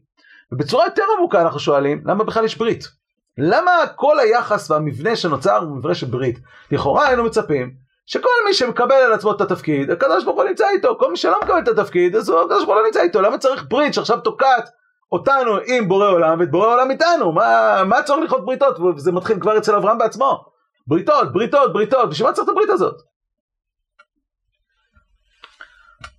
ובצורה 0.53 0.85
יותר 0.85 1.03
עמוקה 1.19 1.43
אנחנו 1.43 1.61
שואלים, 1.61 2.03
למה 2.07 2.25
בכלל 2.25 2.45
יש 2.45 2.57
ברית? 2.57 3.00
למה 3.39 3.73
כל 3.97 4.19
היחס 4.19 4.71
והמבנה 4.71 5.17
שנוצר 5.17 5.57
הוא 5.57 5.77
מבנה 5.77 5.95
של 5.95 6.07
ברית? 6.07 6.39
לכאורה 6.71 7.07
היינו 7.07 7.25
מצפים 7.25 7.75
שכל 8.07 8.29
מי 8.47 8.55
שמקבל 8.55 8.95
על 8.95 9.13
עצמו 9.13 9.33
את 9.33 9.41
התפקיד, 9.41 9.91
הקדוש 9.91 10.25
ברוך 10.25 10.37
הוא 10.37 10.45
נמצא 10.45 10.69
איתו, 10.69 10.97
כל 10.99 11.11
מי 11.11 11.17
שלא 11.17 11.41
מקבל 11.43 11.59
את 11.59 11.69
התפקיד, 11.69 12.17
אז 12.17 12.29
הקדוש 12.29 12.65
ברוך 12.65 12.69
הוא 12.69 12.75
לא 12.75 12.87
נמצא 12.87 13.03
איתו, 13.03 13.21
למה 13.21 13.39
צריך 13.39 13.65
ברית 13.69 13.95
שעכשיו 13.95 14.21
תוקעת 14.21 14.71
אותנו 15.13 15.57
עם 15.67 15.89
בורא 15.89 16.07
עולם 16.07 16.41
ואת 16.41 16.51
בורא 16.51 16.67
עולם 16.67 16.91
איתנו? 16.91 17.33
מה, 17.33 17.83
מה 17.85 18.03
צורך 18.03 18.25
לכרות 18.25 18.45
בריתות? 18.45 18.79
וזה 18.97 19.13
מתחיל 19.13 19.41
כבר 19.41 19.59
אצל 19.59 19.77
אברהם 19.77 19.99
בעצמו. 19.99 20.45
בריתות, 20.87 21.33
בריתות, 21.33 21.73
בריתות, 21.73 22.11
בשביל 22.11 22.29
מה 22.29 22.35
צריך 22.35 22.45
את 22.45 22.49
הברית 22.49 22.71
הזאת? 22.71 22.97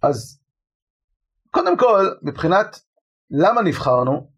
אז 0.03 0.39
קודם 1.51 1.77
כל, 1.77 2.05
מבחינת 2.21 2.79
למה 3.31 3.61
נבחרנו 3.61 4.31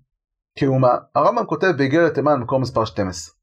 כאומה, 0.56 0.98
הרמב"ם 1.16 1.46
כותב 1.46 1.72
באיגרת 1.78 2.14
תימן 2.14 2.40
מקור 2.40 2.60
מספר 2.60 2.86
12. 2.86 3.34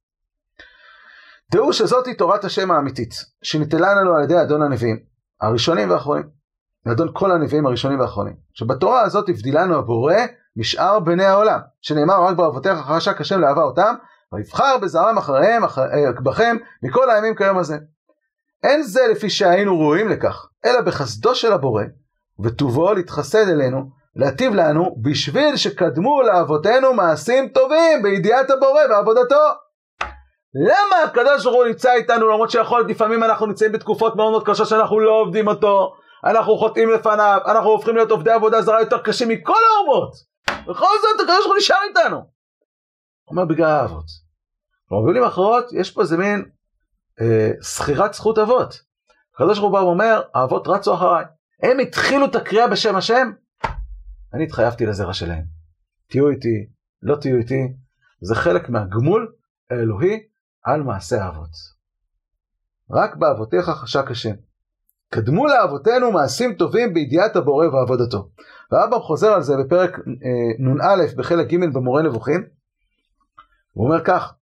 דעו 1.52 1.72
שזאתי 1.72 2.14
תורת 2.14 2.44
השם 2.44 2.70
האמיתית, 2.70 3.14
שניתנה 3.42 3.94
לנו 3.94 4.14
על 4.14 4.24
ידי 4.24 4.42
אדון 4.42 4.62
הנביאים, 4.62 4.96
הראשונים 5.40 5.90
והאחרונים, 5.90 6.28
ואדון 6.86 7.08
כל 7.12 7.32
הנביאים 7.32 7.66
הראשונים 7.66 8.00
והאחרונים, 8.00 8.36
שבתורה 8.52 9.00
הזאת 9.00 9.28
הבדילנו 9.28 9.78
הבורא 9.78 10.14
משאר 10.56 11.00
בני 11.00 11.24
העולם, 11.24 11.58
שנאמר 11.80 12.24
רק 12.24 12.36
באבותיך 12.36 12.78
חרשק 12.78 13.20
השם 13.20 13.40
לאהבה 13.40 13.62
אותם, 13.62 13.94
ויבחר 14.32 14.78
בזרם 14.82 15.18
אחריהם, 15.18 15.64
אחר, 15.64 15.82
אה, 15.82 16.12
בכם, 16.12 16.56
מכל 16.82 17.10
הימים 17.10 17.34
כיום 17.34 17.58
הזה. 17.58 17.78
אין 18.62 18.82
זה 18.82 19.00
לפי 19.10 19.30
שהיינו 19.30 19.80
ראויים 19.80 20.08
לכך, 20.08 20.46
אלא 20.64 20.80
בחסדו 20.80 21.34
של 21.34 21.52
הבורא, 21.52 21.84
וטובו 22.40 22.92
להתחסד 22.94 23.48
אלינו, 23.48 23.90
להטיב 24.20 24.54
לנו, 24.54 24.96
בשביל 25.02 25.56
שקדמו 25.56 26.22
לאבותינו 26.22 26.94
מעשים 26.94 27.48
טובים 27.48 28.02
בידיעת 28.02 28.50
הבורא 28.50 28.80
ועבודתו. 28.90 29.46
למה 30.54 31.02
הקדוש 31.04 31.44
ברוך 31.44 31.56
הוא 31.56 31.64
נמצא 31.64 31.92
איתנו 31.92 32.28
למרות 32.28 32.50
שיכול 32.50 32.78
להיות 32.78 32.90
לפעמים 32.90 33.24
אנחנו 33.24 33.46
נמצאים 33.46 33.72
בתקופות 33.72 34.16
מאוד 34.16 34.30
מאוד 34.30 34.46
קשות 34.46 34.68
שאנחנו 34.68 35.00
לא 35.00 35.20
עובדים 35.20 35.48
אותו, 35.48 35.92
אנחנו 36.24 36.56
חוטאים 36.56 36.90
לפניו, 36.90 37.40
אנחנו 37.46 37.70
הופכים 37.70 37.96
להיות 37.96 38.10
עובדי 38.10 38.30
עבודה 38.30 38.62
זרה 38.62 38.80
יותר 38.80 38.98
קשים 38.98 39.28
מכל 39.28 39.52
האומות. 39.76 40.12
בכל 40.66 40.86
זאת 41.02 41.20
הקדוש 41.20 41.36
ברוך 41.36 41.46
הוא 41.46 41.56
נשאר 41.56 41.76
איתנו. 41.88 42.16
הוא 42.16 42.26
אומר 43.30 43.44
בגלל 43.44 43.66
האבות. 43.66 44.04
במילים 44.90 45.24
אחרות 45.24 45.64
יש 45.72 45.90
פה 45.90 46.00
איזה 46.00 46.16
מין 46.16 46.44
אה, 47.20 47.50
שכירת 47.62 48.14
זכות 48.14 48.38
אבות. 48.38 48.80
הקדוש 49.34 49.58
ברוך 49.58 49.72
הוא 49.72 49.80
בא 49.80 49.84
ואומר 49.84 50.22
האבות 50.34 50.68
רצו 50.68 50.94
אחריי. 50.94 51.24
הם 51.62 51.78
התחילו 51.78 52.26
את 52.26 52.34
הקריאה 52.34 52.66
בשם 52.66 52.96
השם, 52.96 53.30
אני 54.34 54.44
התחייבתי 54.44 54.86
לזרע 54.86 55.14
שלהם. 55.14 55.44
תהיו 56.10 56.28
איתי, 56.28 56.66
לא 57.02 57.16
תהיו 57.16 57.36
איתי, 57.36 57.74
זה 58.20 58.34
חלק 58.34 58.68
מהגמול 58.68 59.32
האלוהי 59.70 60.22
על 60.64 60.82
מעשה 60.82 61.24
האבות. 61.24 61.50
רק 62.90 63.16
באבותיך 63.16 63.64
חשק 63.64 64.10
השם. 64.10 64.34
קדמו 65.08 65.46
לאבותינו 65.46 66.12
מעשים 66.12 66.54
טובים 66.54 66.94
בידיעת 66.94 67.36
הבורא 67.36 67.66
ועבודתו. 67.66 68.28
והרמב"ם 68.72 69.00
חוזר 69.00 69.32
על 69.32 69.42
זה 69.42 69.54
בפרק 69.64 69.98
אה, 69.98 70.02
נ"א 70.58 71.16
בחלק 71.16 71.46
ג' 71.46 71.74
במורה 71.74 72.02
נבוכים. 72.02 72.44
הוא 73.72 73.86
אומר 73.86 74.04
כך, 74.04 74.34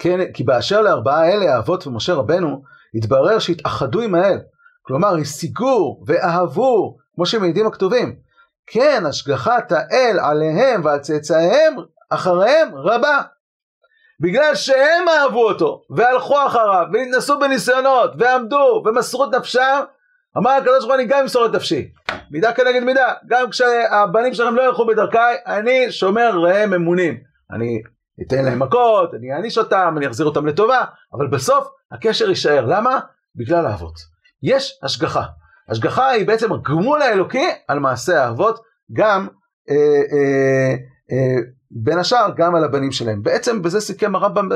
כן, 0.00 0.32
כי 0.32 0.44
באשר 0.44 0.82
לארבעה 0.82 1.32
אלה, 1.32 1.54
האבות 1.54 1.86
ומשה 1.86 2.14
רבנו, 2.14 2.62
התברר 2.94 3.38
שהתאחדו 3.38 4.00
עם 4.00 4.14
האל. 4.14 4.38
כלומר, 4.82 5.14
השיגו 5.20 6.02
ואהבו, 6.06 6.96
כמו 7.14 7.26
שמעידים 7.26 7.66
הכתובים. 7.66 8.16
כן, 8.72 9.02
השגחת 9.06 9.72
האל 9.72 10.18
עליהם 10.20 10.84
ועל 10.84 10.98
צאצאיהם 10.98 11.74
אחריהם 12.10 12.74
רבה. 12.74 13.22
בגלל 14.20 14.54
שהם 14.54 15.08
אהבו 15.08 15.48
אותו, 15.48 15.82
והלכו 15.96 16.46
אחריו, 16.46 16.86
והתנסו 16.92 17.38
בניסיונות, 17.38 18.10
ועמדו, 18.18 18.82
ומסרו 18.86 19.24
את 19.24 19.34
נפשם, 19.34 19.80
אמר 20.38 20.50
הקדוש 20.50 20.78
ברוך 20.78 20.84
הוא 20.84 20.94
אני 20.94 21.04
גם 21.04 21.20
אמסור 21.20 21.46
את 21.46 21.50
נפשי. 21.50 21.90
מידה 22.30 22.52
כנגד 22.52 22.82
מידה. 22.82 23.12
גם 23.26 23.50
כשהבנים 23.50 24.34
שלכם 24.34 24.54
לא 24.54 24.62
ילכו 24.62 24.86
בדרכיי, 24.86 25.36
אני 25.46 25.92
שומר 25.92 26.30
ראם 26.38 26.74
אמונים. 26.74 27.20
אני 27.52 27.82
אתן 28.26 28.44
להם 28.44 28.62
מכות, 28.62 29.14
אני 29.14 29.32
אעניש 29.32 29.58
אותם, 29.58 29.94
אני 29.96 30.06
אחזיר 30.06 30.26
אותם 30.26 30.46
לטובה, 30.46 30.84
אבל 31.14 31.26
בסוף 31.26 31.68
הקשר 31.92 32.28
יישאר. 32.28 32.64
למה? 32.66 33.00
בגלל 33.36 33.66
האבות. 33.66 33.94
יש 34.42 34.78
השגחה. 34.82 35.22
השגחה 35.70 36.08
היא 36.08 36.26
בעצם 36.26 36.52
הגמול 36.52 37.02
האלוקי 37.02 37.48
על 37.68 37.78
מעשה 37.78 38.24
האבות, 38.24 38.60
גם 38.92 39.28
אה, 39.70 39.76
אה, 40.12 40.74
אה, 41.12 41.42
בין 41.70 41.98
השאר 41.98 42.30
גם 42.36 42.54
על 42.54 42.64
הבנים 42.64 42.92
שלהם. 42.92 43.22
בעצם 43.22 43.62
בזה 43.62 43.80
סיכם 43.80 44.14
הרמב"ם, 44.14 44.48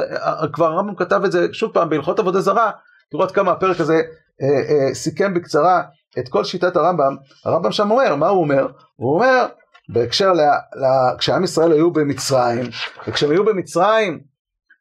כבר 0.52 0.66
הרמב"ם 0.66 0.94
כתב 0.94 1.20
את 1.24 1.32
זה 1.32 1.46
שוב 1.52 1.72
פעם 1.72 1.88
בהלכות 1.88 2.18
עבודה 2.18 2.40
זרה, 2.40 2.70
תראו 3.10 3.22
עד 3.22 3.30
כמה 3.30 3.52
הפרק 3.52 3.80
הזה 3.80 4.02
אה, 4.42 4.48
אה, 4.48 4.94
סיכם 4.94 5.34
בקצרה 5.34 5.82
את 6.18 6.28
כל 6.28 6.44
שיטת 6.44 6.76
הרמב"ם. 6.76 7.16
הרמב"ם 7.44 7.72
שם 7.72 7.90
אומר, 7.90 8.16
מה 8.16 8.28
הוא 8.28 8.40
אומר? 8.40 8.66
הוא 8.96 9.14
אומר, 9.14 9.46
בהקשר 9.88 10.32
ל... 10.32 10.40
ל... 10.76 10.84
כשעם 11.18 11.44
ישראל 11.44 11.72
היו 11.72 11.90
במצרים, 11.90 12.66
וכשהם 13.08 13.30
היו 13.30 13.44
במצרים, 13.44 14.20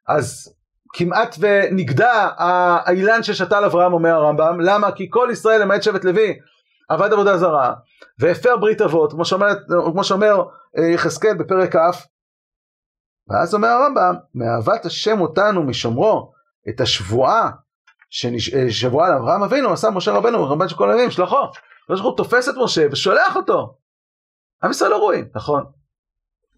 אז 0.07 0.52
כמעט 0.93 1.35
ונגדע 1.39 2.29
האילן 2.37 3.23
ששתל 3.23 3.63
אברהם, 3.65 3.93
אומר 3.93 4.09
הרמב"ם, 4.09 4.59
למה? 4.59 4.91
כי 4.91 5.07
כל 5.09 5.29
ישראל 5.31 5.61
למעט 5.61 5.83
שבט 5.83 6.03
לוי 6.03 6.37
עבד 6.89 7.13
עבודה 7.13 7.37
זרה, 7.37 7.73
והפר 8.19 8.57
ברית 8.57 8.81
אבות, 8.81 9.11
כמו 9.11 9.25
שאומר, 9.25 9.47
כמו 9.91 10.03
שאומר 10.03 10.43
אה, 10.77 10.83
יחזקאל 10.83 11.37
בפרק 11.37 11.75
כ', 11.75 11.79
ואז 13.29 13.53
אומר 13.53 13.67
הרמב"ם, 13.67 14.15
מאהבת 14.35 14.85
השם 14.85 15.21
אותנו 15.21 15.63
משומרו, 15.63 16.31
את 16.69 16.81
השבועה 16.81 17.49
ששבועה 18.09 19.09
לאברהם 19.09 19.43
אבינו, 19.43 19.73
עשה 19.73 19.89
משה 19.89 20.11
רבנו, 20.11 20.49
רמב"ן 20.49 20.67
של 20.67 20.75
כל 20.75 20.91
הימים, 20.91 21.11
שלחו. 21.11 21.41
הוא 21.87 22.17
תופס 22.17 22.49
את 22.49 22.53
משה 22.63 22.87
ושולח 22.91 23.35
אותו. 23.35 23.77
עם 24.63 24.71
ישראל 24.71 24.91
לא 24.91 24.97
רואים, 24.97 25.29
נכון. 25.35 25.63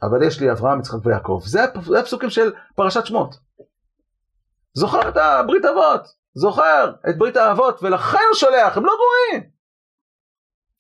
אבל 0.04 0.24
יש 0.24 0.42
לי 0.42 0.52
אברהם, 0.52 0.80
יצחק 0.80 1.06
ויעקב. 1.06 1.42
זה 1.46 2.00
הפסוקים 2.00 2.30
של 2.30 2.52
פרשת 2.76 3.06
שמות. 3.06 3.45
זוכר 4.76 5.10
את 5.10 5.18
הברית 5.18 5.66
אבות, 5.66 6.08
זוכר 6.34 6.94
את 7.10 7.18
ברית 7.18 7.38
האבות, 7.38 7.84
ולכן 7.84 8.18
הוא 8.30 8.36
שולח, 8.36 8.78
הם 8.78 8.86
לא 8.86 8.92
רואים. 8.92 9.50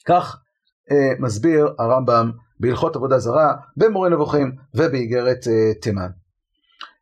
כך 0.07 0.37
אה, 0.91 1.19
מסביר 1.19 1.73
הרמב"ם 1.79 2.31
בהלכות 2.59 2.95
עבודה 2.95 3.19
זרה, 3.19 3.53
במורה 3.77 4.09
נבוכים 4.09 4.55
ובאיגרת 4.73 5.47
אה, 5.47 5.73
תימן. 5.81 6.09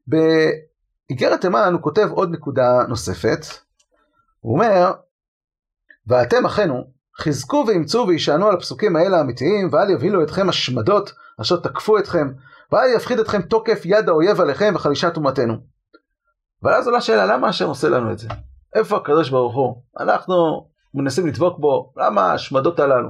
באיגרת 0.08 1.42
תימן 1.42 1.74
הוא 1.74 1.82
כותב 1.82 2.08
עוד 2.12 2.32
נקודה 2.32 2.84
נוספת, 2.90 3.46
הוא 4.40 4.54
אומר, 4.54 4.92
ואתם 6.08 6.46
אחינו, 6.46 6.84
חזקו 7.22 7.66
ואימצו 7.68 8.06
וישענו 8.08 8.48
על 8.48 8.56
הפסוקים 8.56 8.96
האלה 8.96 9.18
האמיתיים, 9.18 9.70
ואל 9.72 9.90
יבהילו 9.90 10.24
אתכם 10.24 10.50
השמדות 10.50 11.12
אשר 11.42 11.56
תקפו 11.58 11.98
אתכם, 11.98 12.28
ואל 12.72 12.90
יפחיד 12.96 13.20
אתכם 13.20 13.42
תוקף 13.42 13.82
יד 13.86 14.10
האויב 14.10 14.42
עליכם 14.42 14.72
וחלישת 14.76 15.18
אומתנו. 15.18 15.73
אבל 16.64 16.74
אז 16.74 16.88
עולה 16.88 17.02
שאלה, 17.02 17.26
למה 17.26 17.48
השם 17.48 17.66
עושה 17.66 17.90
לנו 17.90 18.12
את 18.12 18.20
זה? 18.20 18.28
איפה 18.76 18.98
הקדוש 18.98 19.30
ברוך 19.30 19.56
הוא? 19.56 19.84
אנחנו 20.00 20.34
מנסים 20.94 21.28
לדבוק 21.28 21.60
בו, 21.60 21.94
למה 21.98 22.22
ההשמדות 22.22 22.80
הללו? 22.80 23.10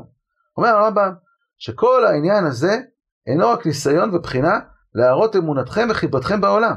אומר 0.58 0.70
הרמב"ם, 0.70 1.14
שכל 1.58 2.06
העניין 2.06 2.46
הזה 2.46 2.80
אינו 3.28 3.50
רק 3.50 3.66
ניסיון 3.66 4.16
ובחינה 4.16 4.60
להראות 4.96 5.36
אמונתכם 5.36 5.88
וחיבתכם 5.92 6.42
בעולם. 6.42 6.74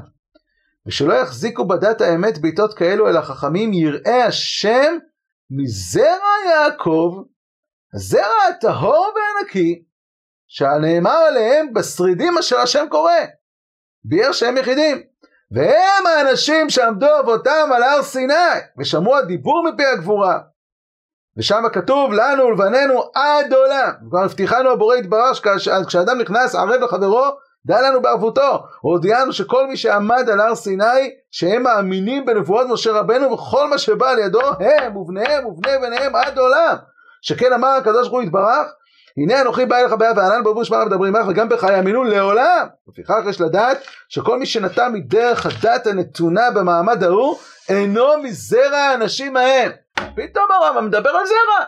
ושלא 0.86 1.14
יחזיקו 1.14 1.68
בדת 1.68 2.00
האמת 2.00 2.38
בעיתות 2.38 2.74
כאלו 2.74 3.08
אל 3.08 3.16
החכמים 3.16 3.72
יראי 3.72 4.22
השם 4.22 4.98
מזרע 5.50 6.34
יעקב, 6.50 7.22
הזרע 7.94 8.42
הטהור 8.50 9.12
והנקי, 9.14 9.84
שהנאמר 10.46 11.18
עליהם 11.28 11.72
בשרידים 11.72 12.38
אשר 12.38 12.56
השם 12.56 12.86
קורא, 12.90 13.12
ביאר 14.04 14.32
שהם 14.32 14.56
יחידים. 14.56 15.02
והם 15.50 16.06
האנשים 16.06 16.70
שעמדו 16.70 17.06
אבותם 17.20 17.70
על 17.74 17.82
הר 17.82 18.02
סיני, 18.02 18.34
ושמעו 18.78 19.16
הדיבור 19.16 19.64
מפי 19.64 19.86
הגבורה. 19.86 20.38
ושם 21.38 21.62
כתוב 21.72 22.12
לנו 22.12 22.44
ולבנינו 22.44 23.02
עד 23.14 23.52
עולם. 23.52 23.92
כבר 24.10 24.24
הבטיחנו 24.24 24.70
הבורא 24.70 24.96
יתברך 24.96 25.40
כשאדם 25.86 26.18
נכנס 26.18 26.54
ערב 26.54 26.82
לחברו 26.82 27.24
דע 27.66 27.82
לנו 27.82 28.02
בערבותו, 28.02 28.62
הודיענו 28.80 29.32
שכל 29.32 29.66
מי 29.66 29.76
שעמד 29.76 30.30
על 30.30 30.40
הר 30.40 30.54
סיני, 30.54 31.10
שהם 31.30 31.62
מאמינים 31.62 32.24
בנבואות 32.24 32.66
משה 32.70 32.92
רבנו 32.92 33.32
וכל 33.32 33.70
מה 33.70 33.78
שבא 33.78 34.10
על 34.10 34.18
ידו, 34.18 34.40
הם 34.60 34.96
ובניהם 34.96 35.46
ובני 35.46 35.78
בניהם 35.78 36.16
עד 36.16 36.38
עולם. 36.38 36.76
שכן 37.22 37.52
אמר 37.52 37.68
הקדוש 37.68 38.08
ברוך 38.08 38.20
הוא 38.20 38.22
יתברך, 38.22 38.66
הנה 39.16 39.40
אנוכי 39.42 39.66
בא 39.66 39.76
אליך 39.76 39.92
בעיה 39.92 40.12
וענן 40.16 40.44
בעבור 40.44 40.64
שמע 40.64 40.84
מדברים 40.84 41.16
עמך 41.16 41.28
וגם 41.28 41.48
בך 41.48 41.62
יאמינו 41.62 42.04
לעולם. 42.04 42.66
לפיכך 42.88 43.20
יש 43.28 43.40
לדעת 43.40 43.78
שכל 44.08 44.38
מי 44.38 44.46
שנטע 44.46 44.88
מדרך 44.88 45.46
הדת 45.46 45.86
הנתונה 45.86 46.50
במעמד 46.50 47.02
ההוא, 47.02 47.38
אינו 47.68 48.22
מזרע 48.22 48.76
האנשים 48.76 49.36
ההם. 49.36 49.72
פתאום 49.94 50.46
הרמב"ם 50.50 50.86
מדבר 50.86 51.10
על 51.10 51.26
זרע. 51.26 51.64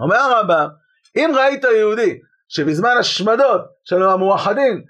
אומר 0.00 0.16
הרמב"ם, 0.16 0.68
אם 1.16 1.30
ראית 1.36 1.64
יהודי 1.64 2.18
שבזמן 2.48 2.96
השמדות 3.00 3.60
של 3.84 4.02
המואחדים 4.02 4.82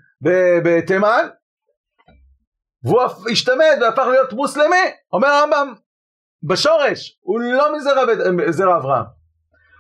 בתימן, 0.64 1.28
והוא 2.84 3.02
השתמד 3.32 3.78
והפך 3.80 4.02
להיות 4.10 4.32
מוסלמי, 4.32 4.76
אומר 5.12 5.28
הרמב"ם, 5.28 5.74
בשורש, 6.42 7.18
הוא 7.20 7.40
לא 7.40 7.76
מזרע 8.48 8.76
אברהם. 8.76 9.17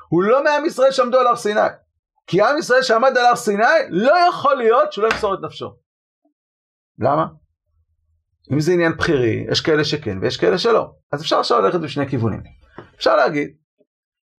הוא 0.08 0.22
לא 0.22 0.44
מעם 0.44 0.64
ישראל 0.64 0.90
שעמדו 0.90 1.20
על 1.20 1.26
הר 1.26 1.36
סיני. 1.36 1.60
כי 2.26 2.42
עם 2.42 2.58
ישראל 2.58 2.82
שעמד 2.82 3.18
על 3.18 3.26
הר 3.26 3.36
סיני, 3.36 3.64
לא 3.90 4.12
יכול 4.28 4.54
להיות 4.54 4.92
שהוא 4.92 5.04
לא 5.04 5.08
ימסור 5.12 5.34
את 5.34 5.38
נפשו. 5.42 5.74
למה? 6.98 7.26
אם 8.52 8.60
זה 8.60 8.72
עניין 8.72 8.92
בחירי, 8.92 9.46
יש 9.50 9.60
כאלה 9.60 9.84
שכן 9.84 10.18
ויש 10.20 10.36
כאלה 10.36 10.58
שלא. 10.58 10.90
אז 11.12 11.22
אפשר 11.22 11.38
עכשיו 11.38 11.60
ללכת 11.60 11.80
בשני 11.80 12.08
כיוונים. 12.08 12.42
אפשר 12.96 13.16
להגיד, 13.16 13.48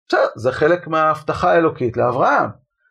בסדר, 0.07 0.26
זה 0.36 0.51
חלק 0.51 0.88
מההבטחה 0.88 1.51
האלוקית 1.51 1.97
לאברהם. 1.97 2.49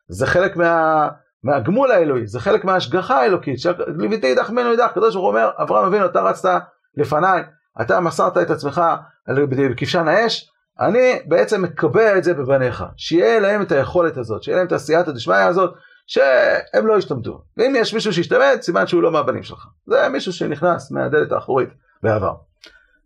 זה 0.09 0.26
חלק 0.26 0.57
מה, 0.57 1.09
מהגמול 1.43 1.91
האלוהי, 1.91 2.26
זה 2.26 2.41
חלק 2.41 2.64
מההשגחה 2.64 3.20
האלוקית. 3.20 3.59
ליוויתי 3.99 4.26
ידך 4.26 4.51
ממנו 4.51 4.72
ידך, 4.72 4.85
הקדוש 4.91 5.14
ברוך 5.14 5.26
הוא 5.26 5.37
אומר, 5.37 5.51
אברהם 5.62 5.85
אבינו, 5.85 6.07
אתה 6.07 6.20
רצת 6.20 6.61
לפניי, 6.97 7.43
אתה 7.81 8.01
מסרת 8.01 8.39
את 8.39 8.51
עצמך 8.51 8.83
בכבשן 9.29 10.09
האש, 10.09 10.51
אני 10.81 11.18
בעצם 11.26 11.62
מקבע 11.62 12.18
את 12.18 12.24
זה 12.24 12.35
בבניך, 12.35 12.85
שיהיה 12.97 13.41
להם 13.41 13.62
את 13.62 13.72
היכולת 13.72 14.16
הזאת, 14.16 14.43
שיהיה 14.43 14.59
להם 14.59 14.66
את 14.66 14.72
הסייעתא 14.72 15.12
דשמיא 15.12 15.37
הזאת, 15.37 15.74
שהם 16.07 16.87
לא 16.87 16.99
ישתמטו. 16.99 17.43
ואם 17.57 17.72
יש 17.76 17.95
מישהו 17.95 18.12
שישתמט, 18.12 18.62
סימן 18.62 18.87
שהוא 18.87 19.03
לא 19.03 19.12
מהבנים 19.12 19.43
שלך. 19.43 19.66
זה 19.87 20.09
מישהו 20.09 20.33
שנכנס 20.33 20.91
מהדלת 20.91 21.33
האחורית 21.33 21.68
בעבר. 22.03 22.35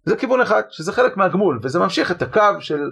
זה 0.04 0.16
כיוון 0.16 0.40
אחד, 0.40 0.62
שזה 0.70 0.92
חלק 0.92 1.16
מהגמול, 1.16 1.60
וזה 1.62 1.78
ממשיך 1.78 2.10
את 2.10 2.22
הקו 2.22 2.60
של, 2.60 2.90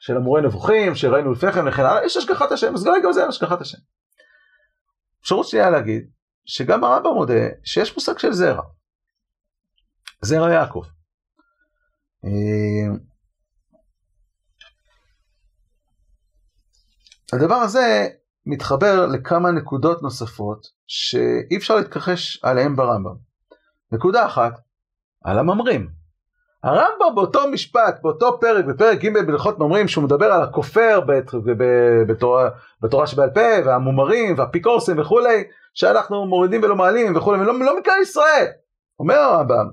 של 0.00 0.16
המורה 0.16 0.40
נבוכים, 0.40 0.94
שראינו 0.94 1.32
לפני 1.32 1.52
כן 1.52 1.68
וכן 1.68 1.82
הלאה, 1.82 2.04
יש 2.04 2.16
השגחת 2.16 2.52
השם, 2.52 2.74
אז 2.74 2.84
גם 3.04 3.12
זה 3.12 3.26
השגחת 3.26 3.60
השם. 3.60 3.78
אפשרות 5.22 5.46
שנייה 5.46 5.70
להגיד, 5.70 6.10
שגם 6.44 6.84
הרמב"ם 6.84 7.14
מודה 7.14 7.48
שיש 7.64 7.94
מושג 7.94 8.18
של 8.18 8.32
זרע. 8.32 8.62
זרע 10.22 10.50
יעקב. 10.50 10.82
הדבר 17.32 17.54
הזה 17.54 18.08
מתחבר 18.46 19.06
לכמה 19.06 19.50
נקודות 19.50 20.02
נוספות 20.02 20.66
שאי 20.86 21.56
אפשר 21.56 21.76
להתכחש 21.76 22.40
עליהן 22.44 22.76
ברמב"ם. 22.76 23.14
נקודה 23.92 24.26
אחת, 24.26 24.52
על 25.24 25.38
הממרים. 25.38 25.88
הרמב"ם 26.62 27.14
באותו 27.14 27.50
משפט, 27.50 27.98
באותו 28.02 28.38
פרק, 28.40 28.64
בפרק 28.64 28.98
ג' 29.04 29.26
בהלכות 29.26 29.58
ממרים, 29.58 29.88
שהוא 29.88 30.04
מדבר 30.04 30.32
על 30.32 30.42
הכופר 30.42 31.00
בתורה, 32.08 32.50
בתורה 32.80 33.06
שבעל 33.06 33.30
פה, 33.30 33.40
והמומרים, 33.64 34.38
והאפיקורסים 34.38 34.98
וכולי, 34.98 35.44
שאנחנו 35.74 36.26
מורידים 36.26 36.62
ולא 36.62 36.76
מעלים 36.76 37.16
וכולי, 37.16 37.40
ולא 37.40 37.60
לא 37.60 37.80
מכלל 37.80 37.98
ישראל. 38.02 38.46
אומר 39.00 39.14
הרמב"ם, 39.14 39.70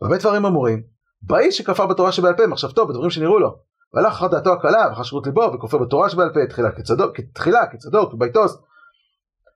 במה 0.00 0.16
דברים 0.16 0.46
אמורים? 0.46 0.82
באיש 1.22 1.58
שכפר 1.58 1.86
בתורה 1.86 2.12
שבעל 2.12 2.36
פה, 2.36 2.46
מחשבתו, 2.46 2.86
בדברים 2.86 3.10
שנראו 3.10 3.38
לו. 3.38 3.58
והלך 3.94 4.12
אחר 4.12 4.26
דעתו 4.26 4.52
הקלה 4.52 4.88
וחשבות 4.92 5.26
ליבו 5.26 5.52
וכופר 5.54 5.78
בתורה 5.78 6.08
שבעל 6.08 6.30
פה 6.34 6.40
תחילה 6.48 6.72
כצדוק, 6.72 7.20
תחילה 7.34 7.66
כצדוק 7.66 8.12
כביתוס. 8.12 8.56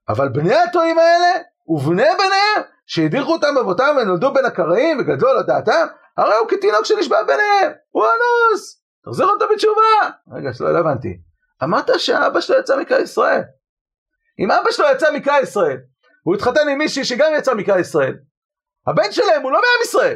אבל 0.09 0.29
בני 0.29 0.55
הטועים 0.55 0.99
האלה 0.99 1.41
ובני 1.67 2.03
בניהם 2.17 2.69
שהדיחו 2.85 3.33
אותם 3.33 3.55
באבותם 3.55 3.95
ונולדו 4.01 4.33
בין 4.33 4.45
הקראים 4.45 4.97
וגדלו 4.99 5.29
על 5.29 5.41
דעתם 5.41 5.87
הרי 6.17 6.35
הוא 6.35 6.49
כתינוק 6.49 6.85
שנשבע 6.85 7.23
ביניהם 7.23 7.71
הוא 7.89 8.03
אנוס. 8.03 8.83
תחזיר 9.05 9.25
אותו 9.25 9.45
בתשובה. 9.53 10.09
רגע 10.37 10.53
שלא 10.53 10.73
לא 10.73 10.79
הבנתי. 10.79 11.21
אמרת 11.63 11.89
שהאבא 11.97 12.41
שלו 12.41 12.59
יצא 12.59 12.79
מכלל 12.79 13.01
ישראל. 13.01 13.41
אם 14.39 14.51
אבא 14.51 14.71
שלו 14.71 14.85
יצא 14.95 15.13
מכלל 15.13 15.39
ישראל 15.43 15.77
הוא 16.23 16.35
התחתן 16.35 16.69
עם 16.69 16.77
מישהי 16.77 17.05
שגם 17.05 17.31
יצא 17.37 17.53
מכלל 17.53 17.79
ישראל 17.79 18.15
הבן 18.87 19.11
שלהם 19.11 19.41
הוא 19.41 19.51
לא 19.51 19.57
מעם 19.57 19.83
ישראל 19.83 20.15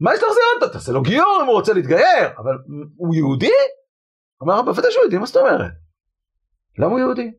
מה 0.00 0.14
יש 0.14 0.22
להחזיר 0.22 0.42
אותו? 0.54 0.72
תעשה 0.72 0.92
לו 0.92 1.02
גיור 1.02 1.38
אם 1.42 1.46
הוא 1.46 1.54
רוצה 1.54 1.72
להתגייר, 1.72 2.28
אבל 2.38 2.52
הוא 2.96 3.14
יהודי? 3.14 3.52
אמר 4.42 4.58
רבא, 4.58 4.72
בוודאי 4.72 4.90
שהוא 4.92 5.02
יהודי, 5.02 5.18
מה 5.18 5.26
זאת 5.26 5.36
אומרת? 5.36 5.72
למה 6.78 6.90
הוא 6.90 6.98
יהודי? 6.98 7.30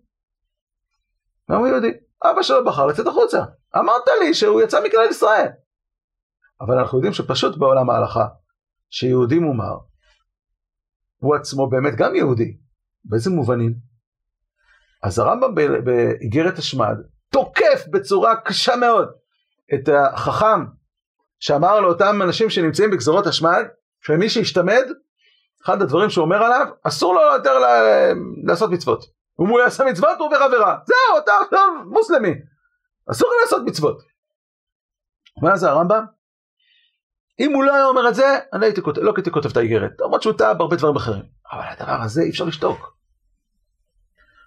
למה 1.49 1.59
הוא 1.59 1.67
יהודי? 1.67 1.91
אבא 2.23 2.43
שלו 2.43 2.65
בחר 2.65 2.85
לצאת 2.85 3.07
החוצה. 3.07 3.43
אמרת 3.79 4.07
לי 4.19 4.33
שהוא 4.33 4.61
יצא 4.61 4.83
מכלל 4.83 5.07
ישראל. 5.09 5.47
אבל 6.61 6.79
אנחנו 6.79 6.97
יודעים 6.97 7.13
שפשוט 7.13 7.57
בעולם 7.57 7.89
ההלכה, 7.89 8.27
שיהודי 8.89 9.39
מומר, 9.39 9.77
הוא 11.19 11.35
עצמו 11.35 11.69
באמת 11.69 11.95
גם 11.95 12.15
יהודי. 12.15 12.57
באיזה 13.05 13.29
מובנים? 13.29 13.75
אז 15.03 15.19
הרמב"ם 15.19 15.55
באיגרת 15.55 16.57
השמד 16.57 16.97
תוקף 17.29 17.87
בצורה 17.91 18.35
קשה 18.35 18.75
מאוד 18.75 19.11
את 19.73 19.89
החכם 20.13 20.65
שאמר 21.41 21.79
לאותם 21.79 22.21
אנשים 22.21 22.49
שנמצאים 22.49 22.91
בגזרות 22.91 23.27
השמד, 23.27 23.63
שמי 24.01 24.29
שישתמד, 24.29 24.83
אחד 25.63 25.81
הדברים 25.81 26.09
שהוא 26.09 26.25
אומר 26.25 26.43
עליו, 26.43 26.67
אסור 26.83 27.13
לו 27.13 27.21
יותר 27.21 27.51
לעשות 28.43 28.71
מצוות. 28.71 29.05
אם 29.41 29.47
הוא 29.47 29.59
יעשה 29.59 29.83
מצוות 29.83 30.17
הוא 30.19 30.27
עובר 30.27 30.37
עבירה. 30.37 30.77
זהו, 30.85 31.17
אתה 31.23 31.31
עכשיו 31.45 31.67
מוסלמי. 31.85 32.33
אסור 33.11 33.29
לו 33.29 33.35
לעשות 33.41 33.61
מצוות. 33.65 34.01
מה 35.41 35.55
זה 35.55 35.69
הרמב"ם? 35.69 36.05
אם 37.39 37.53
הוא 37.53 37.63
לא 37.63 37.75
היה 37.75 37.85
אומר 37.85 38.09
את 38.09 38.15
זה, 38.15 38.39
אני 38.53 38.65
הייתי 38.65 38.81
כותב, 38.81 39.01
לא 39.01 39.13
הייתי 39.15 39.31
כותב 39.31 39.49
את 39.49 39.57
האיגרת, 39.57 39.91
למרות 40.01 40.21
שהוא 40.21 40.37
טעה 40.37 40.53
בהרבה 40.53 40.75
דברים 40.75 40.95
אחרים. 40.95 41.23
אבל 41.51 41.61
הדבר 41.61 42.01
הזה 42.01 42.21
אי 42.21 42.29
אפשר 42.29 42.45
לשתוק. 42.45 42.97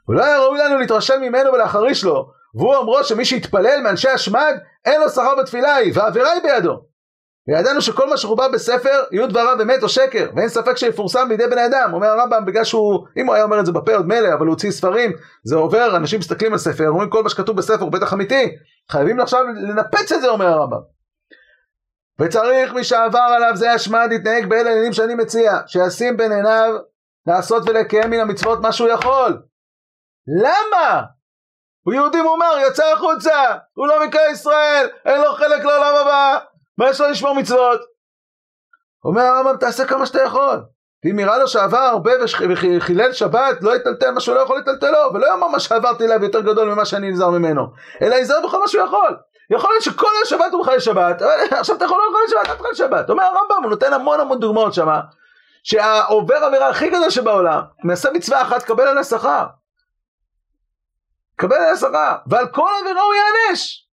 ולא 0.08 0.24
היה 0.24 0.38
ראוי 0.38 0.58
לנו 0.58 0.78
להתרשם 0.78 1.20
ממנו 1.20 1.52
ולהחריש 1.52 2.04
לו, 2.04 2.32
והוא 2.54 2.76
אמרו 2.76 3.04
שמי 3.04 3.24
שיתפלל 3.24 3.80
מאנשי 3.82 4.08
השמד, 4.08 4.54
אין 4.84 5.00
לו 5.00 5.08
שכר 5.08 5.34
בתפילה 5.42 5.74
היא, 5.74 5.92
והעבירה 5.94 6.32
היא 6.32 6.42
בידו. 6.42 6.80
וידענו 7.48 7.82
שכל 7.82 8.10
מה 8.10 8.16
שחובר 8.16 8.48
בספר, 8.52 9.02
יהיו 9.12 9.28
דבריו 9.28 9.62
אמת 9.62 9.82
או 9.82 9.88
שקר, 9.88 10.30
ואין 10.36 10.48
ספק 10.48 10.76
שיפורסם 10.76 11.28
בידי 11.28 11.46
בני 11.46 11.66
אדם. 11.66 11.90
אומר 11.92 12.06
הרמב"ם, 12.06 12.44
בגלל 12.44 12.64
שהוא, 12.64 13.06
אם 13.16 13.26
הוא 13.26 13.34
היה 13.34 13.44
אומר 13.44 13.60
את 13.60 13.66
זה 13.66 13.72
בפה 13.72 13.94
עוד 13.94 14.06
מילא, 14.06 14.28
אבל 14.34 14.46
הוא 14.46 14.52
הוציא 14.52 14.70
ספרים, 14.70 15.12
זה 15.44 15.56
עובר, 15.56 15.96
אנשים 15.96 16.18
מסתכלים 16.18 16.52
על 16.52 16.58
ספר, 16.58 16.88
אומרים 16.88 17.10
כל 17.10 17.22
מה 17.22 17.28
שכתוב 17.28 17.56
בספר 17.56 17.82
הוא 17.82 17.92
בטח 17.92 18.12
אמיתי, 18.12 18.56
חייבים 18.90 19.20
עכשיו 19.20 19.44
לנפץ 19.44 20.12
את 20.12 20.20
זה, 20.20 20.28
אומר 20.28 20.46
הרמב"ם. 20.46 20.80
וצריך 22.20 22.72
מי 22.72 22.84
שעבר 22.84 23.18
עליו 23.36 23.52
זה 23.54 23.72
השמד 23.72 24.06
להתנהג 24.10 24.46
באלה 24.46 24.70
עניינים 24.70 24.92
שאני 24.92 25.14
מציע, 25.14 25.58
שישים 25.66 26.16
בין 26.16 26.32
עיניו 26.32 26.74
לעשות 27.26 27.62
ולקיים 27.68 28.10
מן 28.10 28.20
המצוות 28.20 28.60
מה 28.60 28.72
שהוא 28.72 28.88
יכול. 28.88 29.42
למה? 30.42 31.02
הוא 31.84 31.94
יהודי 31.94 32.22
מומר, 32.22 32.52
יצא 32.68 32.92
החוצה, 32.92 33.42
הוא 33.74 33.86
לא 33.86 34.06
מקרא 34.06 34.20
ישראל, 34.32 34.86
אין 35.04 35.20
לו 35.20 35.32
חלק 35.32 35.64
לעולם 35.64 35.94
הבא, 36.00 36.38
מה 36.78 36.90
יש 36.90 37.00
לו 37.00 37.08
לשמור 37.08 37.34
מצוות? 37.34 37.80
אומר 39.04 39.22
הרמב"ם, 39.22 39.56
תעשה 39.56 39.84
כמה 39.84 40.06
שאתה 40.06 40.22
יכול. 40.22 40.60
אם 41.10 41.16
נראה 41.16 41.38
לו 41.38 41.48
שעבר 41.48 41.78
הרבה 41.78 42.12
וחילל 42.50 43.12
שבת, 43.12 43.62
לא 43.62 43.76
יטלטל 43.76 44.10
מה 44.10 44.20
שהוא 44.20 44.34
לא 44.34 44.40
יכול 44.40 44.58
לטלטלו, 44.58 44.98
ולא 45.14 45.26
יאמר 45.26 45.48
מה 45.48 45.60
שעברתי 45.60 46.04
אליו 46.04 46.24
יותר 46.24 46.40
גדול 46.40 46.68
ממה 46.72 46.84
שאני 46.84 47.10
נזהר 47.10 47.30
ממנו, 47.30 47.66
אלא 48.02 48.14
יזהר 48.14 48.46
בכל 48.46 48.60
מה 48.60 48.68
שהוא 48.68 48.84
יכול. 48.84 49.16
יכול 49.50 49.70
להיות 49.70 49.82
שכל 49.82 50.06
השבת 50.22 50.52
הוא 50.52 50.60
מחלל 50.60 50.78
שבת, 50.78 51.22
אבל 51.22 51.32
עכשיו 51.60 51.76
אתה 51.76 51.84
יכול 51.84 51.98
לא 51.98 52.04
לחלל 52.10 52.28
שבת, 52.28 52.50
אל 52.50 52.56
תחלל 52.56 52.74
שבת. 52.74 53.10
אומר 53.10 53.22
הרמב"ם, 53.22 53.62
הוא 53.62 53.70
נותן 53.70 53.92
המון 53.92 54.20
המון 54.20 54.40
דוגמאות 54.40 54.74
שמה, 54.74 55.00
שהעובר 55.64 56.36
עבירה 56.36 56.68
הכי 56.68 56.88
גדול 56.88 57.10
שבעולם, 57.10 57.60
מעשה 57.84 58.10
מצווה 58.10 58.42
אחת, 58.42 58.62
קבל 58.62 58.88
עליה 58.88 59.04
שכר. 59.04 59.44
קבל 61.36 61.76
שכר, 61.80 62.14
ועל 62.26 62.46
כל 62.46 62.68
עבירה 62.80 63.02
הוא 63.02 63.14
יענש. 63.14 63.86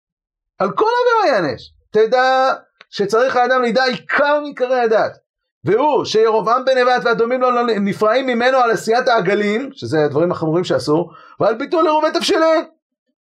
על 0.58 0.72
כל 0.72 0.84
עבירה 1.00 1.36
יענש. 1.36 1.72
תדע 1.90 2.52
שצריך 2.90 3.36
האדם 3.36 3.62
לידע 3.62 3.84
עיקר 3.84 4.40
מעיקרי 4.40 4.80
הדת. 4.80 5.18
והוא 5.64 6.04
שירובעם 6.04 6.64
בן 6.64 6.78
נבט 6.78 7.04
והדומים 7.04 7.40
לו 7.40 7.50
נפרעים 7.66 8.26
ממנו 8.26 8.58
על 8.58 8.70
עשיית 8.70 9.08
העגלים, 9.08 9.70
שזה 9.72 10.04
הדברים 10.04 10.32
החמורים 10.32 10.64
שאסור, 10.64 11.12
ועל 11.40 11.54
ביטול 11.54 11.86
עירובי 11.86 12.10
תבשילין, 12.14 12.64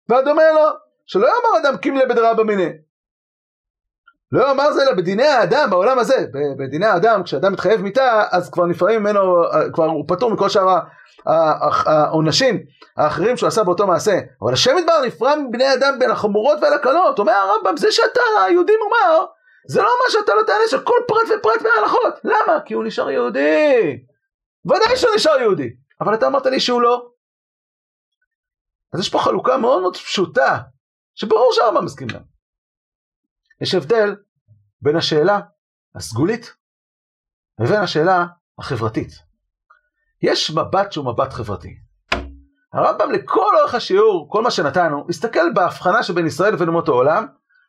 והדומה 0.08 0.52
לו, 0.52 0.62
שלא 1.06 1.26
יאמר 1.26 1.60
אדם 1.60 1.76
קימלה 1.76 2.06
בדרבא 2.06 2.42
מיניה. 2.42 2.70
לא 4.32 4.48
יאמר 4.48 4.72
זה 4.72 4.82
אלא 4.82 4.92
בדיני 4.92 5.26
האדם 5.26 5.70
בעולם 5.70 5.98
הזה, 5.98 6.26
בדיני 6.58 6.86
האדם 6.86 7.22
כשאדם 7.22 7.52
מתחייב 7.52 7.80
מיתה 7.80 8.24
אז 8.30 8.50
כבר 8.50 8.66
נפרעים 8.66 9.00
ממנו, 9.00 9.42
כבר 9.72 9.84
הוא 9.84 10.04
פטור 10.08 10.30
מכל 10.30 10.48
שאר 10.48 10.78
העונשים 11.26 12.58
האחרים 12.96 13.36
שהוא 13.36 13.46
עשה 13.48 13.64
באותו 13.64 13.86
מעשה. 13.86 14.18
אבל 14.42 14.52
השם 14.52 14.78
ידבר 14.78 15.00
נפרע 15.06 15.36
מבני 15.36 15.74
אדם 15.74 15.98
בין 15.98 16.10
החמורות 16.10 16.58
ועל 16.62 16.74
הקלות. 16.74 17.18
אומר 17.18 17.32
הרמב"ם, 17.32 17.76
זה 17.76 17.92
שאתה 17.92 18.20
יהודי 18.50 18.72
מומר, 18.76 19.26
זה 19.68 19.82
לא 19.82 19.88
אומר 19.88 20.08
שאתה 20.08 20.34
לא 20.34 20.42
תענש 20.46 20.74
על 20.74 20.80
כל 20.80 20.98
פרט 21.08 21.38
ופרט 21.38 21.62
מההלכות. 21.62 22.14
למה? 22.24 22.60
כי 22.64 22.74
הוא 22.74 22.84
נשאר 22.84 23.10
יהודי. 23.10 23.98
ודאי 24.66 24.96
שהוא 24.96 25.14
נשאר 25.14 25.40
יהודי. 25.40 25.68
אבל 26.00 26.14
אתה 26.14 26.26
אמרת 26.26 26.46
לי 26.46 26.60
שהוא 26.60 26.82
לא. 26.82 27.08
אז 28.92 29.00
יש 29.00 29.08
פה 29.08 29.18
חלוקה 29.18 29.56
מאוד 29.56 29.80
מאוד 29.80 29.96
פשוטה, 29.96 30.58
שברור 31.14 31.52
שהרמב"ם 31.52 31.84
מסכים 31.84 32.08
לה. 32.10 32.18
יש 33.60 33.74
הבדל 33.74 34.16
בין 34.80 34.96
השאלה 34.96 35.40
הסגולית 35.94 36.54
לבין 37.60 37.80
השאלה 37.80 38.26
החברתית. 38.58 39.25
יש 40.26 40.50
מבט 40.50 40.92
שהוא 40.92 41.06
מבט 41.06 41.32
חברתי. 41.32 41.74
הרמב"ם 42.72 43.12
לכל 43.12 43.56
אורך 43.60 43.74
השיעור, 43.74 44.28
כל 44.30 44.42
מה 44.42 44.50
שנתנו, 44.50 45.06
הסתכל 45.08 45.52
בהבחנה 45.54 46.02
שבין 46.02 46.26
ישראל 46.26 46.52
לבין 46.52 46.68
אומות 46.68 46.88
העולם, 46.88 47.26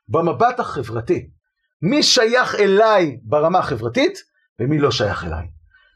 במבט 0.09 0.59
החברתי. 0.59 1.29
מי 1.81 2.03
שייך 2.03 2.55
אליי 2.55 3.17
ברמה 3.23 3.59
החברתית, 3.59 4.19
ומי 4.59 4.79
לא 4.79 4.91
שייך 4.91 5.23
אליי. 5.23 5.47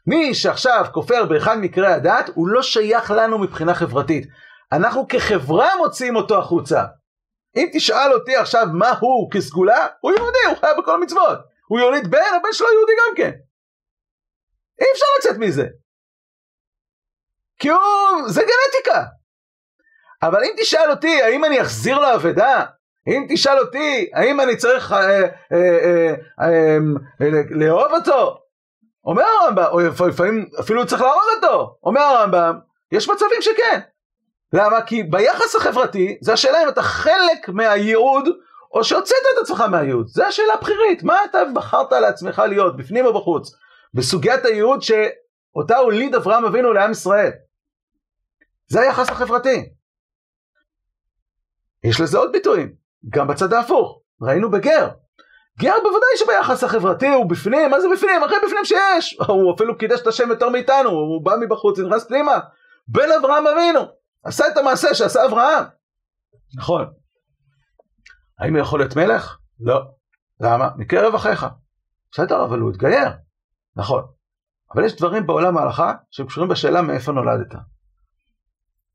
מי 0.06 0.34
שעכשיו 0.34 0.86
כופר 0.92 1.24
באחד 1.24 1.58
מקרי 1.58 1.92
הדת, 1.92 2.30
הוא 2.34 2.48
לא 2.48 2.62
שייך 2.62 3.10
לנו 3.10 3.38
מבחינה 3.38 3.74
חברתית. 3.74 4.26
אנחנו 4.72 5.08
כחברה 5.08 5.68
מוציאים 5.78 6.16
אותו 6.16 6.38
החוצה. 6.38 6.84
אם 7.56 7.68
תשאל 7.72 8.12
אותי 8.12 8.36
עכשיו 8.36 8.66
מה 8.72 8.92
הוא 9.00 9.30
כסגולה, 9.30 9.86
הוא 10.00 10.12
יהודי, 10.12 10.38
הוא 10.48 10.56
חייב 10.60 10.78
בכל 10.78 10.94
המצוות. 10.94 11.38
הוא 11.68 11.80
יוליד 11.80 12.10
בן, 12.10 12.18
הבן 12.36 12.52
שלו 12.52 12.66
יהודי 12.72 12.92
גם 12.92 13.16
כן. 13.16 13.30
אי 14.80 14.86
אפשר 14.92 15.06
לצאת 15.18 15.38
מזה. 15.38 15.66
כי 17.62 17.68
הוא, 17.68 18.28
זה 18.28 18.40
גנטיקה. 18.40 19.04
אבל 20.22 20.44
אם 20.44 20.50
תשאל 20.58 20.90
אותי, 20.90 21.22
האם 21.22 21.44
אני 21.44 21.60
אחזיר 21.60 21.98
לו 21.98 22.14
אבדה? 22.14 22.64
אם 23.08 23.26
תשאל 23.28 23.58
אותי, 23.58 24.10
האם 24.14 24.40
אני 24.40 24.56
צריך 24.56 24.92
אה, 24.92 24.98
אה, 24.98 25.28
אה, 25.52 26.14
אה, 26.40 26.76
אה, 27.20 27.28
לאהוב 27.50 27.92
אותו? 27.92 28.38
אומר 29.04 29.24
הרמב"ם, 29.24 29.64
או 29.72 30.08
לפעמים 30.08 30.48
אפילו 30.60 30.86
צריך 30.86 31.02
להרוג 31.02 31.22
אותו. 31.36 31.76
אומר 31.82 32.00
הרמב"ם, 32.00 32.58
יש 32.92 33.08
מצבים 33.08 33.42
שכן. 33.42 33.80
למה? 34.52 34.82
כי 34.82 35.02
ביחס 35.02 35.54
החברתי, 35.54 36.18
זה 36.20 36.32
השאלה 36.32 36.62
אם 36.62 36.68
אתה 36.68 36.82
חלק 36.82 37.48
מהייעוד, 37.48 38.28
או 38.74 38.84
שהוצאת 38.84 39.18
את 39.34 39.42
עצמך 39.42 39.60
מהייעוד. 39.60 40.06
זו 40.06 40.24
השאלה 40.24 40.54
הבחירית. 40.54 41.02
מה 41.02 41.24
אתה 41.24 41.38
בחרת 41.54 41.92
לעצמך 41.92 42.42
להיות, 42.48 42.76
בפנים 42.76 43.06
או 43.06 43.12
בחוץ? 43.12 43.54
בסוגיית 43.94 44.44
הייעוד 44.44 44.82
שאותה 44.82 45.76
הוליד 45.76 46.14
אברהם 46.14 46.44
אבינו 46.44 46.72
לעם 46.72 46.90
ישראל. 46.90 47.30
זה 48.72 48.80
היחס 48.80 49.10
החברתי. 49.10 49.68
יש 51.84 52.00
לזה 52.00 52.18
עוד 52.18 52.32
ביטויים, 52.32 52.74
גם 53.08 53.28
בצד 53.28 53.52
ההפוך. 53.52 54.00
ראינו 54.22 54.50
בגר. 54.50 54.88
גר 55.58 55.74
בוודאי 55.82 56.16
שביחס 56.16 56.64
החברתי 56.64 57.08
הוא 57.08 57.30
בפנים, 57.30 57.70
מה 57.70 57.80
זה 57.80 57.86
בפנים? 57.92 58.22
הכי 58.22 58.34
בפנים 58.44 58.64
שיש. 58.64 59.18
הוא 59.28 59.54
אפילו 59.54 59.78
קידש 59.78 60.00
את 60.00 60.06
השם 60.06 60.28
יותר 60.28 60.48
מאיתנו, 60.48 60.90
הוא 60.90 61.24
בא 61.24 61.36
מבחוץ, 61.40 61.78
נכנס 61.78 62.08
פנימה. 62.08 62.38
בן 62.88 63.08
אברהם 63.20 63.46
אבינו. 63.46 63.80
עשה 64.24 64.48
את 64.48 64.56
המעשה 64.56 64.94
שעשה 64.94 65.24
אברהם. 65.24 65.64
נכון. 66.56 66.92
האם 68.38 68.54
הוא 68.56 68.62
יכול 68.62 68.80
להיות 68.80 68.96
מלך? 68.96 69.38
לא. 69.60 69.80
למה? 70.40 70.68
מקרב 70.76 71.14
אחיך. 71.14 71.46
בסדר, 72.12 72.44
אבל 72.44 72.58
הוא 72.58 72.70
התגייר. 72.70 73.08
נכון. 73.76 74.04
אבל 74.74 74.84
יש 74.84 74.96
דברים 74.96 75.26
בעולם 75.26 75.58
ההלכה 75.58 75.92
שקשורים 76.10 76.48
בשאלה 76.50 76.82
מאיפה 76.82 77.12
נולדת. 77.12 77.54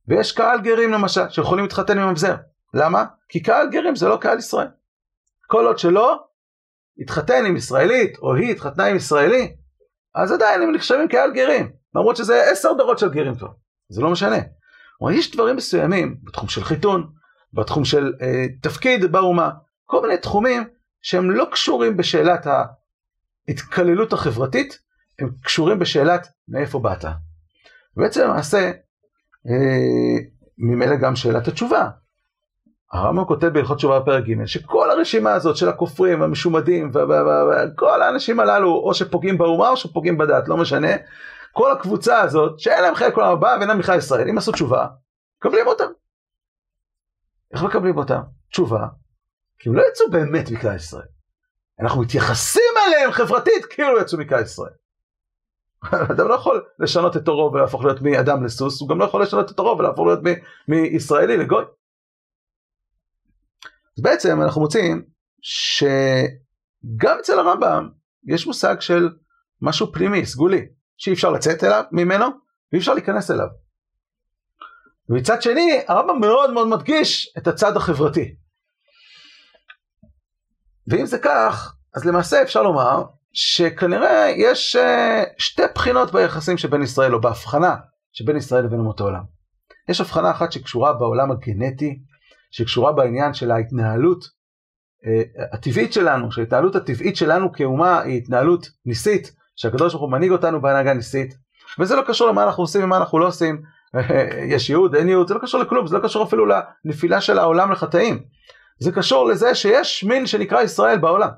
ויש 0.07 0.31
קהל 0.31 0.61
גרים 0.61 0.91
למשל, 0.91 1.29
שיכולים 1.29 1.65
להתחתן 1.65 1.99
עם 1.99 2.09
ממזר. 2.09 2.35
למה? 2.73 3.05
כי 3.29 3.43
קהל 3.43 3.69
גרים 3.69 3.95
זה 3.95 4.07
לא 4.07 4.17
קהל 4.21 4.37
ישראל. 4.37 4.67
כל 5.47 5.65
עוד 5.65 5.77
שלא 5.79 6.23
התחתן 6.99 7.45
עם 7.45 7.55
ישראלית, 7.55 8.17
או 8.17 8.35
היא 8.35 8.51
התחתנה 8.51 8.85
עם 8.85 8.95
ישראלי, 8.95 9.55
אז 10.15 10.31
עדיין 10.31 10.61
הם 10.61 10.71
נחשבים 10.71 11.07
קהל 11.07 11.33
גרים. 11.33 11.71
למרות 11.95 12.17
שזה 12.17 12.51
עשר 12.51 12.73
דורות 12.73 12.99
של 12.99 13.09
גרים 13.09 13.35
טוב. 13.35 13.49
זה 13.89 14.01
לא 14.01 14.09
משנה. 14.09 14.37
כלומר, 14.97 15.13
יש 15.13 15.31
דברים 15.31 15.55
מסוימים 15.55 16.17
בתחום 16.23 16.49
של 16.49 16.63
חיתון, 16.63 17.11
בתחום 17.53 17.85
של 17.85 18.13
אה, 18.21 18.45
תפקיד 18.61 19.11
באומה, 19.11 19.51
כל 19.85 20.01
מיני 20.01 20.17
תחומים 20.17 20.63
שהם 21.01 21.31
לא 21.31 21.47
קשורים 21.51 21.97
בשאלת 21.97 22.47
ההתקללות 23.47 24.13
החברתית, 24.13 24.79
הם 25.19 25.29
קשורים 25.43 25.79
בשאלת 25.79 26.27
מאיפה 26.47 26.79
באת. 26.79 27.05
בעצם 27.97 28.21
למעשה, 28.21 28.71
ממילא 30.57 30.95
גם 30.95 31.15
שאלת 31.15 31.47
התשובה. 31.47 31.89
הרמב"ם 32.91 33.25
כותב 33.25 33.47
בהלכות 33.47 33.77
תשובה 33.77 33.99
בפרק 33.99 34.23
ג' 34.23 34.45
שכל 34.45 34.91
הרשימה 34.91 35.33
הזאת 35.33 35.57
של 35.57 35.69
הכופרים, 35.69 36.21
המשומדים, 36.21 36.91
וכל 36.91 38.01
האנשים 38.01 38.39
הללו 38.39 38.73
או 38.73 38.93
שפוגעים 38.93 39.37
באומה 39.37 39.69
או 39.69 39.77
שפוגעים 39.77 40.17
בדת, 40.17 40.47
לא 40.47 40.57
משנה, 40.57 40.91
כל 41.51 41.71
הקבוצה 41.71 42.21
הזאת 42.21 42.59
שאין 42.59 42.83
להם 42.83 42.95
חלק 42.95 43.15
עולם 43.15 43.31
הבא 43.31 43.57
ואינם 43.59 43.79
בכלל 43.79 43.97
ישראל, 43.97 44.29
אם 44.29 44.37
עשו 44.37 44.51
תשובה, 44.51 44.87
מקבלים 45.37 45.67
אותם. 45.67 45.85
איך 47.53 47.63
מקבלים 47.63 47.97
אותם? 47.97 48.21
תשובה, 48.49 48.87
כי 49.59 49.69
הם 49.69 49.75
לא 49.75 49.83
יצאו 49.91 50.05
באמת 50.11 50.51
מכלל 50.51 50.75
ישראל. 50.75 51.07
אנחנו 51.79 52.01
מתייחסים 52.01 52.73
אליהם 52.87 53.11
חברתית 53.11 53.65
כאילו 53.69 54.01
יצאו 54.01 54.17
מכלל 54.17 54.41
ישראל. 54.41 54.73
אדם 56.11 56.27
לא 56.27 56.33
יכול 56.33 56.65
לשנות 56.79 57.17
את 57.17 57.25
תורו 57.25 57.53
ולהפוך 57.53 57.83
להיות 57.83 58.01
מאדם 58.01 58.45
לסוס, 58.45 58.81
הוא 58.81 58.89
גם 58.89 58.99
לא 58.99 59.05
יכול 59.05 59.21
לשנות 59.21 59.51
את 59.51 59.55
תורו 59.55 59.77
ולהפוך 59.77 60.05
להיות 60.05 60.19
מישראלי 60.67 61.37
לגוי. 61.37 61.63
אז 63.97 64.03
בעצם 64.03 64.41
אנחנו 64.41 64.61
מוצאים 64.61 65.05
שגם 65.41 67.17
אצל 67.19 67.39
הרמב"ם 67.39 67.89
יש 68.27 68.47
מושג 68.47 68.75
של 68.79 69.09
משהו 69.61 69.93
פנימי, 69.93 70.25
סגולי, 70.25 70.65
שאי 70.97 71.13
אפשר 71.13 71.29
לצאת 71.29 71.63
אליו 71.63 71.83
ממנו 71.91 72.25
ואי 72.71 72.79
אפשר 72.79 72.93
להיכנס 72.93 73.31
אליו. 73.31 73.47
ומצד 75.09 75.41
שני 75.41 75.81
הרמב"ם 75.87 76.19
מאוד 76.21 76.53
מאוד 76.53 76.67
מדגיש 76.67 77.33
את 77.37 77.47
הצד 77.47 77.77
החברתי. 77.77 78.35
ואם 80.87 81.05
זה 81.05 81.19
כך, 81.19 81.75
אז 81.95 82.05
למעשה 82.05 82.41
אפשר 82.41 82.63
לומר 82.63 83.03
שכנראה 83.39 84.29
יש 84.29 84.75
אה, 84.75 85.23
שתי 85.37 85.61
בחינות 85.75 86.11
ביחסים 86.11 86.57
שבין 86.57 86.81
ישראל, 86.81 87.13
או 87.13 87.21
בהבחנה 87.21 87.75
שבין 88.13 88.37
ישראל 88.37 88.65
לבין 88.65 88.79
אומות 88.79 88.99
העולם. 88.99 89.23
יש 89.89 90.01
הבחנה 90.01 90.31
אחת 90.31 90.51
שקשורה 90.51 90.93
בעולם 90.93 91.31
הגנטי, 91.31 91.99
שקשורה 92.51 92.91
בעניין 92.91 93.33
של 93.33 93.51
ההתנהלות 93.51 94.25
אה, 95.05 95.45
הטבעית 95.53 95.93
שלנו, 95.93 96.31
שההתנהלות 96.31 96.75
הטבעית 96.75 97.15
שלנו 97.15 97.53
כאומה 97.53 98.01
היא 98.01 98.17
התנהלות 98.17 98.67
ניסית, 98.85 99.31
שהקדוש 99.55 99.93
ברוך 99.93 100.03
הוא 100.03 100.11
מנהיג 100.11 100.31
אותנו 100.31 100.61
בהנהגה 100.61 100.93
ניסית, 100.93 101.33
וזה 101.79 101.95
לא 101.95 102.01
קשור 102.07 102.27
למה 102.27 102.43
אנחנו 102.43 102.63
עושים 102.63 102.83
ומה 102.83 102.97
אנחנו 102.97 103.19
לא 103.19 103.27
עושים, 103.27 103.61
יש 104.53 104.69
ייעוד, 104.69 104.95
אין 104.95 105.09
ייעוד, 105.09 105.27
זה 105.27 105.33
לא 105.33 105.39
קשור 105.39 105.61
לכלום, 105.61 105.87
זה 105.87 105.97
לא 105.97 106.03
קשור 106.03 106.23
אפילו 106.23 106.45
לנפילה 106.85 107.21
של 107.21 107.39
העולם 107.39 107.71
לחטאים, 107.71 108.23
זה 108.79 108.91
קשור 108.91 109.25
לזה 109.25 109.55
שיש 109.55 110.03
מין 110.03 110.27
שנקרא 110.27 110.61
ישראל 110.61 110.97
בעולם. 110.97 111.29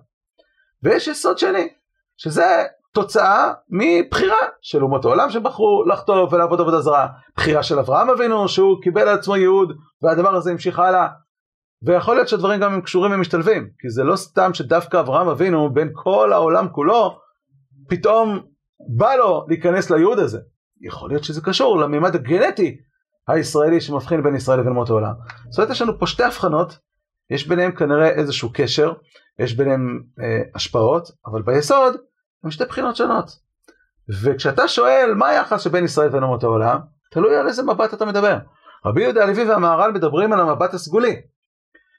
ויש 0.84 1.08
יסוד 1.08 1.38
שני, 1.38 1.68
שזה 2.22 2.64
תוצאה 2.94 3.54
מבחירה 3.70 4.38
של 4.62 4.84
אומות 4.84 5.06
העולם 5.06 5.30
שבחרו 5.30 5.84
לחטוא 5.86 6.28
ולעבוד 6.32 6.62
עבודה 6.62 6.82
זרה, 6.82 7.08
בחירה 7.38 7.64
של 7.64 7.80
אברהם 7.80 8.10
אבינו 8.10 8.48
שהוא 8.48 8.82
קיבל 8.82 9.02
על 9.02 9.18
עצמו 9.20 9.36
ייעוד 9.36 9.78
והדבר 10.02 10.36
הזה 10.36 10.52
המשיך 10.52 10.80
הלאה. 10.80 11.08
ויכול 11.84 12.16
להיות 12.16 12.28
שהדברים 12.28 12.60
גם 12.60 12.74
הם 12.74 12.82
קשורים 12.82 13.12
ומשתלבים, 13.12 13.70
כי 13.80 13.90
זה 13.90 14.04
לא 14.04 14.16
סתם 14.16 14.54
שדווקא 14.54 15.00
אברהם 15.00 15.28
אבינו 15.28 15.74
בין 15.74 15.90
כל 15.94 16.34
העולם 16.34 16.68
כולו, 16.72 17.18
פתאום 17.90 18.40
בא 18.98 19.16
לו 19.16 19.46
להיכנס 19.48 19.90
לייעוד 19.90 20.20
הזה. 20.20 20.40
יכול 20.82 21.10
להיות 21.10 21.24
שזה 21.24 21.42
קשור 21.42 21.78
לממד 21.78 22.16
הגנטי 22.16 22.78
הישראלי 23.28 23.82
שמבחין 23.82 24.24
בין 24.24 24.36
ישראל 24.36 24.60
לבין 24.60 24.72
אומות 24.72 24.90
העולם. 24.90 25.14
זאת 25.50 25.60
אומרת 25.60 25.72
יש 25.72 25.82
לנו 25.82 26.00
פה 26.00 26.08
שתי 26.08 26.24
הבחנות, 26.24 26.78
יש 27.30 27.48
ביניהם 27.48 27.72
כנראה 27.72 28.10
איזשהו 28.10 28.50
קשר, 28.54 28.94
יש 29.40 29.54
ביניהם 29.54 30.02
אה, 30.22 30.42
השפעות, 30.56 31.12
אבל 31.26 31.42
ביסוד 31.42 31.96
הם 32.44 32.52
שתי 32.52 32.66
בחינות 32.66 32.96
שונות. 32.96 33.26
וכשאתה 34.24 34.68
שואל 34.68 35.14
מה 35.16 35.28
היחס 35.28 35.62
שבין 35.62 35.86
ישראל 35.86 36.08
לבין 36.08 36.24
אומות 36.24 36.44
העולם, 36.44 36.80
תלוי 37.12 37.36
על 37.36 37.48
איזה 37.48 37.64
מבט 37.64 37.94
אתה 37.94 38.06
מדבר. 38.06 38.38
רבי 38.86 39.02
יהודה 39.02 39.24
הלוי 39.24 39.50
והמהר"ל 39.50 39.92
מדברים 39.92 40.34
על 40.34 40.40
המבט 40.40 40.74
הסגולי. 40.74 41.22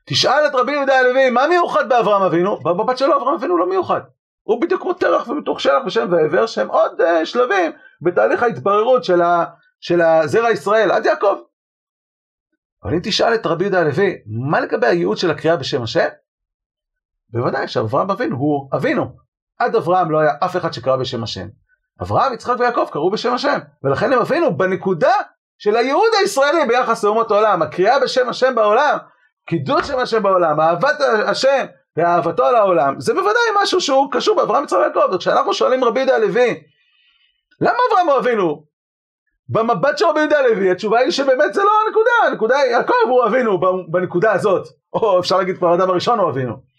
תשאל 0.07 0.47
את 0.47 0.55
רבי 0.55 0.72
יהודה 0.72 0.99
הלוי 0.99 1.30
מה 1.30 1.49
מיוחד 1.49 1.88
באברהם 1.88 2.22
אבינו? 2.22 2.61
במבט 2.61 2.99
שלו 2.99 3.16
אברהם 3.16 3.34
אבינו 3.34 3.59
לא 3.59 3.68
מיוחד. 3.68 4.01
הוא 4.43 4.61
בדיוק 4.61 4.82
כמו 4.82 4.93
תרח 4.93 5.28
ומתוך 5.28 5.61
שלח 5.61 5.82
ושם 5.86 6.09
ועבר 6.11 6.47
שהם 6.47 6.68
עוד 6.68 7.01
uh, 7.01 7.05
שלבים 7.24 7.72
בתהליך 8.03 8.43
ההתבררות 8.43 9.05
של, 9.05 9.22
ה, 9.22 9.45
של 9.80 10.01
הזרע 10.01 10.51
ישראל 10.51 10.91
עד 10.91 11.07
יעקב. 11.07 11.36
אבל 12.84 12.95
אם 12.95 13.01
תשאל 13.03 13.34
את 13.34 13.47
רבי 13.47 13.64
יהודה 13.64 13.80
הלוי 13.80 14.18
מה 14.26 14.61
לגבי 14.61 14.86
הייעוד 14.86 15.18
של 15.18 15.30
הקריאה 15.30 15.57
בשם 15.57 15.82
השם? 15.82 16.09
בוודאי 17.28 17.68
שאברהם 17.68 18.11
אבינו 18.11 18.36
הוא 18.36 18.68
אבינו. 18.76 19.16
עד 19.61 19.76
אברהם 19.76 20.11
לא 20.11 20.18
היה 20.18 20.32
אף 20.44 20.56
אחד 20.56 20.72
שקרא 20.72 20.96
בשם 20.96 21.22
השם. 21.22 21.46
אברהם, 22.02 22.32
יצחק 22.32 22.54
ויעקב 22.58 22.88
קראו 22.92 23.11
בשם 23.11 23.34
השם. 23.34 23.58
ולכן 23.84 24.12
הם 24.12 24.18
אבינו 24.18 24.56
בנקודה 24.56 25.12
של 25.58 25.76
הייעוד 25.76 26.11
הישראלי 26.20 26.66
ביחס 26.68 27.04
לאומות 27.04 27.30
העולם. 27.30 27.62
הקריאה 27.62 28.00
בשם 28.00 28.28
השם 28.28 28.54
בעולם, 28.54 28.98
קידוש 29.46 29.86
שם 29.86 29.98
השם 29.98 30.22
בעולם, 30.22 30.61
אהבת 30.61 31.00
השם 31.26 31.66
ואהבתו 31.96 32.44
על 32.44 32.54
העולם, 32.54 33.00
זה 33.00 33.14
בוודאי 33.14 33.42
משהו 33.62 33.80
שהוא 33.80 34.12
קשור 34.12 34.36
באברהם, 34.36 34.64
יצחק 34.64 34.78
ויעקב. 34.78 35.14
וכשאנחנו 35.14 35.54
שואלים 35.54 35.84
רבי 35.84 36.00
יהודה 36.00 36.16
הלוי, 36.16 36.61
למה 37.61 37.78
אברהם 37.90 38.11
אבינו? 38.11 38.64
במבט 39.48 39.98
של 39.98 40.04
רבי 40.04 40.20
יהודה 40.20 40.38
הלוי 40.38 40.70
התשובה 40.70 40.98
היא 40.98 41.11
שבאמת 41.11 41.54
זה 41.54 41.62
לא 41.64 41.70
הנקודה, 41.86 42.11
הנקודה 42.26 42.56
היא 42.58 42.72
יעקב 42.72 42.94
הוא 43.08 43.24
אבינו 43.24 43.61
בנקודה 43.90 44.32
הזאת. 44.32 44.68
או 44.92 45.20
אפשר 45.20 45.38
להגיד 45.38 45.56
כבר 45.56 45.68
האדם 45.68 45.90
הראשון 45.90 46.18
הוא 46.18 46.30
אבינו. 46.30 46.69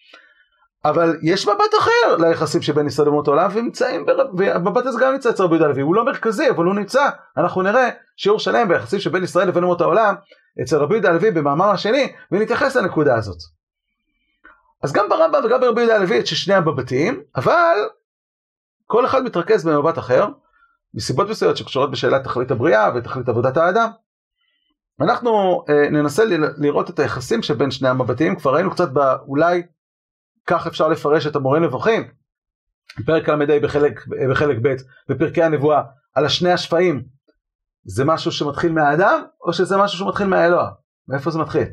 אבל 0.86 1.18
יש 1.22 1.48
מבט 1.48 1.74
אחר 1.80 2.18
ליחסים 2.20 2.62
שבין 2.62 2.88
ישראל 2.88 3.08
לאומות 3.08 3.28
העולם 3.28 3.50
ונמצאים, 3.54 4.06
והמבט 4.38 4.86
הזה 4.86 5.00
גם 5.02 5.14
נמצא 5.14 5.30
אצל 5.30 5.44
רבי 5.44 5.56
יהודה 5.56 5.66
הלוי, 5.66 5.82
הוא 5.82 5.96
לא 5.96 6.06
מרכזי 6.06 6.50
אבל 6.50 6.66
הוא 6.66 6.76
נמצא, 6.76 7.10
אנחנו 7.38 7.62
נראה 7.62 7.90
שיעור 8.18 8.40
שלם 8.40 8.68
ביחסים 8.68 9.00
שבין 9.00 9.24
ישראל 9.24 9.48
לבין 9.48 9.64
אומות 9.64 9.82
העולם 9.82 10.16
אצל 10.62 10.78
רבי 10.78 10.94
יהודה 10.94 11.10
הלוי 11.10 11.32
במאמר 11.32 11.70
השני 11.70 12.14
ונתייחס 12.32 12.76
לנקודה 12.76 13.16
הזאת. 13.16 13.38
אז 14.84 14.94
גם 14.94 15.10
ברמב"ם 15.10 15.42
וגם 15.46 15.62
ברבי 15.62 15.82
יהודה 15.82 15.96
הלוי 15.96 16.18
יש 16.18 16.34
שני 16.34 16.54
המבטים, 16.54 17.24
אבל 17.36 17.78
כל 18.88 19.06
אחד 19.06 19.24
מתרכז 19.24 19.66
במבט 19.66 19.98
אחר, 19.98 20.28
מסיבות 20.94 21.30
מסוימות 21.30 21.58
שקשורות 21.58 21.92
בשאלת 21.92 22.24
תכלית 22.24 22.52
הבריאה 22.52 22.90
ותכלית 22.96 23.30
עבודת 23.30 23.58
האדם. 23.58 23.90
אנחנו 25.02 25.64
אה, 25.70 25.90
ננסה 25.90 26.24
לראות 26.58 26.90
את 26.90 27.00
היחסים 27.00 27.42
שבין 27.42 27.72
שני 27.72 27.90
המבטים, 27.90 28.36
כבר 28.36 28.54
ראינו 28.54 28.72
קצת 28.72 28.90
באולי 28.92 29.64
כך 30.48 30.68
אפשר 30.68 30.88
לפרש 30.88 31.28
את 31.28 31.36
המורה 31.36 31.60
נבוכים, 31.60 32.12
פרק 33.06 33.30
ל"ה 33.30 33.60
בחלק, 33.60 34.06
בחלק 34.32 34.58
ב' 34.62 34.76
בפרקי 35.10 35.44
הנבואה, 35.44 35.82
על 36.16 36.26
השני 36.26 36.52
השפעים, 36.52 37.04
זה 37.86 38.06
משהו 38.06 38.32
שמתחיל 38.32 38.72
מהאדם 38.72 39.24
או 39.42 39.54
שזה 39.54 39.78
משהו 39.78 39.98
שמתחיל 40.00 40.28
מהאלוה? 40.28 40.70
מאיפה 41.08 41.32
זה 41.32 41.40
מתחיל? 41.40 41.68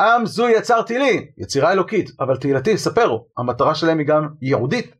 עם 0.00 0.26
זו 0.26 0.48
יצרתי 0.48 0.98
לי, 0.98 1.30
יצירה 1.38 1.72
אלוקית, 1.72 2.10
אבל 2.20 2.36
תהילתי 2.36 2.78
ספרו, 2.78 3.28
המטרה 3.38 3.74
שלהם 3.74 3.98
היא 3.98 4.06
גם 4.06 4.28
ייעודית, 4.42 4.94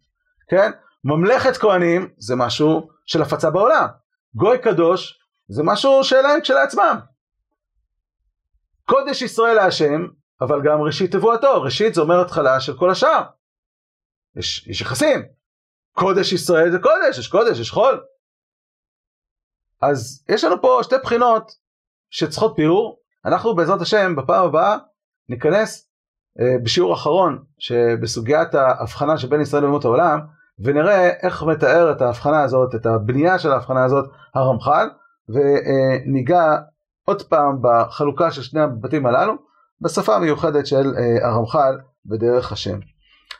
כן? 0.49 0.71
ממלכת 1.05 1.57
כהנים 1.57 2.09
זה 2.19 2.37
משהו 2.37 2.89
של 3.07 3.23
הפצה 3.23 3.51
בעולם, 3.51 3.87
גוי 4.35 4.59
קדוש 4.59 5.19
זה 5.49 5.63
משהו 5.65 6.05
שלהם 6.05 6.41
כשלעצמם. 6.41 6.99
קודש 8.85 9.23
ישראל 9.23 9.55
להשם, 9.55 10.07
אבל 10.41 10.63
גם 10.65 10.81
ראשית 10.81 11.13
תבואתו, 11.13 11.63
ראשית 11.63 11.95
זה 11.95 12.01
אומר 12.01 12.21
התחלה 12.21 12.61
של 12.61 12.79
כל 12.79 12.91
השאר. 12.91 13.23
יש, 14.37 14.67
יש 14.67 14.81
יחסים, 14.81 15.23
קודש 15.93 16.33
ישראל 16.33 16.71
זה 16.71 16.79
קודש, 16.79 17.19
יש 17.19 17.29
קודש, 17.29 17.59
יש 17.59 17.71
חול. 17.71 18.05
אז 19.81 20.25
יש 20.29 20.45
לנו 20.45 20.63
פה 20.63 20.81
שתי 20.83 20.97
בחינות 21.03 21.53
שצריכות 22.11 22.57
ביאור, 22.57 23.01
אנחנו 23.25 23.57
בעזרת 23.57 23.81
השם 23.81 24.17
בפעם 24.17 24.47
הבאה 24.47 24.77
ניכנס 25.29 25.91
אה, 26.41 26.59
בשיעור 26.63 26.95
אחרון 26.95 27.45
שבסוגיית 27.59 28.55
ההבחנה 28.55 29.19
שבין 29.19 29.41
ישראל 29.41 29.63
לאומות 29.63 29.85
העולם 29.85 30.21
ונראה 30.59 31.11
איך 31.23 31.43
מתאר 31.43 31.93
את 31.93 32.03
ההבחנה 32.03 32.43
הזאת, 32.43 32.75
את 32.75 32.87
הבנייה 32.87 33.39
של 33.39 33.53
ההבחנה 33.53 33.85
הזאת 33.85 34.11
הרמח"ל 34.35 34.89
וניגע 35.29 36.57
עוד 37.05 37.23
פעם 37.23 37.59
בחלוקה 37.63 38.31
של 38.31 38.43
שני 38.43 38.61
הבתים 38.61 39.07
הללו 39.07 39.48
בשפה 39.81 40.17
המיוחדת 40.17 40.67
של 40.67 40.95
אה, 40.99 41.29
הרמח"ל 41.29 41.79
בדרך 42.07 42.53
השם. 42.53 42.79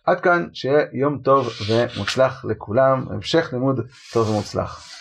עד 0.07 0.21
כאן 0.21 0.47
שיהיה 0.53 0.85
יום 0.93 1.19
טוב 1.19 1.49
ומוצלח 1.69 2.45
לכולם, 2.45 3.05
המשך 3.11 3.49
לימוד 3.53 3.81
טוב 4.13 4.31
ומוצלח. 4.31 4.98